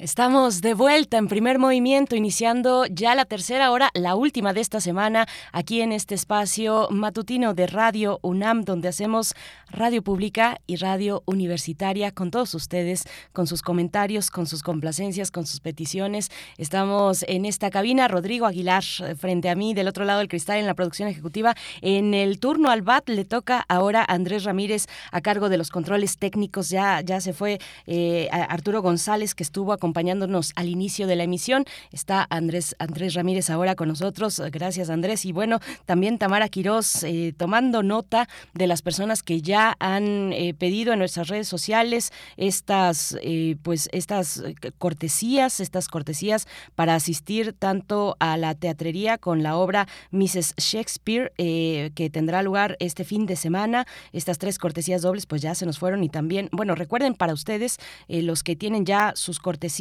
[0.00, 4.80] Estamos de vuelta en primer movimiento, iniciando ya la tercera hora, la última de esta
[4.80, 9.34] semana, aquí en este espacio matutino de Radio UNAM, donde hacemos
[9.68, 13.04] radio pública y radio universitaria con todos ustedes,
[13.34, 16.30] con sus comentarios, con sus complacencias, con sus peticiones.
[16.56, 18.84] Estamos en esta cabina, Rodrigo Aguilar,
[19.18, 21.54] frente a mí, del otro lado del cristal, en la producción ejecutiva.
[21.82, 25.68] En el turno al BAT le toca ahora a Andrés Ramírez a cargo de los
[25.68, 26.70] controles técnicos.
[26.70, 31.24] Ya, ya se fue eh, Arturo González, que estuvo acompañando acompañándonos al inicio de la
[31.24, 31.64] emisión.
[31.90, 34.40] Está Andrés, Andrés Ramírez ahora con nosotros.
[34.52, 35.24] Gracias, Andrés.
[35.24, 40.54] Y bueno, también Tamara Quirós eh, tomando nota de las personas que ya han eh,
[40.54, 44.44] pedido en nuestras redes sociales estas, eh, pues, estas
[44.78, 46.46] cortesías, estas cortesías
[46.76, 50.54] para asistir tanto a la teatrería con la obra Mrs.
[50.56, 53.86] Shakespeare, que tendrá lugar este fin de semana.
[54.12, 57.78] Estas tres cortesías dobles, pues ya se nos fueron y también, bueno, recuerden para ustedes,
[58.08, 59.79] los que tienen ya sus cortesías,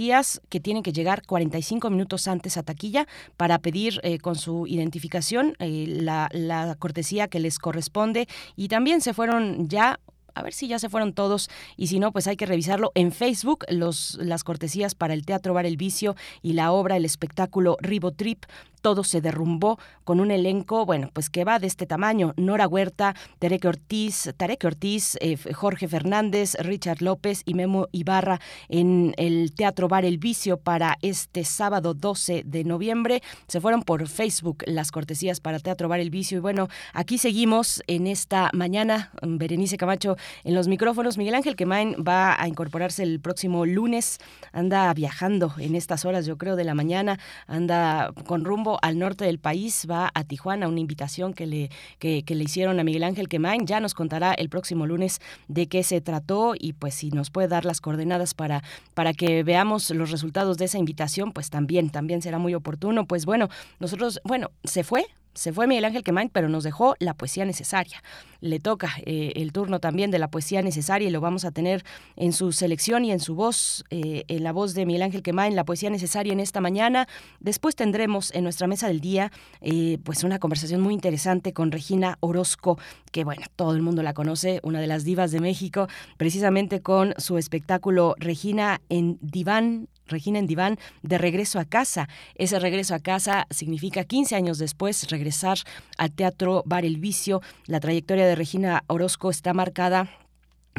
[0.50, 5.56] que tienen que llegar 45 minutos antes a taquilla para pedir eh, con su identificación
[5.60, 8.28] eh, la, la cortesía que les corresponde.
[8.56, 10.00] Y también se fueron ya
[10.36, 13.12] a ver si ya se fueron todos y si no, pues hay que revisarlo en
[13.12, 17.78] Facebook, los, las cortesías para el Teatro Bar El Vicio y la obra, el espectáculo
[17.82, 18.46] Ribotrip
[18.82, 22.34] todo se derrumbó con un elenco, bueno, pues que va de este tamaño.
[22.38, 29.14] Nora Huerta, Tarek Ortiz, Tarek Ortiz, eh, Jorge Fernández, Richard López y Memo Ibarra en
[29.18, 33.22] el Teatro Bar El Vicio para este sábado 12 de noviembre.
[33.48, 37.84] Se fueron por Facebook las cortesías para Teatro Bar El Vicio y bueno, aquí seguimos
[37.88, 39.12] en esta mañana.
[39.22, 41.18] Berenice Camacho en los micrófonos.
[41.18, 44.20] Miguel Ángel Quemain va a incorporarse el próximo lunes.
[44.52, 47.20] Anda viajando en estas horas, yo creo, de la mañana.
[47.48, 52.24] Anda con rumbo al norte del país, va a Tijuana, una invitación que le, que,
[52.28, 53.66] le hicieron a Miguel Ángel Quemain.
[53.66, 57.48] Ya nos contará el próximo lunes de qué se trató y pues si nos puede
[57.48, 58.64] dar las coordenadas para,
[58.94, 63.06] para que veamos los resultados de esa invitación, pues también, también será muy oportuno.
[63.06, 65.06] Pues bueno, nosotros, bueno, se fue,
[65.40, 68.04] se fue Miguel Ángel Quemain, pero nos dejó la poesía necesaria.
[68.42, 71.86] Le toca eh, el turno también de la poesía necesaria y lo vamos a tener
[72.18, 75.56] en su selección y en su voz, eh, en la voz de Miguel Ángel Quemain,
[75.56, 77.08] la poesía necesaria en esta mañana.
[77.40, 82.18] Después tendremos en nuestra mesa del día eh, pues una conversación muy interesante con Regina
[82.20, 82.78] Orozco,
[83.14, 85.88] que bueno, todo el mundo la conoce, una de las divas de México,
[86.18, 92.10] precisamente con su espectáculo Regina en Diván Regina en Diván, de regreso a casa.
[92.36, 95.60] Ese regreso a casa significa 15 años después regresar
[95.98, 97.42] al Teatro Bar El Vicio.
[97.66, 100.10] La trayectoria de Regina Orozco está marcada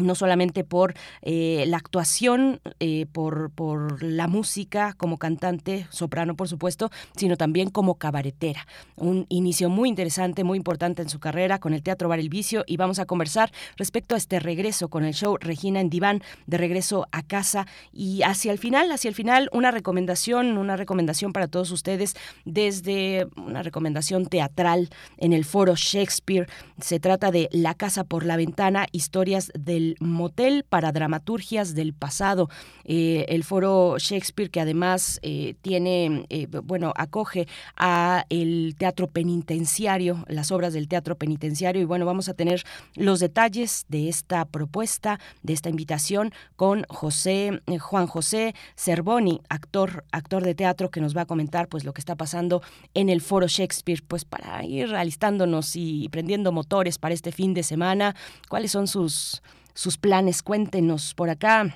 [0.00, 6.48] no solamente por eh, la actuación, eh, por, por, la música como cantante, soprano por
[6.48, 8.66] supuesto, sino también como cabaretera.
[8.96, 12.64] Un inicio muy interesante, muy importante en su carrera con el Teatro Bar El Vicio
[12.66, 16.58] y vamos a conversar respecto a este regreso con el show Regina en Diván, de
[16.58, 21.48] regreso a casa y hacia el final, hacia el final, una recomendación, una recomendación para
[21.48, 22.14] todos ustedes
[22.44, 26.48] desde una recomendación teatral en el foro Shakespeare.
[26.80, 32.48] Se trata de La Casa por la Ventana, historias del motel para dramaturgias del pasado.
[32.84, 37.46] Eh, el foro Shakespeare, que además eh, tiene, eh, bueno, acoge
[37.76, 41.82] a el teatro penitenciario, las obras del teatro penitenciario.
[41.82, 42.64] Y bueno, vamos a tener
[42.94, 50.44] los detalles de esta propuesta, de esta invitación con José, Juan José Cervoni, actor, actor
[50.44, 52.62] de teatro, que nos va a comentar pues lo que está pasando
[52.94, 57.62] en el foro Shakespeare, pues para ir alistándonos y prendiendo motores para este fin de
[57.62, 58.14] semana.
[58.48, 59.42] ¿Cuáles son sus
[59.74, 60.42] sus planes.
[60.42, 61.74] Cuéntenos por acá.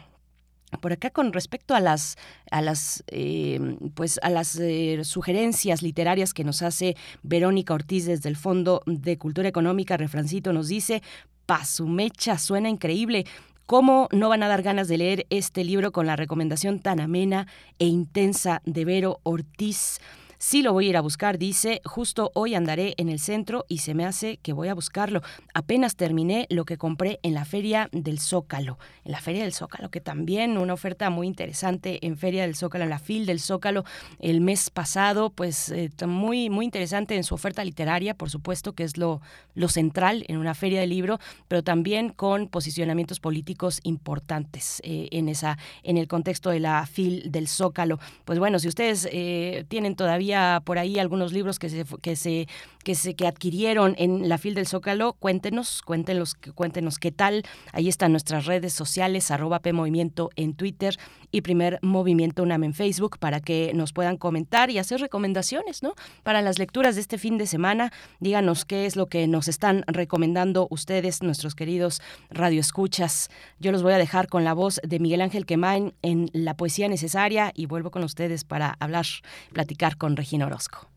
[0.81, 2.17] Por acá con respecto a las
[2.51, 8.29] a las eh, pues a las eh, sugerencias literarias que nos hace Verónica Ortiz desde
[8.29, 11.01] el Fondo de Cultura Económica, Refrancito nos dice
[11.47, 13.25] Pasumecha suena increíble.
[13.67, 17.47] ¿Cómo no van a dar ganas de leer este libro con la recomendación tan amena
[17.79, 20.01] e intensa de Vero Ortiz?
[20.47, 23.79] Sí lo voy a ir a buscar, dice, justo hoy andaré en el centro y
[23.79, 25.23] se me hace que voy a buscarlo.
[25.55, 28.79] Apenas terminé lo que compré en la feria del Zócalo.
[29.07, 32.85] En la feria del Zócalo, que también una oferta muy interesante en Feria del Zócalo,
[32.85, 33.85] en la FIL del Zócalo
[34.19, 38.85] el mes pasado, pues eh, muy, muy interesante en su oferta literaria, por supuesto, que
[38.85, 39.23] es lo,
[39.69, 45.57] central en una feria de libro, pero también con posicionamientos políticos importantes eh, en, esa,
[45.85, 47.99] en el contexto de la FIL del Zócalo.
[48.27, 50.34] Pues bueno, si ustedes eh, tienen todavía
[50.65, 52.49] por ahí algunos libros que se, que se,
[52.85, 57.43] que se que adquirieron en la FIL del Zócalo, cuéntenos, cuéntenos, cuéntenos qué tal.
[57.73, 60.97] Ahí están nuestras redes sociales, arroba PMovimiento en Twitter
[61.35, 65.95] y Primer Movimiento UNAM en Facebook para que nos puedan comentar y hacer recomendaciones, ¿no?
[66.23, 69.83] Para las lecturas de este fin de semana, díganos qué es lo que nos están
[69.89, 72.01] recomendando ustedes, nuestros queridos
[72.31, 73.31] radioescuchas.
[73.59, 76.89] Yo los voy a dejar con la voz de Miguel Ángel Quemain en La Poesía
[76.89, 79.07] Necesaria y vuelvo con ustedes para hablar,
[79.53, 80.89] platicar con Regina Orozco.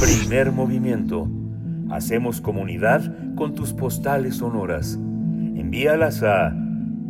[0.00, 1.28] Primer movimiento.
[1.90, 4.94] Hacemos comunidad con tus postales sonoras.
[4.94, 6.54] Envíalas a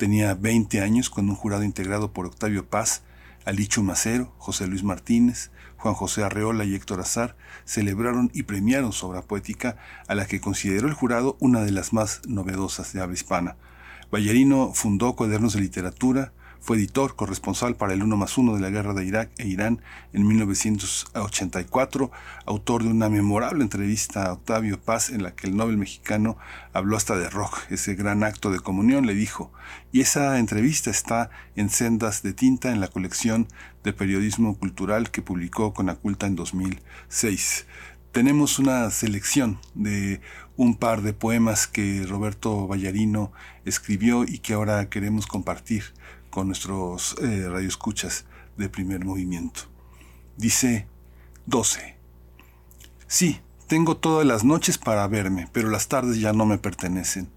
[0.00, 3.02] Tenía 20 años cuando un jurado integrado por Octavio Paz,
[3.44, 7.36] Alicho Macero, José Luis Martínez, Juan José Arreola y Héctor Azar
[7.66, 9.76] celebraron y premiaron su obra poética
[10.08, 13.56] a la que consideró el jurado una de las más novedosas de habla hispana.
[14.10, 18.70] Ballerino fundó cuadernos de literatura, fue editor corresponsal para el 1 más 1 de la
[18.70, 19.80] guerra de Irak e Irán
[20.12, 22.10] en 1984,
[22.46, 26.36] autor de una memorable entrevista a Octavio Paz en la que el Nobel mexicano
[26.72, 29.52] habló hasta de rock, ese gran acto de comunión, le dijo.
[29.90, 33.48] Y esa entrevista está en Sendas de Tinta en la colección
[33.82, 37.66] de periodismo cultural que publicó con Aculta en 2006
[38.12, 40.20] tenemos una selección de
[40.56, 43.32] un par de poemas que Roberto Ballarino
[43.64, 45.84] escribió y que ahora queremos compartir
[46.30, 48.24] con nuestros eh, radioescuchas
[48.56, 49.62] de primer movimiento.
[50.36, 50.86] Dice
[51.46, 51.96] 12.
[53.06, 57.28] Sí, tengo todas las noches para verme, pero las tardes ya no me pertenecen.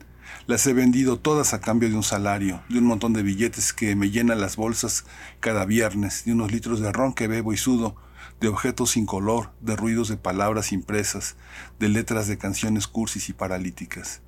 [0.46, 3.96] Las he vendido todas a cambio de un salario, de un montón de billetes que
[3.96, 5.06] me llenan las bolsas
[5.40, 7.96] cada viernes, de unos litros de ron que bebo y sudo,
[8.42, 11.38] de objetos sin color, de ruidos de palabras impresas,
[11.80, 14.22] de letras de canciones cursis y paralíticas.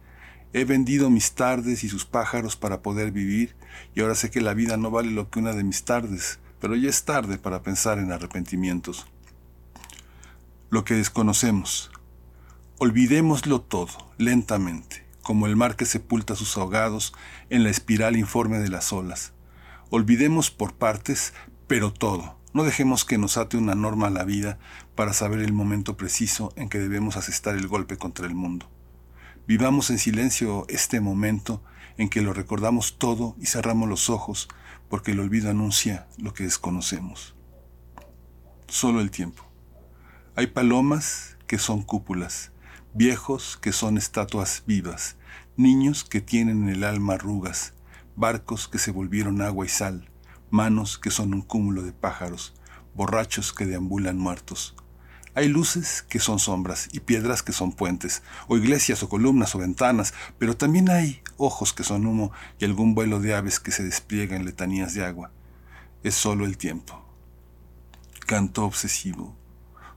[0.58, 3.58] He vendido mis tardes y sus pájaros para poder vivir,
[3.94, 6.78] y ahora sé que la vida no vale lo que una de mis tardes, pero
[6.78, 9.06] ya es tarde para pensar en arrepentimientos.
[10.70, 11.92] Lo que desconocemos.
[12.78, 17.14] Olvidémoslo todo, lentamente, como el mar que sepulta sus ahogados
[17.50, 19.34] en la espiral informe de las olas.
[19.90, 21.34] Olvidemos por partes,
[21.68, 22.40] pero todo.
[22.54, 24.58] No dejemos que nos ate una norma a la vida
[24.96, 28.70] para saber el momento preciso en que debemos asestar el golpe contra el mundo.
[29.48, 31.62] Vivamos en silencio este momento
[31.98, 34.48] en que lo recordamos todo y cerramos los ojos
[34.90, 37.36] porque el olvido anuncia lo que desconocemos.
[38.68, 39.44] Solo el tiempo.
[40.36, 42.54] Hay palomas que son cúpulas,
[42.96, 45.16] viejos que son estatuas vivas,
[45.58, 47.74] niños que tienen en el alma arrugas,
[48.16, 50.10] barcos que se volvieron agua y sal,
[50.50, 52.56] manos que son un cúmulo de pájaros,
[52.96, 54.76] borrachos que deambulan muertos.
[55.36, 59.60] Hay luces que son sombras y piedras que son puentes, o iglesias o columnas o
[59.60, 63.84] ventanas, pero también hay ojos que son humo y algún vuelo de aves que se
[63.84, 65.32] despliega en letanías de agua.
[66.04, 67.04] Es solo el tiempo.
[68.26, 69.36] Canto obsesivo.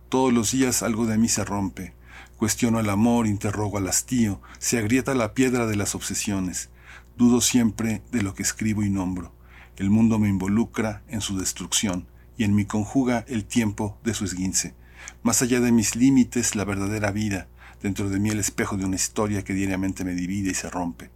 [0.08, 1.94] Todos los días algo de mí se rompe.
[2.36, 6.68] Cuestiono el amor, interrogo al hastío, se agrieta la piedra de las obsesiones.
[7.16, 9.32] Dudo siempre de lo que escribo y nombro.
[9.76, 14.24] El mundo me involucra en su destrucción y en mi conjuga el tiempo de su
[14.24, 14.74] esguince.
[15.22, 17.48] Más allá de mis límites, la verdadera vida,
[17.82, 21.10] dentro de mí el espejo de una historia que diariamente me divide y se rompe.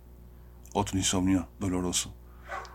[0.73, 2.15] Otro insomnio doloroso.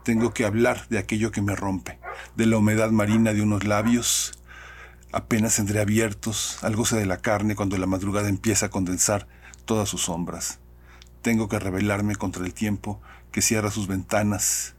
[0.04, 2.00] Tengo que hablar de aquello que me rompe,
[2.36, 4.38] de la humedad marina de unos labios
[5.12, 9.28] apenas entreabiertos, al goce de la carne cuando la madrugada empieza a condensar
[9.66, 10.60] todas sus sombras.
[11.22, 14.76] Tengo que rebelarme contra el tiempo que cierra sus ventanas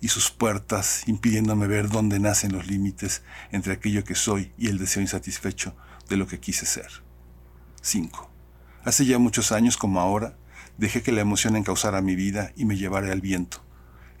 [0.00, 4.78] y sus puertas, impidiéndome ver dónde nacen los límites entre aquello que soy y el
[4.78, 5.74] deseo insatisfecho
[6.08, 7.02] de lo que quise ser.
[7.82, 8.30] 5.
[8.84, 10.36] Hace ya muchos años como ahora,
[10.78, 13.64] dejé que la emoción encauzara mi vida y me llevara al viento.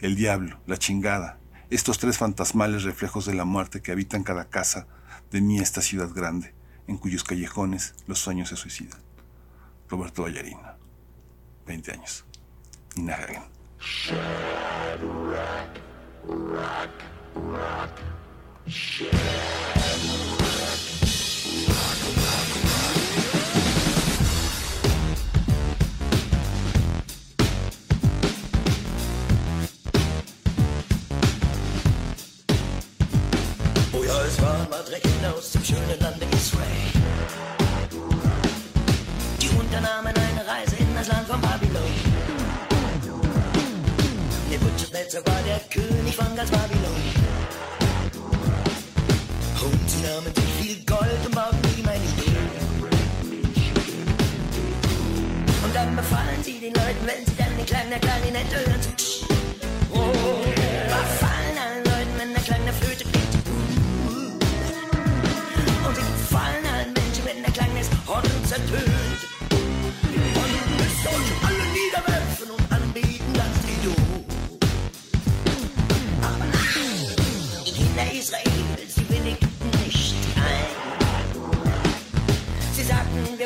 [0.00, 1.38] El diablo, la chingada,
[1.70, 4.86] estos tres fantasmales reflejos de la muerte que habitan cada casa
[5.30, 6.54] de mí esta ciudad grande,
[6.86, 9.00] en cuyos callejones los sueños se suicidan.
[9.88, 10.76] Roberto Vallarino,
[11.66, 12.24] 20 años.
[13.86, 14.26] Shad
[34.04, 36.66] ja, es waren mal dreckig aus dem schönen Lande Israel.
[39.40, 40.25] Die Unternahmen
[44.96, 46.96] Nebuchadnezzar war der König von ganz Babylon.
[49.60, 52.48] Und sie nahmen sich viel Gold und bauten ihm ein Idol.
[55.64, 58.80] Und dann befallen sie den Leuten, wenn sie dann den Klang der Klarinette hören.
[58.96, 60.12] So, oh,
[60.88, 61.25] befallen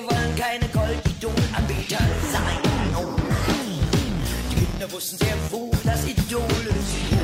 [0.01, 1.99] wir wollen keine Goldidol-Anbeter
[2.33, 2.61] sein.
[2.97, 3.81] Oh nein,
[4.51, 7.21] die Kinder wussten sehr wohl, dass Idole sind.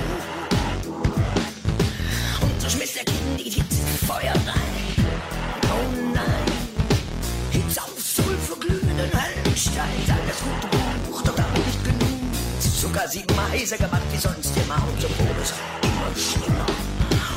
[2.42, 5.06] Und so schmiss der Kind die Hitze Feuer rein.
[5.64, 6.46] Oh nein,
[7.50, 9.88] Hitze auf Sulfur glühenden Höllenstein.
[10.06, 10.76] Das gute
[11.06, 12.00] Buch, doch damit nicht genug.
[12.60, 16.66] Sogar siebenmal heißer gemacht wie sonst immer und so wurde es immer schlimmer.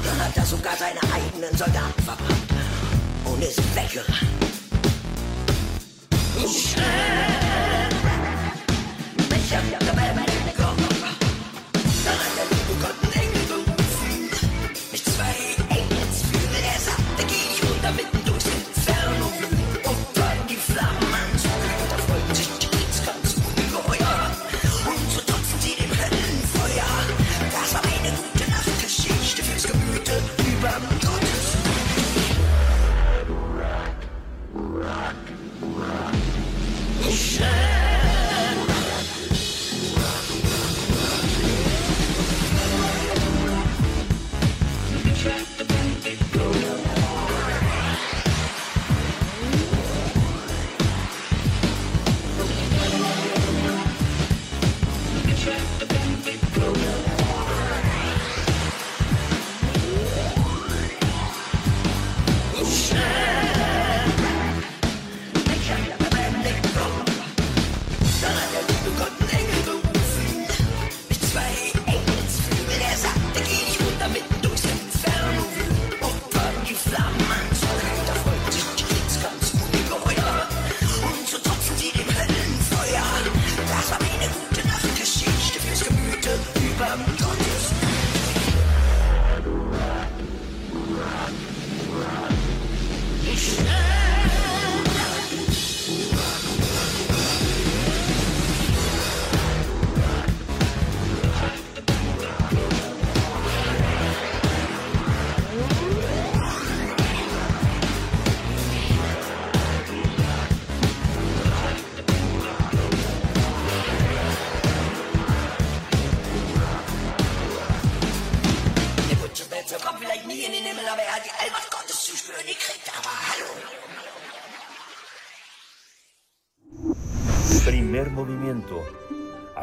[0.05, 2.53] Dann hat er sogar seine eigenen Soldaten verbrannt
[3.25, 4.58] und ist weggerannt.
[6.37, 7.09] Share.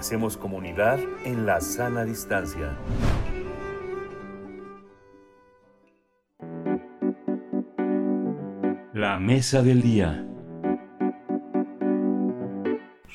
[0.07, 2.79] Hacemos comunidad en la sana distancia.
[8.95, 10.25] La mesa del día.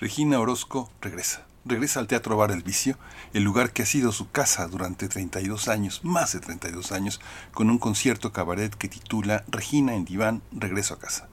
[0.01, 1.47] Regina Orozco regresa.
[1.63, 2.97] Regresa al Teatro Bar El Vicio,
[3.31, 7.21] el lugar que ha sido su casa durante 32 años, más de 32 años,
[7.53, 11.30] con un concierto cabaret que titula Regina en diván, regreso a casa.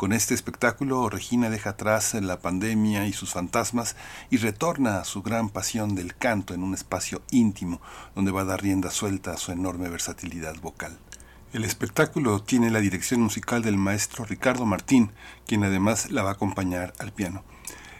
[0.00, 3.96] Con este espectáculo, Regina deja atrás la pandemia y sus fantasmas
[4.30, 7.82] y retorna a su gran pasión del canto en un espacio íntimo
[8.14, 10.96] donde va a dar rienda suelta a su enorme versatilidad vocal.
[11.52, 15.12] El espectáculo tiene la dirección musical del maestro Ricardo Martín,
[15.46, 17.44] quien además la va a acompañar al piano.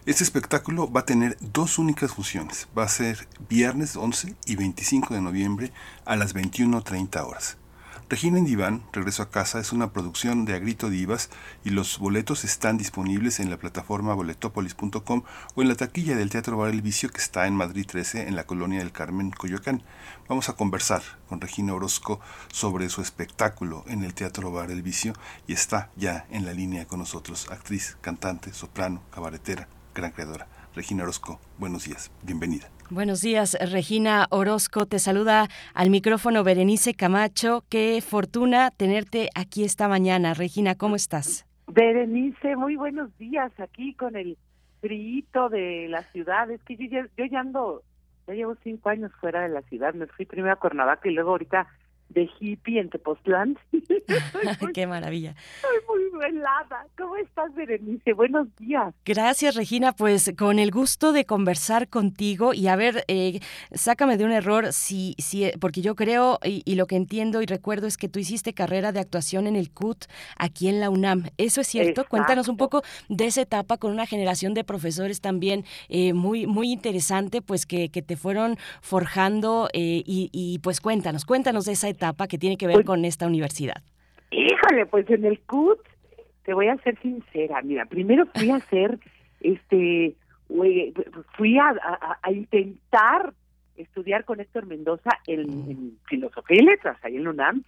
[0.06, 2.66] Este espectáculo va a tener dos únicas funciones.
[2.78, 5.72] Va a ser viernes 11 y 25 de noviembre
[6.06, 7.59] a las 21.30 horas.
[8.10, 11.30] Regina en Diván, Regreso a Casa, es una producción de Agrito Divas
[11.62, 15.22] y los boletos están disponibles en la plataforma boletopolis.com
[15.54, 18.34] o en la taquilla del Teatro Bar El Vicio que está en Madrid 13 en
[18.34, 19.84] la colonia del Carmen, Coyoacán.
[20.28, 22.18] Vamos a conversar con Regina Orozco
[22.50, 25.12] sobre su espectáculo en el Teatro Bar El Vicio
[25.46, 30.48] y está ya en la línea con nosotros, actriz, cantante, soprano, cabaretera, gran creadora.
[30.74, 32.70] Regina Orozco, buenos días, bienvenida.
[32.90, 34.84] Buenos días, Regina Orozco.
[34.84, 37.62] Te saluda al micrófono Berenice Camacho.
[37.70, 40.34] Qué fortuna tenerte aquí esta mañana.
[40.34, 41.46] Regina, ¿cómo estás?
[41.68, 44.36] Berenice, muy buenos días aquí con el
[44.80, 46.50] frío de la ciudad.
[46.50, 47.84] Es que yo ya, yo ya ando,
[48.26, 49.94] ya llevo cinco años fuera de la ciudad.
[49.94, 51.68] Me fui primero a Cuernavaca y luego ahorita
[52.10, 53.58] de hippie en Tepoztlán.
[54.74, 55.34] Qué maravilla.
[55.56, 56.86] Estoy muy helada.
[56.98, 58.12] ¿Cómo estás, Berenice?
[58.12, 58.94] Buenos días.
[59.04, 59.92] Gracias, Regina.
[59.92, 63.40] Pues con el gusto de conversar contigo y a ver, eh,
[63.72, 67.46] sácame de un error, si, si, porque yo creo y, y, lo que entiendo y
[67.46, 70.06] recuerdo es que tú hiciste carrera de actuación en el CUT
[70.36, 71.26] aquí en la UNAM.
[71.38, 71.90] ¿Eso es cierto?
[71.90, 72.10] Exacto.
[72.10, 76.72] Cuéntanos un poco de esa etapa con una generación de profesores también eh, muy, muy
[76.72, 81.88] interesante, pues que, que te fueron forjando eh, y, y, pues cuéntanos, cuéntanos de esa
[81.88, 83.82] etapa que tiene que ver Pues, con esta universidad.
[84.30, 85.78] Híjole, pues en el CUT,
[86.44, 88.98] te voy a ser sincera, mira, primero fui a hacer,
[89.40, 90.14] este,
[91.36, 93.32] fui a, a- a intentar
[93.76, 97.62] estudiar con Héctor Mendoza en, en filosofía y letras ahí en UNAM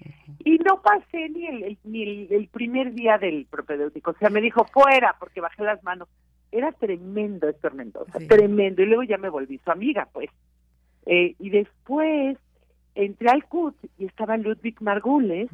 [0.45, 4.29] y no pasé ni el, el- ni el, el primer día del propedéutico, o sea,
[4.31, 6.09] me dijo fuera porque bajé las manos.
[6.51, 10.29] Era tremendo Héctor Mendoza, tremendo, y luego ya me volví su amiga, pues.
[11.07, 12.37] Eh, y después
[12.95, 15.49] entré al CUT y estaba Ludwig Margules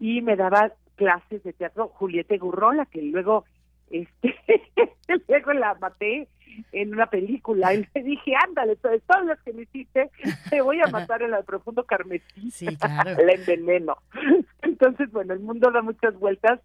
[0.00, 3.44] y me daba clases de teatro Julieta Gurrola, que luego
[3.90, 4.34] este
[5.28, 6.28] luego la maté
[6.72, 10.10] en una película y le dije, ándale, de todas las que me hiciste,
[10.48, 12.50] te voy a matar en el profundo carmesí,
[13.26, 13.96] la enveneno.
[14.62, 16.60] Entonces, bueno, el mundo da muchas vueltas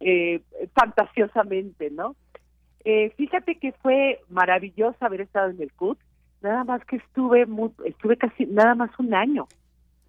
[0.00, 0.40] eh,
[0.74, 2.16] fantasiosamente, ¿no?
[2.84, 5.98] Eh, fíjate que fue maravilloso haber estado en el CUT,
[6.42, 9.46] nada más que estuve mu- estuve casi nada más un año.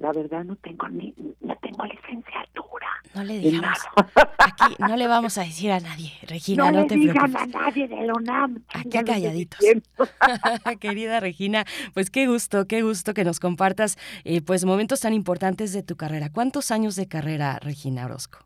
[0.01, 2.87] La verdad no tengo ni no tengo licenciatura.
[3.13, 3.77] No le en digamos,
[4.39, 7.55] aquí no le vamos a decir a nadie, Regina, no, no, le te digan preocupes.
[7.55, 8.63] a nadie de la UNAM.
[8.73, 9.59] Aquí calladitos.
[10.79, 15.71] Querida Regina, pues qué gusto, qué gusto que nos compartas eh, pues momentos tan importantes
[15.71, 16.31] de tu carrera.
[16.31, 18.39] ¿Cuántos años de carrera, Regina Orozco?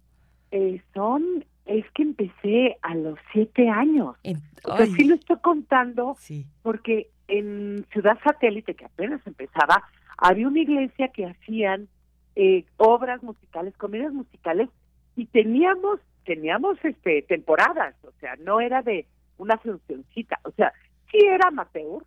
[0.51, 4.17] Eh, son, es que empecé a los siete años.
[4.65, 6.17] O sea, sí lo estoy contando
[6.63, 9.83] porque en Ciudad Satélite, que apenas empezaba,
[10.17, 11.87] había una iglesia que hacían
[12.35, 14.69] eh, obras musicales, comedias musicales,
[15.15, 19.05] y teníamos, teníamos este temporadas, o sea, no era de
[19.37, 20.73] una funcioncita, o sea,
[21.11, 22.03] sí era amateur,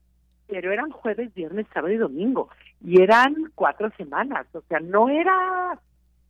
[0.46, 2.48] pero eran jueves, viernes, sábado y domingo,
[2.82, 5.78] y eran cuatro semanas, o sea, no era,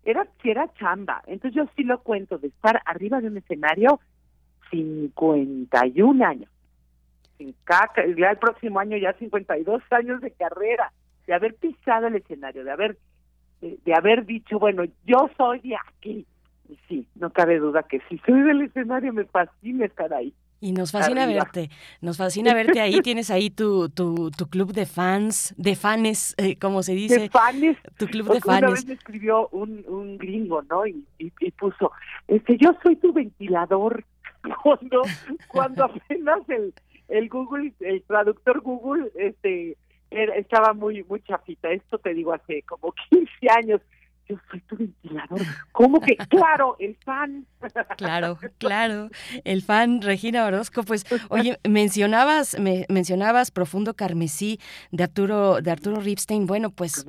[0.05, 1.23] era, sí era chamba.
[1.26, 4.00] Entonces yo sí lo cuento, de estar arriba de un escenario
[4.70, 6.50] 51 años.
[7.39, 10.92] Sin caca, ya el próximo año ya 52 años de carrera,
[11.26, 12.99] de haber pisado el escenario, de haber
[13.60, 16.26] de, de haber dicho, bueno, yo soy de aquí.
[16.68, 20.34] Y sí, no cabe duda que si soy del escenario me fascina estar ahí.
[20.60, 21.44] Y nos fascina Arriba.
[21.44, 23.00] verte, nos fascina verte ahí.
[23.00, 27.18] Tienes ahí tu, tu, tu club de fans, de fanes, eh, como se dice.
[27.20, 27.76] de fanes.
[27.97, 28.73] Tu club de Una fanes.
[28.73, 30.84] vez me escribió un, un gringo, ¿no?
[30.86, 31.92] Y, y, y puso,
[32.26, 34.05] este, yo soy tu ventilador.
[34.62, 35.02] Cuando,
[35.49, 36.73] cuando apenas el,
[37.09, 39.77] el Google, el traductor Google, este,
[40.11, 41.70] era- estaba muy, muy chafita.
[41.70, 43.81] Esto te digo hace como 15 años.
[44.28, 45.41] Yo soy tu ventilador.
[45.73, 46.15] ¿Cómo que?
[46.28, 47.47] Claro, el fan.
[47.97, 49.09] Claro, claro.
[49.45, 56.01] El fan Regina Orozco, pues, oye, mencionabas, me, mencionabas Profundo Carmesí de Arturo, de Arturo
[56.01, 56.45] Ripstein.
[56.47, 57.07] Bueno, pues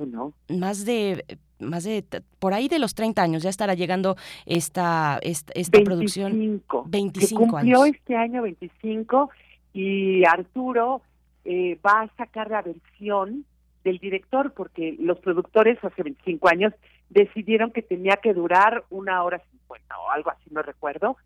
[0.48, 1.24] más de
[1.58, 2.02] más de
[2.38, 6.84] por ahí de los 30 años ya estará llegando esta esta, esta producción 25.
[6.88, 7.96] 25 Se cumplió años.
[7.96, 9.30] este año 25
[9.72, 11.02] y Arturo
[11.44, 13.44] eh, va a sacar la versión
[13.84, 16.74] del director porque los productores hace 25 años
[17.08, 21.16] decidieron que tenía que durar una hora cincuenta o algo así, no recuerdo.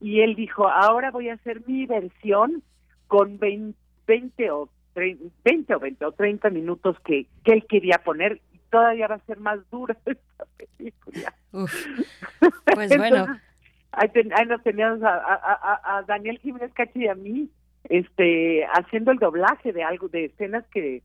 [0.00, 2.62] Y él dijo, ahora voy a hacer mi versión
[3.06, 3.74] con 20,
[4.50, 9.16] o 20 o 20 o 30 minutos que, que él quería poner y todavía va
[9.16, 11.34] a ser más dura esta película.
[12.74, 13.26] pues bueno.
[13.92, 17.48] ahí, nos teníamos a, a, a, Daniel Jiménez Cachi y a mí
[17.88, 21.02] este haciendo el doblaje de algo de escenas que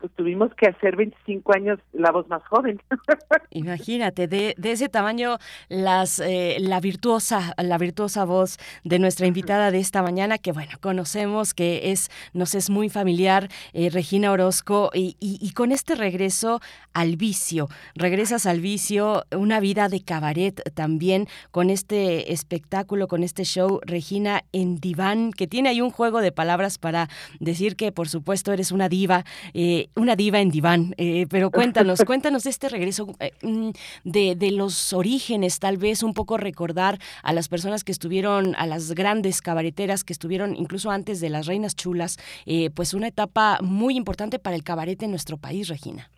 [0.00, 2.80] pues tuvimos que hacer 25 años la voz más joven.
[3.50, 5.36] Imagínate, de, de ese tamaño
[5.68, 10.72] las eh, la virtuosa, la virtuosa voz de nuestra invitada de esta mañana, que bueno,
[10.80, 16.60] conocemos que es, nos es muy familiar, eh, Regina Orozco, y, y, con este regreso
[16.94, 23.44] al vicio, regresas al vicio, una vida de cabaret también, con este espectáculo, con este
[23.44, 28.08] show, Regina en diván, que tiene ahí un juego de palabras para decir que por
[28.08, 29.24] supuesto eres una diva.
[29.54, 33.70] Eh, una diva en diván, eh, pero cuéntanos, cuéntanos de este regreso, eh, mm,
[34.04, 38.66] de, de, los orígenes, tal vez un poco recordar a las personas que estuvieron, a
[38.66, 43.58] las grandes cabareteras que estuvieron incluso antes de las Reinas Chulas, eh, pues una etapa
[43.62, 46.10] muy importante para el cabaret en nuestro país, Regina.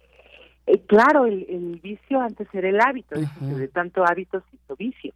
[0.87, 5.13] claro, el, vicio antes era el hábito, de tanto hábito hizo vicio.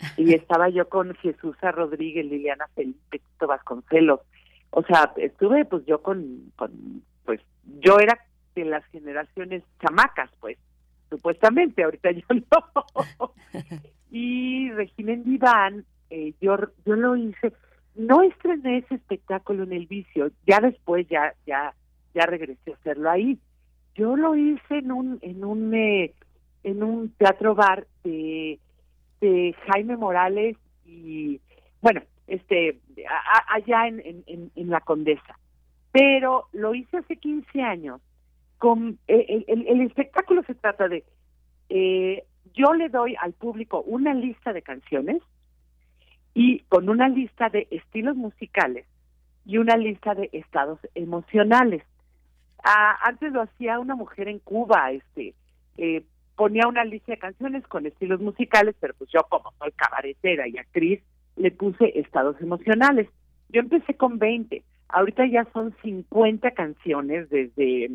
[0.16, 4.20] Y estaba yo con Jesús Rodríguez, Liliana Felipe, Tito Vasconcelos,
[4.70, 7.42] o sea, estuve pues yo con, con pues
[7.82, 8.18] yo era
[8.54, 10.56] de las generaciones chamacas, pues,
[11.10, 12.24] supuestamente, ahorita yo
[13.20, 13.34] no.
[14.10, 17.52] y Regina Diván, eh, yo, yo lo hice,
[17.96, 21.74] no estrené ese espectáculo en el vicio, ya después ya, ya,
[22.14, 23.38] ya regresé a hacerlo ahí.
[23.94, 26.14] Yo lo hice en un, en un, eh,
[26.64, 28.58] en un teatro bar de,
[29.20, 31.42] de Jaime Morales y,
[31.82, 32.78] bueno, este,
[33.48, 35.36] allá en, en, en la Condesa
[35.92, 38.00] pero lo hice hace 15 años.
[38.58, 41.04] Con, eh, el, espectáculo se trata de,
[41.68, 45.22] eh, yo le doy al público una lista de canciones
[46.34, 48.84] y con una lista de estilos musicales
[49.46, 51.82] y una lista de estados emocionales.
[52.64, 55.34] Ah, antes lo hacía una mujer en Cuba, este,
[55.76, 56.04] eh,
[56.36, 60.58] ponía una lista de canciones con estilos musicales, pero pues yo como soy cabaretera y
[60.58, 61.00] actriz,
[61.36, 63.08] le puse estados emocionales.
[63.48, 67.90] Yo empecé con 20 Ahorita ya son 50 canciones desde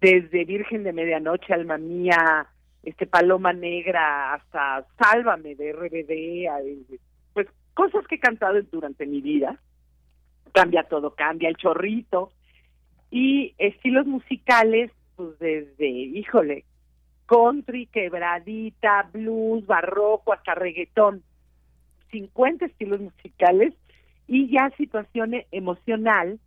[0.00, 2.46] desde Virgen de Medianoche, Alma Mía,
[2.82, 6.86] este Paloma Negra, hasta Sálvame de RBD,
[7.32, 9.58] pues cosas que he cantado durante mi vida.
[10.52, 12.32] Cambia todo, cambia el chorrito.
[13.10, 16.64] Y estilos musicales, pues desde, híjole,
[17.26, 21.22] country, quebradita, blues, barroco, hasta reggaetón.
[22.10, 23.74] 50 estilos musicales
[24.28, 26.38] y ya situación emocional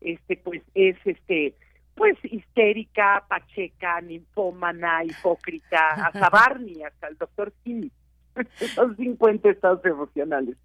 [0.00, 1.54] este pues es este
[1.94, 7.90] pues histérica, pacheca, ninfómana, hipócrita, hasta Barney, hasta el doctor Simi.
[8.74, 10.56] Son 50 estados emocionales.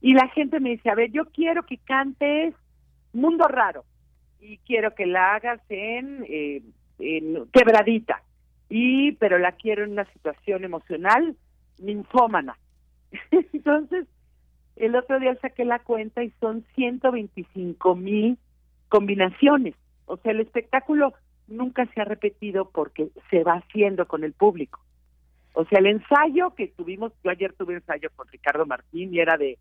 [0.00, 2.54] Y la gente me dice, a ver, yo quiero que cantes
[3.12, 3.84] Mundo Raro
[4.40, 6.62] y quiero que la hagas en, eh,
[6.98, 8.22] en quebradita,
[8.68, 11.36] y pero la quiero en una situación emocional
[11.78, 12.56] ninfómana.
[13.30, 14.06] Entonces,
[14.80, 18.38] el otro día saqué la cuenta y son 125 mil
[18.88, 19.74] combinaciones.
[20.06, 21.12] O sea, el espectáculo
[21.48, 24.80] nunca se ha repetido porque se va haciendo con el público.
[25.52, 29.36] O sea, el ensayo que tuvimos, yo ayer tuve ensayo con Ricardo Martín y era
[29.36, 29.58] de,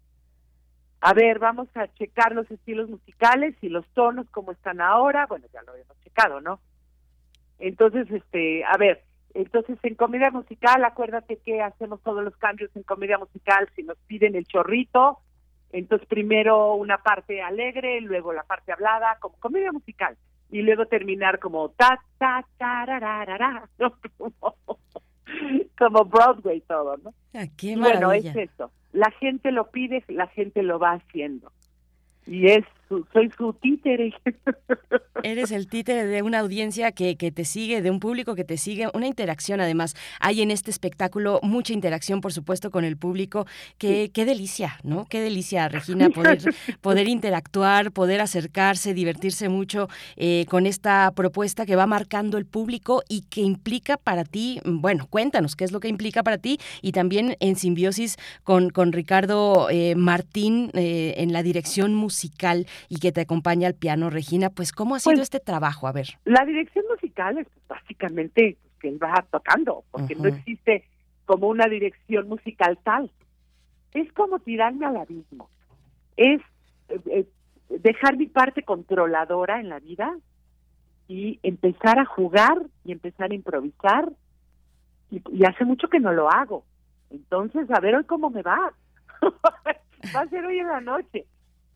[1.01, 5.25] a ver, vamos a checar los estilos musicales y los tonos, cómo están ahora.
[5.25, 6.59] Bueno, ya lo habíamos checado, ¿no?
[7.57, 12.83] Entonces, este, a ver, entonces, en comedia musical, acuérdate que hacemos todos los cambios en
[12.83, 15.19] comedia musical si nos piden el chorrito.
[15.71, 20.17] Entonces, primero una parte alegre, luego la parte hablada, como comedia musical.
[20.51, 23.67] Y luego terminar como ta, ta, ta,
[25.77, 27.13] como, Broadway todo, ¿no?
[27.35, 28.71] Ah, qué bueno, es eso.
[28.93, 31.51] La gente lo pide, la gente lo va haciendo.
[32.25, 34.13] Y es soy su títere.
[35.23, 38.57] Eres el títere de una audiencia que, que, te sigue, de un público que te
[38.57, 39.95] sigue, una interacción además.
[40.19, 43.45] Hay en este espectáculo mucha interacción, por supuesto, con el público.
[43.77, 45.05] Qué, qué delicia, ¿no?
[45.05, 46.39] Qué delicia, Regina, poder,
[46.81, 53.03] poder interactuar, poder acercarse, divertirse mucho eh, con esta propuesta que va marcando el público
[53.09, 56.93] y que implica para ti, bueno, cuéntanos qué es lo que implica para ti y
[56.93, 63.11] también en simbiosis con, con Ricardo eh, Martín eh, en la dirección musical y que
[63.11, 64.49] te acompaña al piano, Regina.
[64.49, 65.87] Pues, ¿cómo ha sido pues, este trabajo?
[65.87, 66.07] A ver.
[66.25, 70.85] La dirección musical es básicamente que él va tocando, porque no existe
[71.25, 73.11] como una dirección musical tal.
[73.93, 75.49] Es como tirarme al abismo.
[76.17, 76.41] Es,
[76.89, 77.25] eh, eh,
[77.69, 80.15] dejar mi parte controladora en la vida
[81.07, 84.11] y empezar a jugar y empezar a improvisar.
[85.11, 86.63] Y, y hace mucho que no lo hago.
[87.09, 88.73] Entonces, a ver hoy cómo me va.
[90.15, 91.25] va a ser hoy en la noche.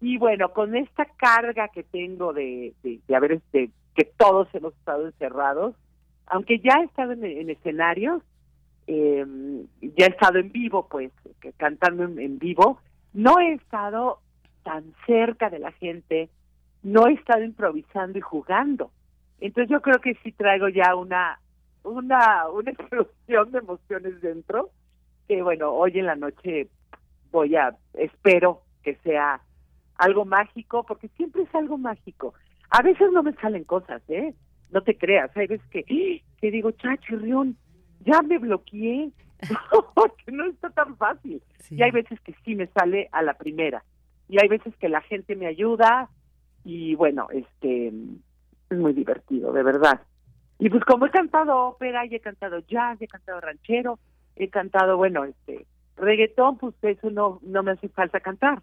[0.04, 4.74] Y bueno, con esta carga que tengo de, de, de haber, este, que todos hemos
[4.74, 5.76] estado encerrados,
[6.26, 8.22] aunque ya he estado en, en escenarios,
[8.88, 9.26] eh,
[9.80, 11.10] ya he estado en vivo, pues,
[11.56, 12.80] cantando en, en vivo,
[13.14, 14.20] no he estado
[14.64, 16.30] tan cerca de la gente,
[16.82, 18.92] no he estado improvisando y jugando.
[19.40, 21.40] Entonces yo creo que sí traigo ya una
[21.86, 24.70] una una explosión de emociones dentro
[25.30, 26.68] que bueno, hoy en la noche
[27.32, 29.40] voy a espero que sea
[29.98, 32.34] algo mágico porque siempre es algo mágico.
[32.70, 34.34] A veces no me salen cosas, ¿eh?
[34.72, 36.26] No te creas, hay veces que ¡ah!
[36.40, 37.56] que digo, "Chachirrión,
[38.00, 39.12] ya me bloqueé."
[40.26, 41.42] que no está tan fácil.
[41.70, 43.84] Y hay veces que sí me sale a la primera.
[44.30, 46.10] Y hay veces que la gente me ayuda
[46.64, 50.02] y bueno, este es muy divertido, de verdad.
[50.60, 54.00] Y pues como he cantado ópera y he cantado jazz, y he cantado ranchero,
[54.36, 55.66] he cantado, bueno, este
[55.98, 58.62] reggaetón, pues eso no no me hace falta cantar.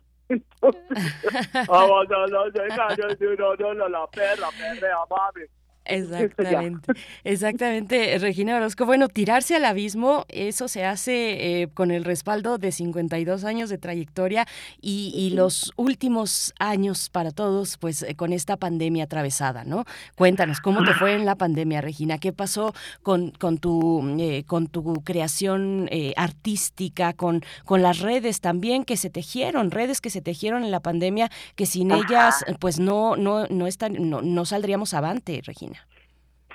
[3.89, 5.47] la perla, perla, mami.
[5.85, 6.93] Exactamente,
[7.25, 8.87] exactamente, Regina Orozco.
[8.87, 13.79] Bueno, tirarse al abismo, eso se hace eh, con el respaldo de 52 años de
[13.79, 14.47] trayectoria
[14.81, 19.85] y, y los últimos años para todos, pues eh, con esta pandemia atravesada, ¿no?
[20.17, 22.19] Cuéntanos, ¿cómo te fue en la pandemia, Regina?
[22.19, 28.41] ¿Qué pasó con, con, tu, eh, con tu creación eh, artística, con, con las redes
[28.41, 32.79] también que se tejieron, redes que se tejieron en la pandemia, que sin ellas, pues
[32.79, 35.80] no, no, no, están, no, no saldríamos avante, Regina.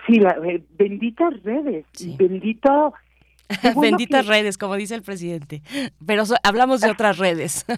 [0.08, 1.86] Sí, la, eh, benditas redes,
[2.18, 2.94] bendito
[3.80, 5.62] Benditas que- redes, como dice el presidente.
[6.06, 7.66] Pero so- hablamos de otras redes.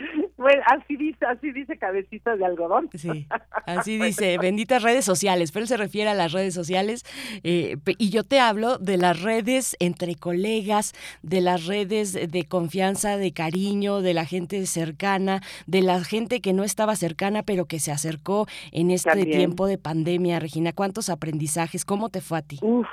[0.40, 2.88] Bueno, así dice, así dice cabecita de algodón.
[2.94, 3.26] Sí,
[3.66, 7.04] así dice, benditas redes sociales, pero él se refiere a las redes sociales.
[7.44, 13.18] eh, y yo te hablo de las redes entre colegas, de las redes de confianza,
[13.18, 17.78] de cariño, de la gente cercana, de la gente que no estaba cercana, pero que
[17.78, 19.30] se acercó en este También.
[19.36, 20.40] tiempo de pandemia.
[20.40, 21.84] Regina, ¿cuántos aprendizajes?
[21.84, 22.58] ¿Cómo te fue a ti?
[22.62, 22.86] Uf,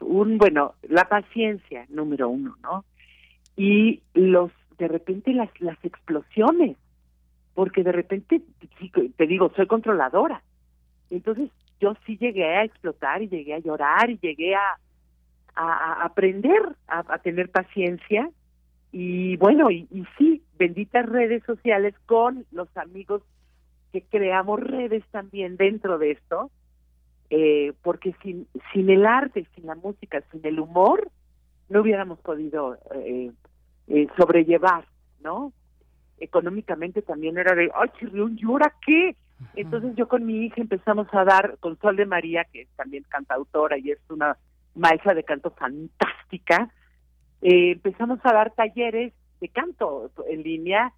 [0.00, 2.84] un bueno, la paciencia número uno, ¿no?
[3.56, 6.76] Y los de repente las las explosiones,
[7.54, 8.42] porque de repente
[9.16, 10.42] te digo, soy controladora.
[11.10, 14.78] Entonces yo sí llegué a explotar y llegué a llorar y llegué a
[15.54, 18.28] a, a aprender a, a tener paciencia
[18.92, 23.22] y bueno y, y sí benditas redes sociales con los amigos
[23.92, 26.50] que creamos redes también dentro de esto
[27.30, 31.10] eh, porque sin sin el arte sin la música sin el humor
[31.68, 33.30] no hubiéramos podido eh,
[33.88, 34.86] eh, sobrellevar
[35.22, 35.52] no
[36.18, 39.16] económicamente también era de ay chirrión y ahora qué
[39.56, 43.04] entonces yo con mi hija empezamos a dar con Sol de María que es también
[43.08, 44.36] cantautora y es una
[44.74, 46.70] maestra de canto fantástica
[47.42, 50.92] eh, empezamos a dar talleres de canto en línea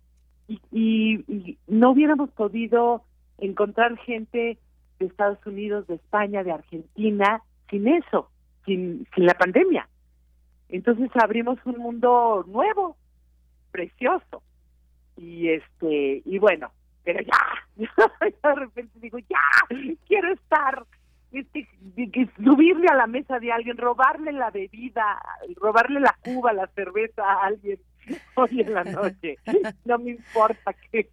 [0.48, 3.02] y, y, y no hubiéramos podido
[3.38, 4.58] encontrar gente
[4.98, 8.30] de Estados Unidos, de España, de Argentina, sin eso,
[8.64, 9.88] sin, sin la pandemia.
[10.68, 12.96] Entonces abrimos un mundo nuevo,
[13.70, 14.42] precioso.
[15.16, 16.72] Y este, y bueno,
[17.04, 19.38] pero ya, de repente digo, ya,
[20.06, 20.84] quiero estar,
[21.32, 21.68] este,
[22.42, 25.22] subirle a la mesa de alguien, robarle la bebida,
[25.56, 27.78] robarle la cuba, la cerveza a alguien
[28.34, 29.38] hoy en la noche.
[29.84, 31.08] No me importa que,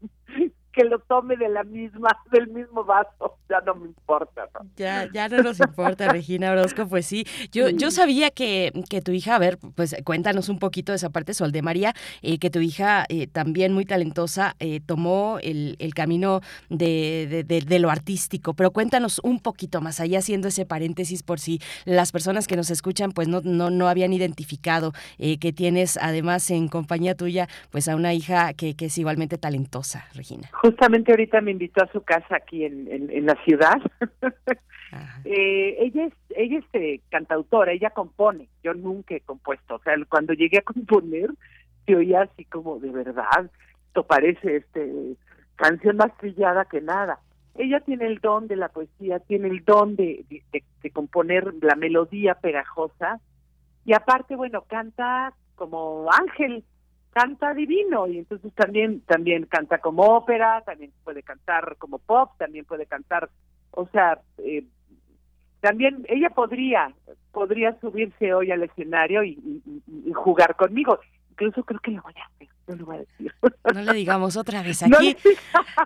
[0.73, 4.49] que lo tome de la misma, del mismo vaso, ya no me importa.
[4.53, 4.67] ¿no?
[4.75, 7.25] Ya, ya no nos importa, Regina Orozco, pues sí.
[7.51, 11.09] Yo, yo sabía que, que tu hija, a ver, pues cuéntanos un poquito de esa
[11.11, 15.75] parte, Sol de María, eh, que tu hija eh, también muy talentosa eh, tomó el,
[15.79, 20.47] el camino de, de- de- de lo artístico, pero cuéntanos un poquito más allá, haciendo
[20.47, 24.93] ese paréntesis por si las personas que nos escuchan pues no, no, no habían identificado
[25.19, 29.37] eh, que tienes además en compañía tuya pues a una hija que, que es igualmente
[29.37, 30.49] talentosa, Regina.
[30.63, 33.75] Justamente ahorita me invitó a su casa aquí en, en, en la ciudad.
[35.25, 38.47] eh, ella es ella es eh, cantautora, ella compone.
[38.63, 39.75] Yo nunca he compuesto.
[39.75, 41.29] O sea, cuando llegué a componer,
[41.85, 43.51] se oía así como de verdad.
[43.87, 45.15] Esto parece este
[45.55, 47.19] canción más trillada que nada.
[47.55, 51.53] Ella tiene el don de la poesía, tiene el don de, de, de- de componer
[51.61, 53.19] la melodía pegajosa
[53.85, 56.63] y aparte, bueno, canta como ángel,
[57.13, 62.65] canta divino y entonces también también canta como ópera, también puede cantar como pop, también
[62.65, 63.29] puede cantar,
[63.71, 64.65] o sea, eh,
[65.61, 66.93] también ella podría
[67.31, 69.37] podría subirse hoy al escenario y,
[70.13, 70.99] jugar conmigo.
[71.33, 72.47] Incluso creo que lo voy a hacer.
[72.67, 73.33] no lo voy a decir.
[73.73, 74.83] No le digamos otra vez.
[74.83, 75.15] Aquí,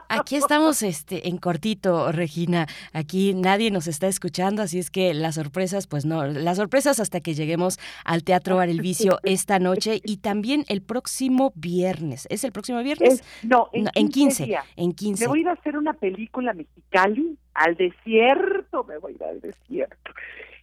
[0.09, 2.67] aquí estamos este, en cortito, Regina.
[2.91, 7.21] Aquí nadie nos está escuchando, así es que las sorpresas, pues no, las sorpresas hasta
[7.21, 12.27] que lleguemos al Teatro Bar El Vicio esta noche y también el próximo viernes.
[12.29, 13.23] ¿Es el próximo viernes?
[13.43, 14.65] no, en, 15, días.
[14.75, 15.23] En 15.
[15.23, 19.23] Me voy a ir a hacer una película mexicali al desierto, me voy a ir
[19.23, 20.11] al desierto.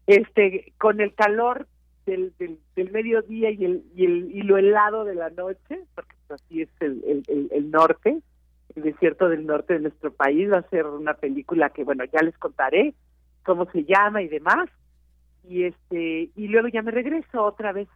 [0.06, 1.66] Este, con el calor
[2.06, 6.42] del, del, mediodía y el, y el y lo helado de la noche, porque pues,
[6.42, 8.20] así es el, el, el, norte,
[8.74, 12.22] el desierto del norte de nuestro país, va a ser una película que bueno ya
[12.22, 12.94] les contaré
[13.44, 14.68] cómo se llama y demás,
[15.48, 17.88] y este y luego ya me regreso otra vez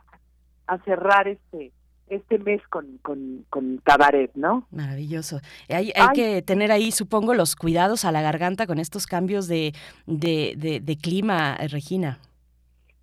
[0.66, 1.72] a cerrar este
[2.10, 4.66] este mes con, con, con cabaret, ¿no?
[4.70, 5.40] Maravilloso.
[5.68, 9.74] Hay, hay que tener ahí, supongo, los cuidados a la garganta con estos cambios de,
[10.06, 12.18] de, de, de clima, Regina.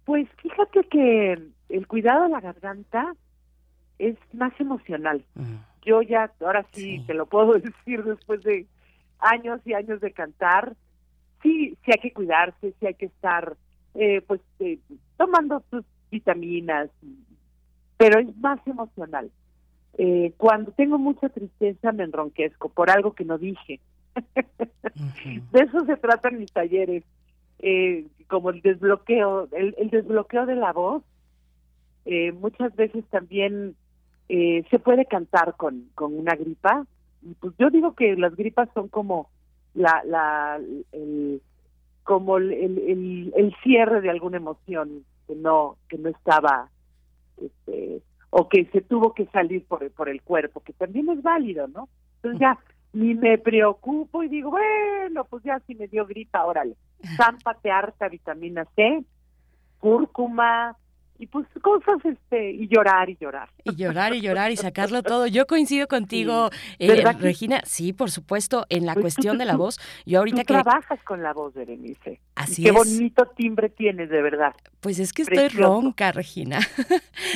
[0.06, 3.14] Pues fíjate que el cuidado de la garganta
[3.98, 5.24] es más emocional.
[5.84, 8.68] Yo ya, ahora sí, te lo puedo decir después de
[9.20, 10.76] años y años de cantar,
[11.42, 13.56] sí, sí hay que cuidarse, sí hay que estar,
[13.96, 14.80] eh, pues, eh,
[15.18, 16.90] tomando sus vitaminas,
[17.98, 19.32] pero es más emocional.
[19.98, 23.80] Eh, cuando tengo mucha tristeza me enronquezco por algo que no dije.
[25.52, 27.04] De eso se tratan mis talleres
[27.60, 31.04] eh, como el desbloqueo, el, desbloqueo de la voz,
[32.06, 33.76] eh, muchas veces también
[34.30, 36.86] eh, se puede cantar con, con una gripa.
[37.40, 39.30] Pues yo digo que las gripas son como
[39.74, 40.60] la, la,
[40.92, 41.42] el,
[42.04, 46.70] como el, el, el cierre de alguna emoción que no, que no estaba,
[47.42, 51.68] este, o que se tuvo que salir por, por el cuerpo, que también es válido,
[51.68, 51.90] ¿no?
[52.18, 52.60] Entonces ya
[52.96, 56.76] ni me preocupo y digo, bueno, pues ya si me dio gripa, órale,
[57.18, 59.04] zámpate harta vitamina C,
[59.80, 60.78] cúrcuma,
[61.18, 63.50] y pues cosas este y llorar y llorar.
[63.64, 65.28] Y llorar y llorar y sacarlo todo.
[65.28, 69.80] Yo coincido contigo eh, Regina sí por supuesto en la pues cuestión de la voz.
[70.06, 72.20] Yo ahorita que trabajas con la voz Berenice.
[72.36, 74.54] Así qué bonito timbre tienes de verdad.
[74.82, 76.60] Pues es que estoy ronca Regina.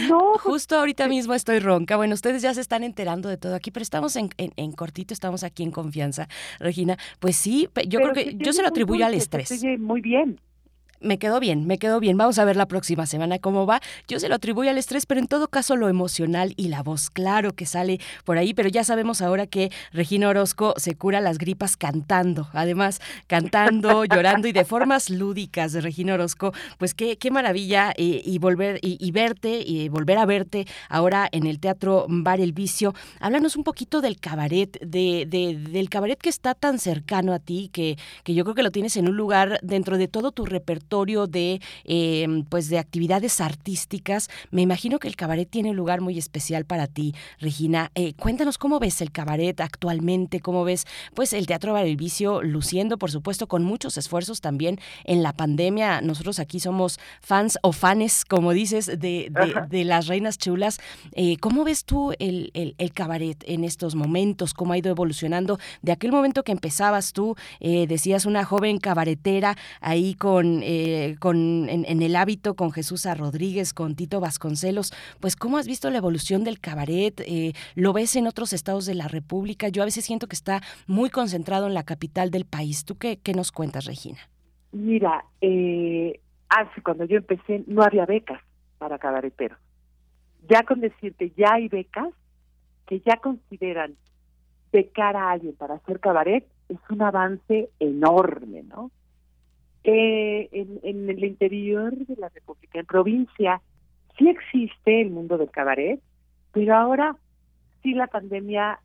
[0.10, 1.96] No pues justo ahorita mismo estoy ronca.
[1.96, 5.44] Bueno ustedes ya se están enterando de todo aquí pero estamos en, en, cortito estamos
[5.44, 6.28] aquí en confianza
[6.60, 6.98] Regina.
[7.20, 9.64] Pues sí yo creo que yo se lo atribuyo al estrés.
[9.80, 10.40] muy bien
[11.02, 12.18] me quedó bien, me quedó bien.
[12.18, 13.82] Vamos a ver la próxima semana cómo va.
[14.08, 17.10] Yo se lo atribuyo al estrés, pero en todo caso lo emocional y la voz,
[17.10, 21.38] claro que sale por ahí, pero ya sabemos ahora que Regina Orozco se cura las
[21.38, 26.54] gripas cantando, además cantando, llorando y de formas lúdicas de Regina Orozco.
[26.78, 31.48] Pues qué, qué maravilla eh, y volver y, verte y volver a verte ahora en
[31.48, 32.94] el Teatro Bar El Vicio.
[33.20, 37.98] Háblanos un poquito del cabaret, de, del cabaret que está tan cercano a ti, que,
[38.24, 41.62] que yo creo que lo tienes en un lugar dentro de todo tu repertorio de,
[41.84, 44.28] em, pues de actividades artísticas.
[44.50, 47.92] Me imagino que el cabaret tiene un lugar muy especial para ti, Regina.
[47.94, 53.12] Eh, cuéntanos cómo ves el cabaret actualmente, cómo ves pues el Teatro Vicio luciendo, por
[53.12, 56.02] supuesto, con muchos esfuerzos también en la pandemia.
[56.02, 59.32] Nosotros aquí somos fans o fanes, como dices, de,
[59.70, 60.80] de, las reinas chulas.
[61.14, 64.54] Eh, ¿Cómo ves tú el, el, el, cabaret en estos momentos?
[64.54, 65.60] ¿Cómo ha ido evolucionando?
[65.84, 71.68] De aquel momento que empezabas tú, eh, decías una joven cabaretera ahí con eh, con,
[71.70, 73.14] en, el hábito con Jesús A.
[73.14, 77.20] Rodríguez, con Tito Vasconcelos, pues ¿cómo has visto la evolución del cabaret?
[77.26, 79.68] Eh, ¿Lo ves en otros estados de la República?
[79.68, 82.86] Yo a veces siento que está muy concentrado en la capital del país.
[82.86, 84.20] ¿Tú qué, qué nos cuentas, Regina?
[84.72, 88.42] Mira, eh, hace cuando yo empecé no había becas
[88.78, 89.60] para cabareteros.
[90.50, 92.14] Ya con decirte, ya hay becas
[92.88, 93.96] que ya consideran
[94.72, 98.92] becar a alguien para hacer cabaret es un avance enorme, ¿no?
[99.84, 103.62] Eh, en, el interior de la República, en provincia,
[104.18, 106.02] sí existe el mundo del cabaret,
[106.52, 107.16] pero ahora
[107.82, 108.80] sí la pandemia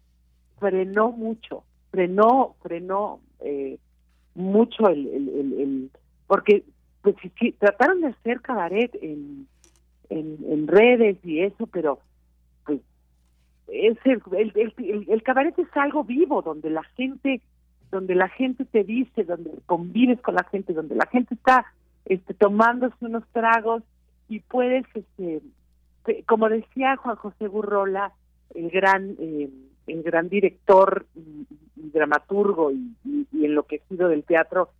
[0.60, 3.78] frenó mucho, frenó, frenó eh,
[4.34, 5.90] mucho el, el,
[6.28, 6.64] porque
[7.02, 9.48] pues sí, trataron de hacer cabaret en,
[10.10, 11.98] en, redes y eso, pero
[12.64, 12.80] pues
[13.68, 17.42] es el, el, el, cabaret es algo vivo donde la gente
[17.94, 21.64] donde la gente te dice, donde convives con la gente, donde la gente está
[22.04, 23.84] este, tomándose unos tragos
[24.28, 25.40] y puedes, este,
[26.26, 28.12] como decía Juan José Burrola,
[28.52, 29.48] el gran, eh,
[29.86, 32.96] el gran director y, dramaturgo y,
[33.32, 34.70] y, enloquecido del teatro,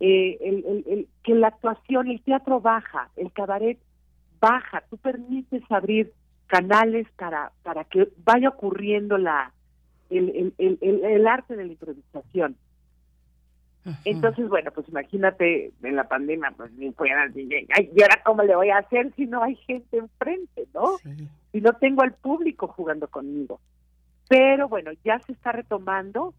[0.00, 3.78] eh, el, que la actuación, el teatro baja, el cabaret
[4.40, 6.12] baja, tú permites abrir
[6.48, 9.52] canales para, para que vaya ocurriendo la,
[10.10, 12.56] el, el, el, el arte de la improvisación.
[14.04, 18.54] Entonces, bueno, pues imagínate en la pandemia, pues ni puedan, ay, ¿y ahora cómo le
[18.54, 20.98] voy a hacer si no hay gente enfrente, no?
[21.52, 23.60] Si no tengo al público jugando conmigo.
[24.28, 26.34] Pero bueno, ya se está retomando.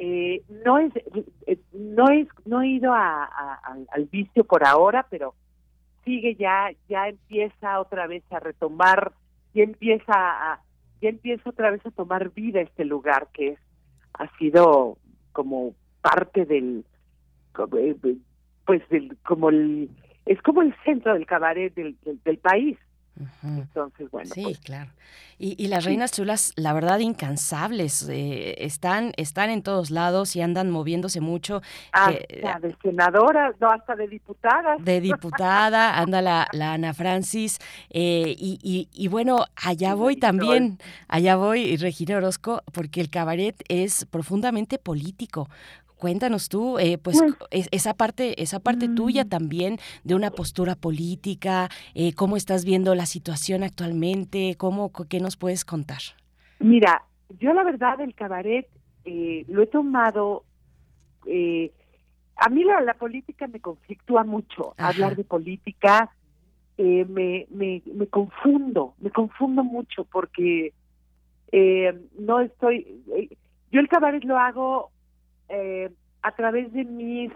[0.00, 0.92] Eh, no es,
[1.46, 3.24] eh, no es, no he ido a,
[3.90, 5.34] al vicio por ahora, pero
[6.04, 9.12] sigue ya, ya empieza otra vez a retomar,
[9.54, 10.60] ya empieza a,
[11.00, 13.58] ya empieza otra vez a tomar vida este lugar que es,
[14.14, 14.98] ha sido
[15.32, 16.84] como parte del,
[17.76, 17.96] eh,
[18.64, 19.90] pues del, como el,
[20.26, 22.78] es como el centro del cabaret del, del país.
[23.42, 24.30] Entonces, bueno.
[24.32, 24.90] Sí, pues, claro.
[25.40, 28.08] Y, y las reinas chulas, la verdad, incansables.
[28.08, 31.62] Eh, están, están en todos lados y andan moviéndose mucho.
[31.92, 34.76] Hasta de senadora, no, hasta de diputada.
[34.80, 37.58] De diputada, anda la, la Ana Francis.
[37.90, 43.62] Eh, y, y, y, bueno, allá voy también, allá voy, Regina Orozco, porque el cabaret
[43.68, 45.48] es profundamente político.
[45.98, 47.20] Cuéntanos tú, eh, pues,
[47.50, 49.28] esa parte, esa parte tuya Mm.
[49.28, 55.36] también de una postura política, eh, cómo estás viendo la situación actualmente, cómo, qué nos
[55.36, 55.98] puedes contar.
[56.60, 57.04] Mira,
[57.40, 58.68] yo la verdad el cabaret
[59.04, 60.44] eh, lo he tomado.
[61.26, 61.72] Eh,
[62.36, 64.74] a mí la, la, política me conflictúa mucho.
[64.76, 64.90] Ajá.
[64.90, 66.10] Hablar de política
[66.76, 70.72] eh, me, me, me confundo, me confundo mucho porque
[71.50, 73.02] eh, no estoy.
[73.72, 74.90] yo el cabaret lo hago
[75.48, 75.90] eh,
[76.22, 77.32] a través de mis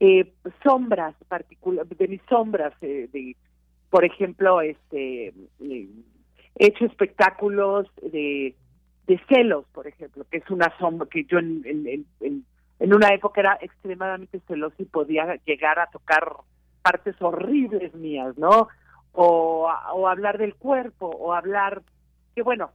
[0.00, 0.32] eh,
[0.62, 3.36] sombras particular de mis sombras eh, de
[3.90, 5.88] por ejemplo este eh,
[6.56, 8.54] he hecho espectáculos de
[9.06, 12.06] de celos por ejemplo que es una sombra que yo en,
[12.80, 16.32] una época era extremadamente celoso y podía llegar a tocar
[16.82, 18.68] partes horribles mías no
[19.12, 21.82] o, o hablar del cuerpo o hablar
[22.34, 22.70] que bueno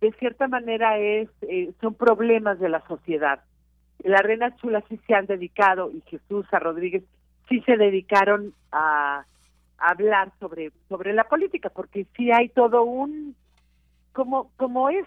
[0.00, 3.40] de cierta manera es eh, son problemas de la sociedad
[4.04, 7.02] las reinas chulas sí se han dedicado y Jesús a Rodríguez
[7.48, 9.24] sí se dedicaron a,
[9.78, 13.36] hablar sobre sobre la política porque sí hay todo un
[14.14, 15.04] como como es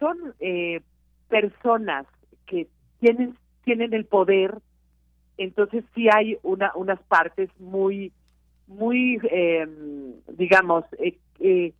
[0.00, 0.80] son eh,
[1.28, 2.04] personas
[2.46, 2.66] que
[2.98, 4.58] tienen tienen el poder
[5.36, 8.12] entonces sí hay una unas partes muy
[8.66, 9.68] muy eh,
[10.36, 11.72] digamos eh,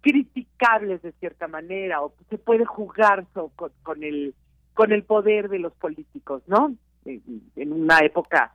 [0.00, 4.32] criticables de cierta manera o se puede jugar con, con el
[4.78, 6.72] con el poder de los políticos, ¿no?
[7.04, 8.54] En una época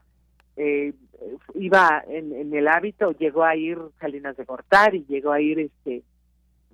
[0.56, 0.94] eh,
[1.54, 6.02] iba en, en, el hábito, llegó a ir Salinas de Gortari, llegó a ir este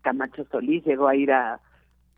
[0.02, 1.58] Camacho Solís, llegó a ir a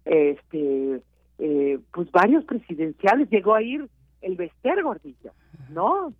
[0.04, 1.00] este
[1.38, 3.88] eh, pues varios presidenciales, llegó a ir
[4.20, 5.32] el Bester Gordillo,
[5.70, 6.12] ¿no?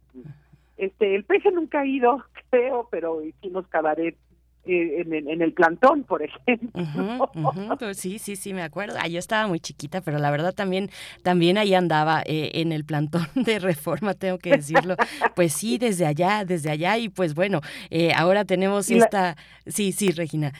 [0.79, 4.17] Este, el peje nunca ha ido, creo, pero hicimos cabaret
[4.65, 6.71] en, en, en, el plantón, por ejemplo.
[6.75, 7.95] Uh -huh, uh -huh.
[7.95, 8.97] Sí, sí, sí, me acuerdo.
[9.01, 10.91] Ah, yo estaba muy chiquita, pero la verdad también,
[11.23, 14.97] también ahí andaba eh, en el plantón de reforma, tengo que decirlo.
[15.35, 17.61] Pues sí, desde allá, desde allá, y pues bueno,
[17.91, 19.23] eh, ahora tenemos y esta...
[19.23, 19.37] La...
[19.67, 20.53] Sí, sí, Regina.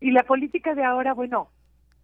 [0.00, 1.48] Y la política de ahora, bueno,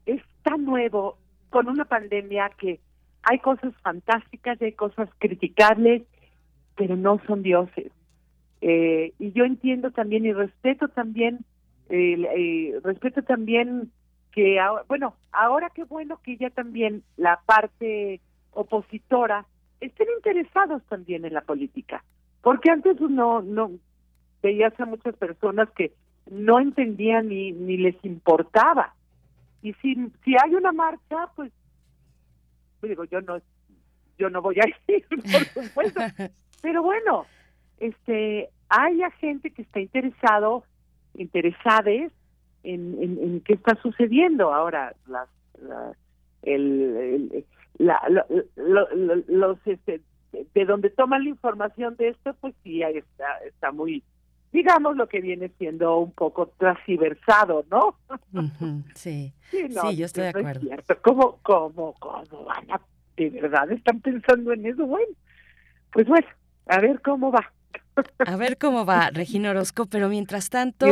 [0.07, 1.19] es tan nuevo,
[1.51, 2.81] con una pandemia que
[3.23, 6.03] hay cosas fantásticas, hay cosas criticables,
[6.77, 7.93] pero no son dioses
[8.61, 11.41] eh, y yo entiendo también y respeto también,
[11.89, 13.91] eh, respeto también
[14.33, 18.21] que, ahora, bueno, ahora qué bueno que ya también la parte
[18.53, 19.47] opositora
[19.81, 22.05] estén interesados también en la política,
[22.43, 23.73] porque antes no, no,
[24.43, 25.93] veías a muchas personas que
[26.31, 28.95] no entendían ni, ni les importaba.
[29.63, 31.53] Y si, si hay una marcha, pues,
[32.83, 33.39] digo, yo no,
[34.19, 36.01] yo no voy a ir, por supuesto,
[36.63, 37.27] pero bueno,
[37.81, 40.65] este haya gente que está interesado
[41.15, 42.13] interesades
[42.63, 44.53] en, en, en qué está sucediendo.
[44.55, 45.29] Ahora las
[45.61, 45.93] la,
[46.43, 47.45] el, el
[47.79, 48.25] la, lo,
[48.57, 48.89] lo,
[49.27, 50.01] los este
[50.55, 54.03] de donde toman la información de esto pues sí ahí está está muy
[54.53, 59.33] digamos lo que viene siendo un poco transversado no uh -huh, sí.
[59.51, 60.97] Sí, no, sí, yo estoy de acuerdo es cierto.
[61.03, 62.81] ¿Cómo, cómo cómo van a
[63.17, 65.13] de verdad están pensando en eso bueno
[65.93, 66.27] pues bueno
[66.67, 67.51] a ver cómo va
[68.19, 70.87] a ver cómo va Regina Orozco, pero mientras tanto...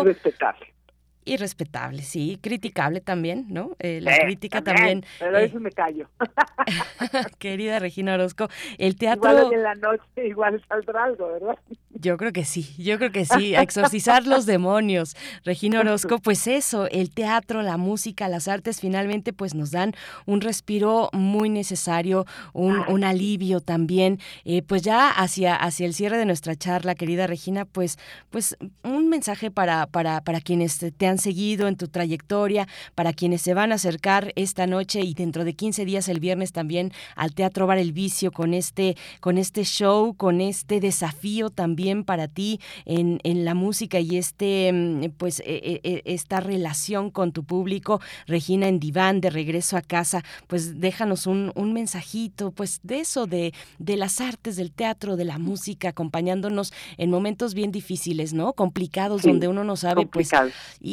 [1.28, 3.76] Irrespetable, sí, criticable también, ¿no?
[3.78, 5.02] Eh, la eh, crítica también.
[5.02, 6.08] también pero eh, eso me callo.
[7.38, 8.48] querida Regina Orozco,
[8.78, 9.30] el teatro...
[9.30, 11.58] Igual en la noche igual saldrá algo, ¿verdad?
[11.90, 15.16] Yo creo que sí, yo creo que sí, a exorcizar los demonios.
[15.44, 19.92] Regina Orozco, pues eso, el teatro, la música, las artes finalmente pues nos dan
[20.26, 24.18] un respiro muy necesario, un, un alivio también.
[24.44, 27.98] Eh, pues ya hacia, hacia el cierre de nuestra charla, querida Regina, pues,
[28.30, 33.12] pues un mensaje para, para, para quienes te han han seguido en tu trayectoria, para
[33.12, 36.92] quienes se van a acercar esta noche y dentro de 15 días el viernes también
[37.16, 42.28] al Teatro Bar El Vicio con este, con este show, con este desafío también para
[42.28, 47.32] ti en, en la música y este, mm, pues, e, e, e, esta relación con
[47.32, 48.00] tu público.
[48.26, 53.26] Regina en Diván, de regreso a casa, pues déjanos un, un mensajito, pues de eso,
[53.26, 58.52] de, de las artes, del teatro, de la música, acompañándonos en momentos bien difíciles, ¿no?
[58.52, 60.30] Complicados, donde uno no sabe, pues,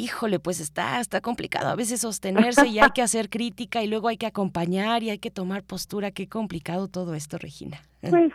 [0.06, 4.08] híjole, pues está, está complicado a veces sostenerse y hay que hacer crítica y luego
[4.08, 6.12] hay que acompañar y hay que tomar postura.
[6.12, 7.78] Qué complicado todo esto, Regina.
[8.02, 8.32] Pues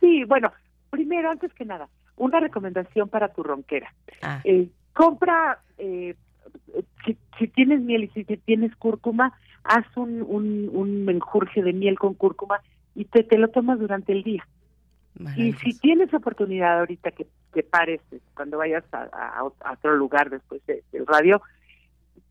[0.00, 0.52] sí, bueno,
[0.90, 3.92] primero, antes que nada, una recomendación para tu ronquera.
[4.20, 4.40] Ah.
[4.44, 6.14] Eh, compra, eh,
[7.04, 11.98] si, si tienes miel y si tienes cúrcuma, haz un, un, un menjurje de miel
[11.98, 12.60] con cúrcuma
[12.94, 14.46] y te, te lo tomas durante el día.
[15.36, 17.26] Y si tienes oportunidad ahorita que,
[17.56, 21.40] que pares eh, cuando vayas a, a- a otro lugar después de- del radio,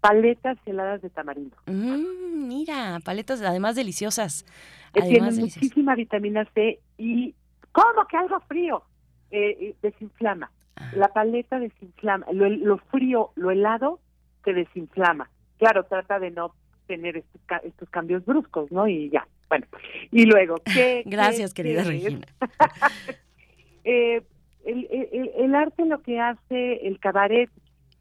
[0.01, 1.57] paletas heladas de tamarindo.
[1.65, 4.45] Mm, mira, paletas además deliciosas.
[4.93, 5.63] Además tienen deliciosas.
[5.63, 7.33] muchísima vitamina C y
[7.71, 8.83] ¿cómo que algo frío?
[9.31, 10.51] Eh, eh, desinflama.
[10.75, 10.91] Ah.
[10.95, 12.27] La paleta desinflama.
[12.31, 13.99] Lo, lo frío, lo helado,
[14.43, 15.29] te desinflama.
[15.57, 16.53] Claro, trata de no
[16.85, 18.87] tener estos, ca- estos cambios bruscos, ¿no?
[18.87, 19.65] Y ya, bueno.
[20.11, 21.01] Y luego, ¿qué?
[21.07, 22.27] Gracias, qué- querida qué- Regina.
[23.83, 24.21] eh,
[24.65, 27.49] el, el- el arte lo que hace el cabaret,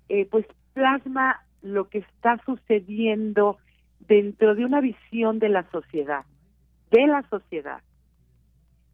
[0.09, 3.59] eh, pues plasma lo que está sucediendo
[4.01, 6.25] dentro de una visión de la sociedad,
[6.91, 7.81] de la sociedad.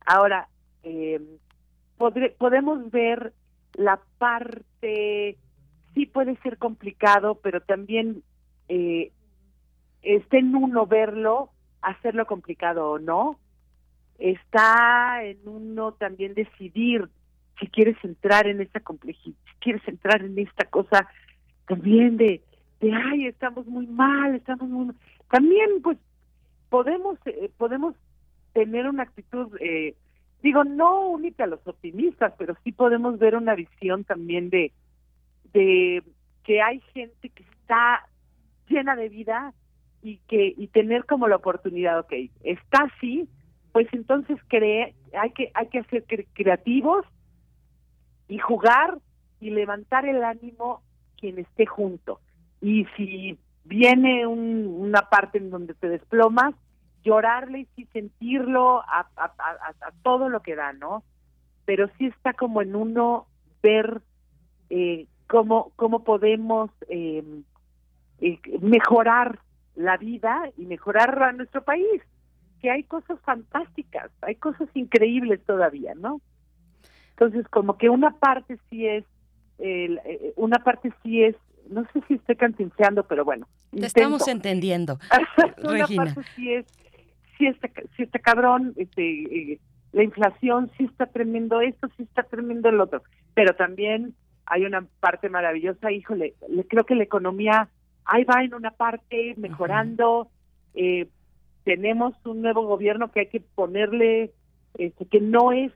[0.06, 0.48] Ahora,
[0.82, 1.20] eh,
[1.98, 3.32] podré- podemos ver
[3.74, 5.36] la parte,
[5.94, 8.22] sí puede ser complicado, pero también
[8.68, 9.12] eh,
[10.02, 11.50] está en uno verlo,
[11.82, 13.38] hacerlo complicado o no.
[14.18, 17.08] Está en uno también decidir
[17.60, 21.06] si quieres entrar en esta complejidad, si quieres entrar en esta cosa
[21.68, 22.42] también de,
[22.80, 24.96] de ay, estamos muy mal, estamos muy mal".
[25.30, 25.98] También, pues,
[26.70, 27.94] podemos, eh, podemos
[28.52, 29.94] tener una actitud, eh,
[30.42, 34.72] digo, no única a los optimistas, pero sí podemos ver una visión también de,
[35.52, 36.02] de
[36.44, 38.06] que hay gente que está
[38.68, 39.52] llena de vida
[40.02, 43.28] y que y tener como la oportunidad, ok, está así,
[43.72, 47.04] pues entonces cree, hay que hay que ser cre- creativos
[48.30, 48.98] y jugar
[49.40, 50.82] y levantar el ánimo
[51.18, 52.20] quien esté junto.
[52.62, 56.54] Y si viene un- una parte en donde te desplomas,
[57.02, 59.06] llorarle y sentirlo a
[60.02, 61.02] todo lo que da, ¿no?
[61.64, 63.26] Pero sí está como en uno
[63.62, 64.00] ver
[64.70, 67.24] eh, cómo, cómo podemos eh,
[68.20, 69.40] eh, mejorar
[69.74, 72.02] la vida y mejorar a nuestro país,
[72.60, 76.20] que hay cosas fantásticas, hay cosas increíbles todavía, ¿no?
[77.20, 79.04] Entonces, como que una parte sí es,
[79.58, 81.36] el- eh, una parte sí es,
[81.68, 83.46] no sé si estoy cantinceando, pero bueno.
[83.72, 84.98] Te estamos entendiendo,
[85.62, 86.04] una Regina.
[86.14, 86.66] parte sí es,
[87.36, 89.02] sí está, sí está cabrón, este,
[89.52, 89.60] eh,
[89.92, 93.02] la inflación, sí está tremendo esto, sí está tremendo el otro,
[93.34, 94.14] pero también
[94.46, 97.68] hay una parte maravillosa, híjole, le- creo que la economía
[98.06, 100.30] ahí va en una parte mejorando,
[100.72, 101.06] eh,
[101.64, 104.32] tenemos un nuevo gobierno que hay que ponerle,
[104.78, 105.70] este, que no es,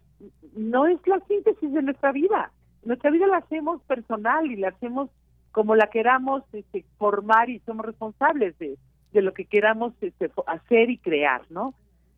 [0.56, 2.52] no es la síntesis de nuestra vida,
[2.84, 5.10] nuestra vida la hacemos personal y la hacemos
[5.52, 8.76] como la queramos este, formar y somos responsables de,
[9.12, 11.74] de lo que queramos este, hacer y crear, ¿no?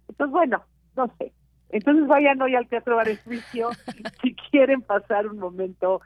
[0.08, 0.62] Entonces, bueno,
[0.96, 1.32] no sé.
[1.68, 3.70] Entonces vayan hoy al Teatro Bar El Juicio
[4.22, 6.00] si quieren pasar un momento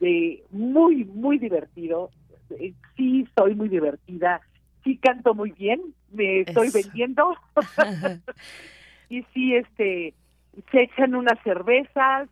[0.00, 2.10] de muy, muy divertido.
[2.50, 4.40] Eh, Sí, soy muy divertida.
[4.82, 5.80] Sí canto muy bien.
[6.10, 6.78] Me estoy Eso.
[6.82, 7.34] vendiendo.
[9.08, 10.14] y sí, este,
[10.70, 12.28] se echan unas cervezas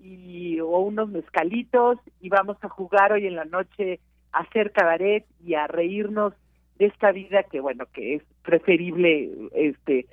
[0.00, 4.00] y o unos mezcalitos y vamos a jugar hoy en la noche
[4.32, 6.34] a hacer cabaret y a reírnos
[6.78, 10.06] de esta vida que bueno que es preferible este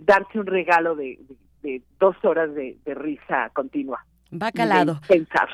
[0.00, 1.18] darse un regalo de,
[1.98, 4.04] dos horas de risa continua
[4.40, 5.00] Va calado.
[5.06, 5.48] pensar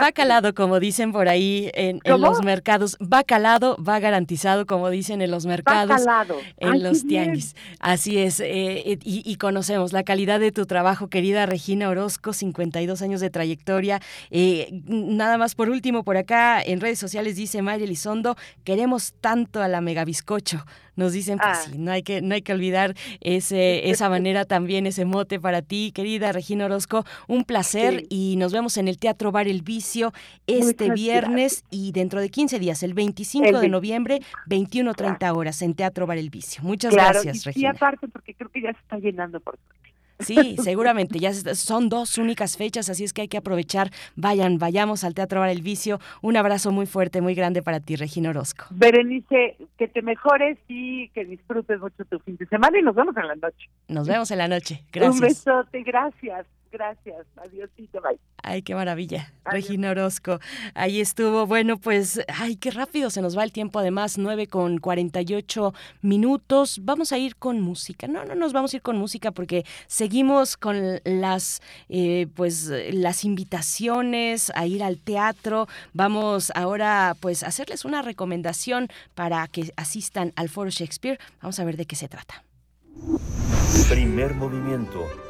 [0.00, 2.96] Va calado, como dicen por ahí en, en los mercados.
[3.00, 5.96] Va calado, va garantizado, como dicen en los mercados.
[6.04, 6.36] calado.
[6.58, 7.24] En Ay, los bien.
[7.24, 7.56] tianguis.
[7.80, 8.40] Así es.
[8.40, 8.46] eh,
[8.92, 13.30] eh, y, y conocemos la calidad de tu trabajo, querida Regina Orozco, 52 años de
[13.30, 14.00] trayectoria.
[14.30, 19.62] Eh, nada más por último, por acá en redes sociales dice Mayra Elizondo, queremos tanto
[19.62, 20.64] a la megabiscocho.
[21.00, 21.62] Nos dicen, pues Ah.
[21.70, 25.62] sí, no hay que, no hay que olvidar ese, esa manera también, ese mote para
[25.62, 27.04] ti, querida Regina Orozco.
[27.26, 28.06] Un placer Sí.
[28.10, 30.12] y nos vemos en el Teatro Bar El Vicio
[30.46, 33.68] este Muchas viernes y dentro de 15 días, el 25 El de 20.
[33.70, 36.62] noviembre, 21.30 horas en Teatro Bar El Vicio.
[36.62, 37.70] Muchas claro gracias, y Regina.
[37.70, 39.58] aparte porque creo que ya se está llenando por
[40.20, 41.18] Sí, seguramente.
[41.18, 43.90] Ya son dos únicas fechas, así es que hay que aprovechar.
[44.16, 45.98] Vayan, vayamos al Teatro Bar El Vicio.
[46.22, 48.66] Un abrazo muy fuerte, muy grande para ti, Regina Orozco.
[48.70, 53.16] Berenice, que te mejores y que disfrutes mucho tu fin de semana y nos vemos
[53.16, 53.68] en la noche.
[53.88, 54.84] Nos vemos en la noche.
[54.92, 55.14] Gracias.
[55.14, 56.46] Un besote, gracias.
[56.72, 58.18] Gracias, adiósito, bye.
[58.42, 59.32] Ay, qué maravilla.
[59.44, 60.38] Regina Orozco,
[60.74, 61.46] ahí estuvo.
[61.46, 66.80] Bueno, pues, ay, qué rápido se nos va el tiempo, además, 9 con 48 minutos.
[66.82, 68.06] Vamos a ir con música.
[68.06, 73.24] No, no nos vamos a ir con música porque seguimos con las, eh, pues, las
[73.24, 75.66] invitaciones a ir al teatro.
[75.92, 81.18] Vamos ahora, pues, a hacerles una recomendación para que asistan al Foro Shakespeare.
[81.42, 82.44] Vamos a ver de qué se trata.
[83.88, 85.29] Primer movimiento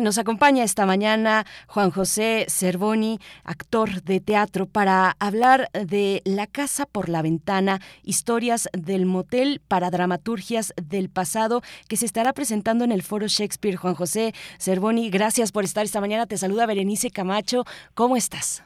[0.00, 6.86] Nos acompaña esta mañana Juan José Cervoni, actor de teatro, para hablar de La Casa
[6.86, 12.92] por la Ventana, historias del motel para dramaturgias del pasado, que se estará presentando en
[12.92, 13.74] el Foro Shakespeare.
[13.74, 16.26] Juan José Cervoni, gracias por estar esta mañana.
[16.26, 17.64] Te saluda Berenice Camacho.
[17.94, 18.62] ¿Cómo estás?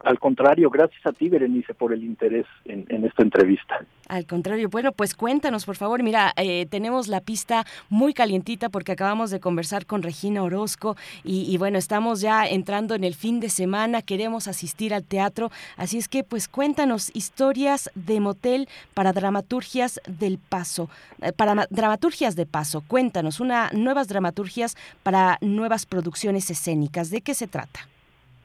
[0.00, 3.84] Al contrario, gracias a ti, Berenice, por el interés en, esta entrevista.
[4.08, 6.02] Al contrario, bueno, pues cuéntanos, por favor.
[6.02, 11.50] Mira, eh, tenemos la pista muy calientita porque acabamos de conversar con Regina Orozco y,
[11.50, 15.98] y, bueno, estamos ya entrando en el fin de semana, queremos asistir al teatro, así
[15.98, 20.90] es que pues cuéntanos historias de motel para dramaturgias del paso,
[21.22, 27.34] eh, para dramaturgias de paso, cuéntanos, una nuevas dramaturgias para nuevas producciones escénicas, ¿de qué
[27.34, 27.80] se trata?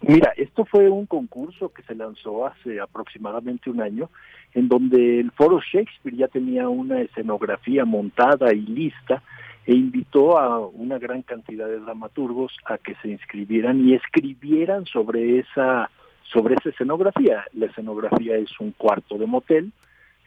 [0.02, 4.10] Mira, esto fue un concurso que se lanzó hace aproximadamente un año,
[4.54, 9.22] en donde el Foro Shakespeare ya tenía una escenografía montada y lista
[9.66, 15.40] e invitó a una gran cantidad de dramaturgos a que se inscribieran y escribieran sobre
[15.40, 15.90] esa
[16.24, 17.46] sobre esa escenografía.
[17.54, 19.72] La escenografía es un cuarto de motel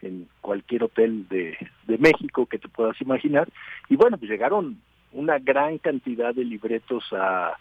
[0.01, 3.49] en cualquier hotel de, de México que te puedas imaginar
[3.89, 4.77] y bueno, pues llegaron
[5.11, 7.57] una gran cantidad de libretos a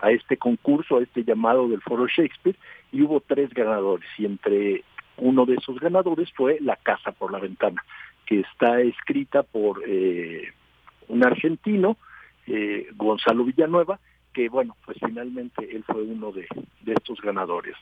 [0.00, 2.56] a este concurso, a este llamado del Foro Shakespeare,
[2.92, 4.84] y hubo tres ganadores, y entre
[5.18, 7.84] uno de esos ganadores fue La Casa por la Ventana,
[8.26, 10.52] que está escrita por eh,
[11.08, 11.96] un argentino,
[12.46, 13.98] eh, Gonzalo Villanueva,
[14.36, 16.46] que bueno, pues finalmente él fue uno de,
[16.84, 17.74] estos ganadores.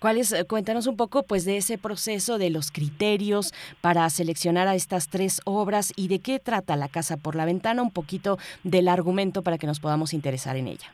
[0.00, 0.32] ¿Cuáles?
[0.32, 5.08] Eh, cuéntanos un poco pues de ese proceso, de los criterios para seleccionar a estas
[5.08, 9.42] tres obras y de qué trata La Casa por la Ventana, un poquito del argumento
[9.42, 10.92] para que nos podamos interesar en ella.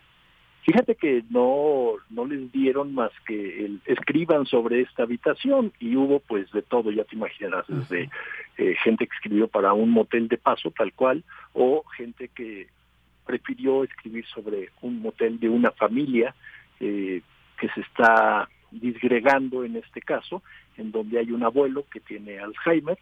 [0.64, 6.20] Fíjate que no, no les dieron más que el, escriban sobre esta habitación y hubo
[6.20, 8.10] pues de todo, ya te imaginarás, desde
[8.58, 11.24] eh, gente que escribió para un motel de paso tal cual
[11.54, 12.68] o gente que
[13.24, 16.34] prefirió escribir sobre un motel de una familia
[16.80, 17.22] eh,
[17.58, 20.42] que se está disgregando en este caso,
[20.76, 22.98] en donde hay un abuelo que tiene Alzheimer,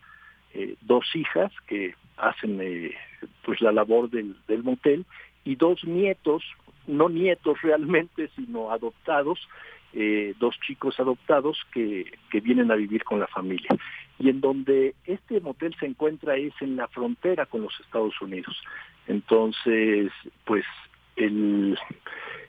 [0.53, 2.61] eh, dos hijas que hacen
[3.45, 5.07] pues la labor del motel
[5.45, 6.43] y dos nietos
[6.87, 9.49] no nietos realmente, sino adoptados,
[9.93, 13.71] eh, dos chicos adoptados que, que vienen a vivir con la familia.
[14.19, 18.57] Y en donde este motel se encuentra es en la frontera con los Estados Unidos.
[19.07, 20.13] Entonces,
[20.45, 20.65] pues
[21.17, 21.79] el,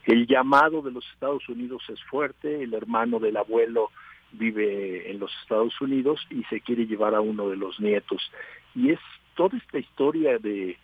[0.05, 3.89] el llamado de los Estados Unidos es fuerte, el hermano del abuelo
[4.33, 8.31] vive en los Estados Unidos y se quiere llevar a uno de los nietos.
[8.75, 8.99] Y es
[9.35, 10.77] toda esta historia de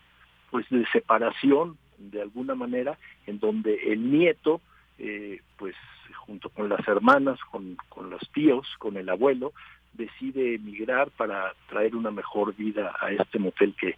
[0.51, 4.61] pues de separación de alguna manera, en donde el nieto,
[4.99, 5.75] eh, pues
[6.15, 9.53] junto con las hermanas, con, con los tíos, con el abuelo,
[9.93, 13.95] decide emigrar para traer una mejor vida a este motel que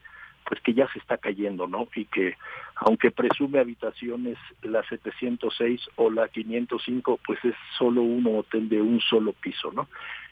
[0.49, 1.87] pues que ya se está cayendo, ¿no?
[1.95, 2.35] Y que
[2.75, 8.99] aunque presume habitaciones la 706 o la 505, pues es solo un hotel de un
[8.99, 9.87] solo piso, ¿no?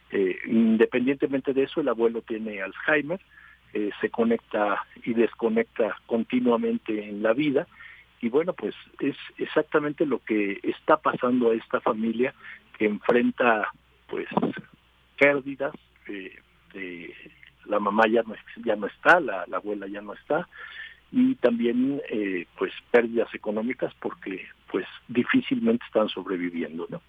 [0.10, 3.20] Eh, independientemente de eso, el abuelo tiene Alzheimer,
[3.74, 7.68] eh, se conecta y desconecta continuamente en la vida.
[8.22, 12.34] Y bueno, pues es exactamente lo que está pasando a esta familia
[12.78, 13.72] que enfrenta
[14.08, 14.28] pues
[15.20, 15.74] pérdidas,
[16.08, 17.14] eh,
[17.66, 20.48] la mamá ya no, ya no está, la, la abuela ya no está,
[21.12, 27.02] y también eh, pues pérdidas económicas porque pues difícilmente están sobreviviendo, ¿no?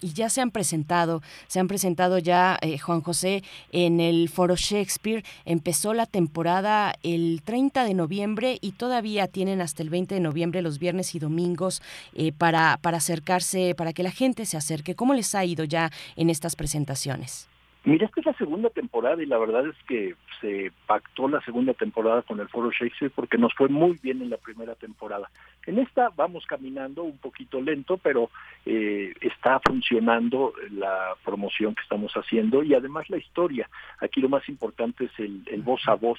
[0.00, 4.56] Y ya se han presentado, se han presentado ya, eh, Juan José, en el Foro
[4.56, 5.24] Shakespeare.
[5.44, 10.62] Empezó la temporada el 30 de noviembre y todavía tienen hasta el 20 de noviembre,
[10.62, 11.82] los viernes y domingos,
[12.14, 14.94] eh, para, para acercarse, para que la gente se acerque.
[14.94, 17.48] ¿Cómo les ha ido ya en estas presentaciones?
[17.84, 21.74] Mira, esta es la segunda temporada y la verdad es que se pactó la segunda
[21.74, 25.30] temporada con el Foro Shakespeare porque nos fue muy bien en la primera temporada.
[25.64, 28.30] En esta vamos caminando un poquito lento, pero
[28.66, 33.68] eh, está funcionando la promoción que estamos haciendo y además la historia.
[34.00, 36.18] Aquí lo más importante es el, el voz a voz.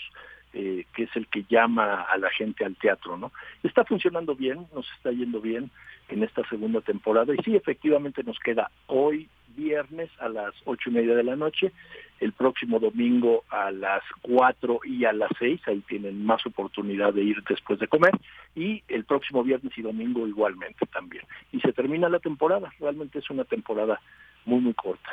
[0.52, 3.32] Eh, que es el que llama a la gente al teatro, ¿no?
[3.62, 5.70] Está funcionando bien, nos está yendo bien
[6.08, 10.94] en esta segunda temporada y sí, efectivamente nos queda hoy viernes a las ocho y
[10.94, 11.72] media de la noche,
[12.20, 17.22] el próximo domingo a las cuatro y a las seis, ahí tienen más oportunidad de
[17.24, 18.14] ir después de comer,
[18.56, 21.26] y el próximo viernes y domingo igualmente también.
[21.52, 24.02] Y se termina la temporada, realmente es una temporada
[24.46, 25.12] muy, muy corta.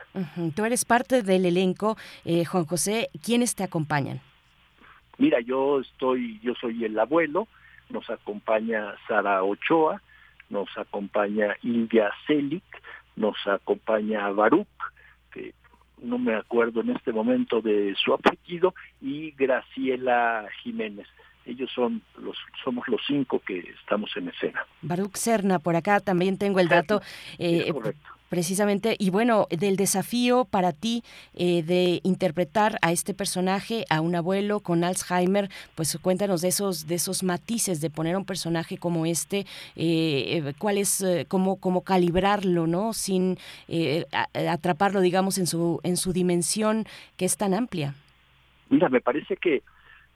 [0.55, 4.21] Tú eres parte del elenco, eh, Juan José, ¿quiénes te acompañan?
[5.19, 7.49] Mira, yo estoy, yo soy el abuelo,
[7.91, 10.03] nos acompaña Sara Ochoa,
[10.51, 12.65] nos acompaña India Selic,
[13.17, 14.67] nos acompaña Baruch,
[15.33, 15.55] que
[16.03, 21.09] no me acuerdo en este momento de su apellido, y Graciela Jiménez.
[21.47, 24.67] Ellos son los, somos los cinco que estamos en escena.
[24.83, 27.01] Baruch Serna, por acá también tengo el dato.
[27.39, 28.17] Eh, correcto.
[28.29, 34.17] Precisamente, y bueno, del desafío para ti eh, de interpretar a este personaje, a un
[34.17, 38.79] abuelo con Alzheimer, pues cuéntanos de esos, de esos matices de poner a un personaje
[38.79, 39.41] como este,
[39.77, 42.93] eh, eh cuál es, eh, cómo, cómo calibrarlo, ¿no?
[42.95, 43.39] Sin
[44.35, 46.85] atraparlo, digamos, en su, en su dimensión
[47.17, 47.95] que es tan amplia.
[48.69, 49.63] Mira, me parece que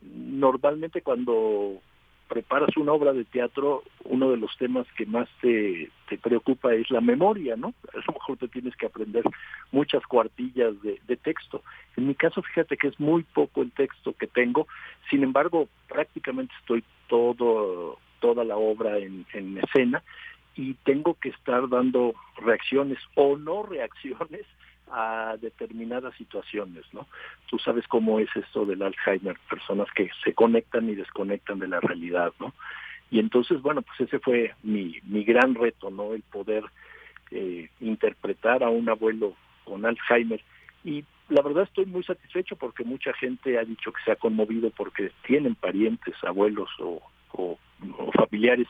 [0.01, 1.81] normalmente cuando
[2.27, 6.89] preparas una obra de teatro, uno de los temas que más te, te preocupa es
[6.89, 7.73] la memoria, ¿no?
[7.93, 9.25] A lo mejor te tienes que aprender
[9.73, 11.61] muchas cuartillas de, de, texto.
[11.97, 14.65] En mi caso, fíjate que es muy poco el texto que tengo,
[15.09, 20.01] sin embargo, prácticamente estoy todo toda la obra en, en escena
[20.55, 24.45] y tengo que estar dando reacciones o no reacciones
[24.91, 27.07] a determinadas situaciones, ¿no?
[27.49, 31.79] Tú sabes cómo es esto del Alzheimer, personas que se conectan y desconectan de la
[31.79, 32.53] realidad, ¿no?
[33.09, 36.13] Y entonces, bueno, pues ese fue mi, mi gran reto, ¿no?
[36.13, 36.63] El poder
[37.31, 40.41] eh, interpretar a un abuelo con Alzheimer.
[40.83, 44.69] Y la verdad estoy muy satisfecho porque mucha gente ha dicho que se ha conmovido
[44.71, 47.01] porque tienen parientes, abuelos o,
[47.33, 47.57] o,
[47.97, 48.67] o familiares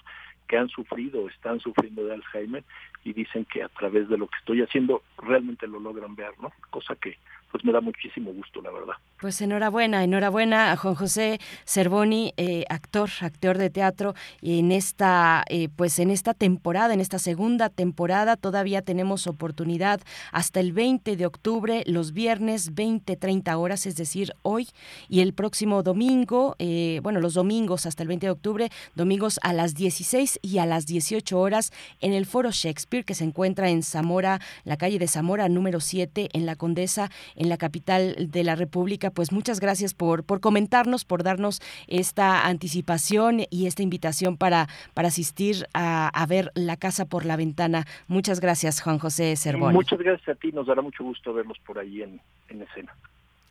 [0.51, 2.65] que han sufrido o están sufriendo de Alzheimer
[3.05, 6.51] y dicen que a través de lo que estoy haciendo realmente lo logran ver, ¿no?
[6.69, 7.17] Cosa que
[7.51, 8.93] pues me da muchísimo gusto, la verdad.
[9.19, 15.43] Pues enhorabuena, enhorabuena a Juan José Cervoni, eh, actor, actor de teatro, y en esta,
[15.49, 21.17] eh, pues en esta temporada, en esta segunda temporada, todavía tenemos oportunidad hasta el 20
[21.17, 24.69] de octubre, los viernes 20, 30 horas, es decir, hoy
[25.09, 29.53] y el próximo domingo, eh, bueno, los domingos hasta el 20 de octubre, domingos a
[29.53, 33.83] las 16 y a las 18 horas en el Foro Shakespeare que se encuentra en
[33.83, 38.55] Zamora, la calle de Zamora número 7 en la Condesa en la capital de la
[38.55, 39.09] República.
[39.09, 45.07] Pues muchas gracias por, por comentarnos, por darnos esta anticipación y esta invitación para, para
[45.07, 47.87] asistir a, a ver La Casa por la Ventana.
[48.07, 49.73] Muchas gracias, Juan José Cervón.
[49.73, 52.95] Muchas gracias a ti, nos dará mucho gusto verlos por ahí en, en escena.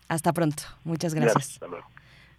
[0.07, 1.35] Hasta pronto, muchas gracias.
[1.35, 1.86] gracias hasta luego.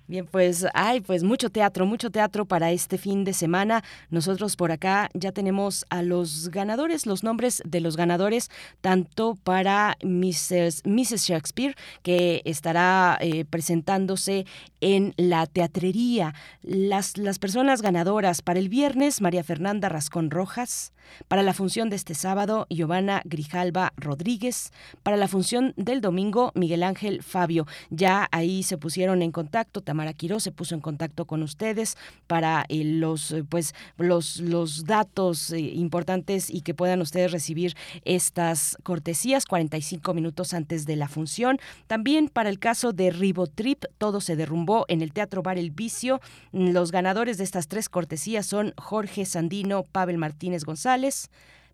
[0.08, 3.84] Bien, pues hay pues mucho teatro, mucho teatro para este fin de semana.
[4.10, 8.50] Nosotros por acá ya tenemos a los ganadores, los nombres de los ganadores,
[8.82, 10.84] tanto para Mrs.
[10.86, 11.26] Mrs.
[11.26, 14.46] Shakespeare, que estará eh, presentándose
[14.82, 16.34] en la teatrería.
[16.62, 20.94] Las, las personas ganadoras para el viernes, María Fernanda Rascón Rojas.
[21.28, 24.72] Para la función de este sábado, Giovanna Grijalva Rodríguez.
[25.04, 27.66] Para la función del domingo, Miguel Ángel Fabio.
[27.90, 32.64] Ya ahí se pusieron en contacto, Tamara Quiró se puso en contacto con ustedes para
[32.70, 38.78] eh, los, eh, pues, los, los datos eh, importantes y que puedan ustedes recibir estas
[38.84, 41.60] cortesías 45 minutos antes de la función.
[41.88, 46.22] También para el caso de Ribotrip, todo se derrumbó en el Teatro Bar El Vicio.
[46.54, 51.30] Los ganadores de estas tres cortesías son Jorge Sandino, Pavel Martínez González,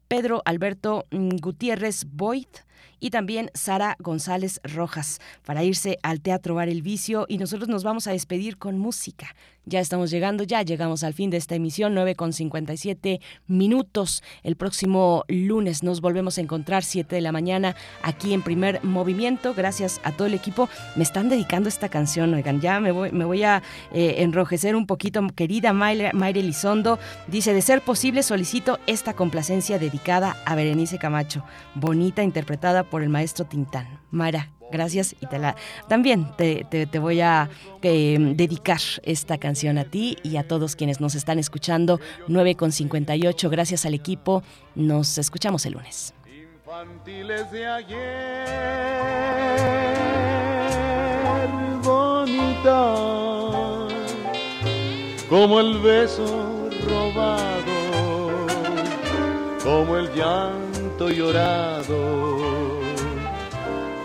[0.07, 2.47] Pedro Alberto Gutiérrez Boyd
[2.99, 7.83] y también Sara González Rojas para irse al Teatro Bar El Vicio y nosotros nos
[7.83, 9.35] vamos a despedir con música.
[9.69, 14.23] Ya estamos llegando, ya llegamos al fin de esta emisión, 9 con 57 minutos.
[14.43, 19.53] El próximo lunes nos volvemos a encontrar 7 de la mañana aquí en Primer Movimiento.
[19.53, 20.69] Gracias a todo el equipo.
[20.95, 23.61] Me están dedicando esta canción, oigan, ya me voy, me voy a
[23.93, 25.25] eh, enrojecer un poquito.
[25.35, 26.97] Querida Mayre, Mayre Lizondo,
[27.27, 31.43] dice, de ser posible solicito esta complacencia dedicada a Berenice Camacho,
[31.75, 32.23] bonita
[32.89, 33.99] por el maestro Tintán.
[34.11, 35.55] Mara, gracias y te la,
[35.87, 37.49] también te, te, te voy a
[37.81, 41.99] eh, dedicar esta canción a ti y a todos quienes nos están escuchando.
[42.27, 44.43] 9 con 58, gracias al equipo.
[44.75, 46.13] Nos escuchamos el lunes.
[46.65, 48.87] Infantiles de ayer
[51.87, 52.95] bonita,
[55.29, 58.45] como el beso robado,
[59.63, 62.56] como el llanto llorado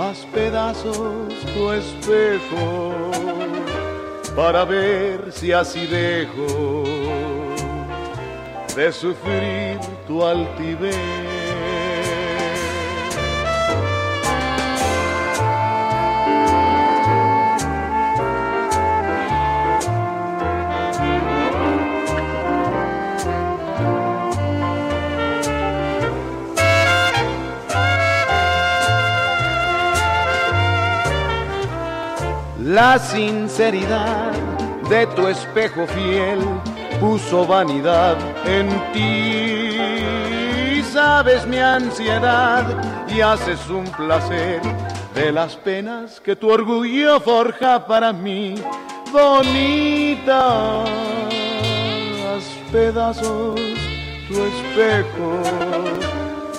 [0.00, 2.92] Haz pedazos tu espejo
[4.36, 6.84] para ver si así dejo
[8.76, 11.47] de sufrir tu altivez.
[32.68, 34.30] La sinceridad
[34.90, 36.38] de tu espejo fiel
[37.00, 40.82] puso vanidad en ti.
[40.92, 42.66] Sabes mi ansiedad
[43.08, 44.60] y haces un placer
[45.14, 48.56] de las penas que tu orgullo forja para mí.
[49.10, 53.58] Bonita, haz pedazos
[54.28, 55.40] tu espejo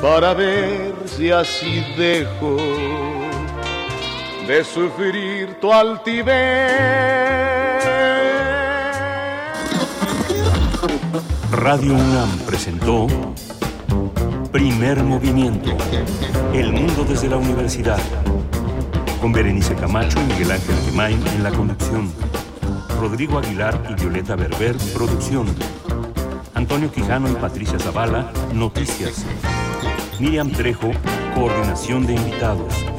[0.01, 2.57] para ver si así dejo
[4.49, 6.73] de sufrir tu altivez.
[11.51, 13.05] Radio UNAM presentó
[14.51, 15.69] Primer Movimiento.
[16.51, 17.99] El mundo desde la universidad.
[19.21, 22.11] Con Berenice Camacho y Miguel Ángel Gemain en la conducción.
[22.99, 25.45] Rodrigo Aguilar y Violeta Berber, producción.
[26.55, 29.27] Antonio Quijano y Patricia Zavala, noticias.
[30.19, 30.89] Miriam Trejo,
[31.35, 32.98] coordinación de invitados.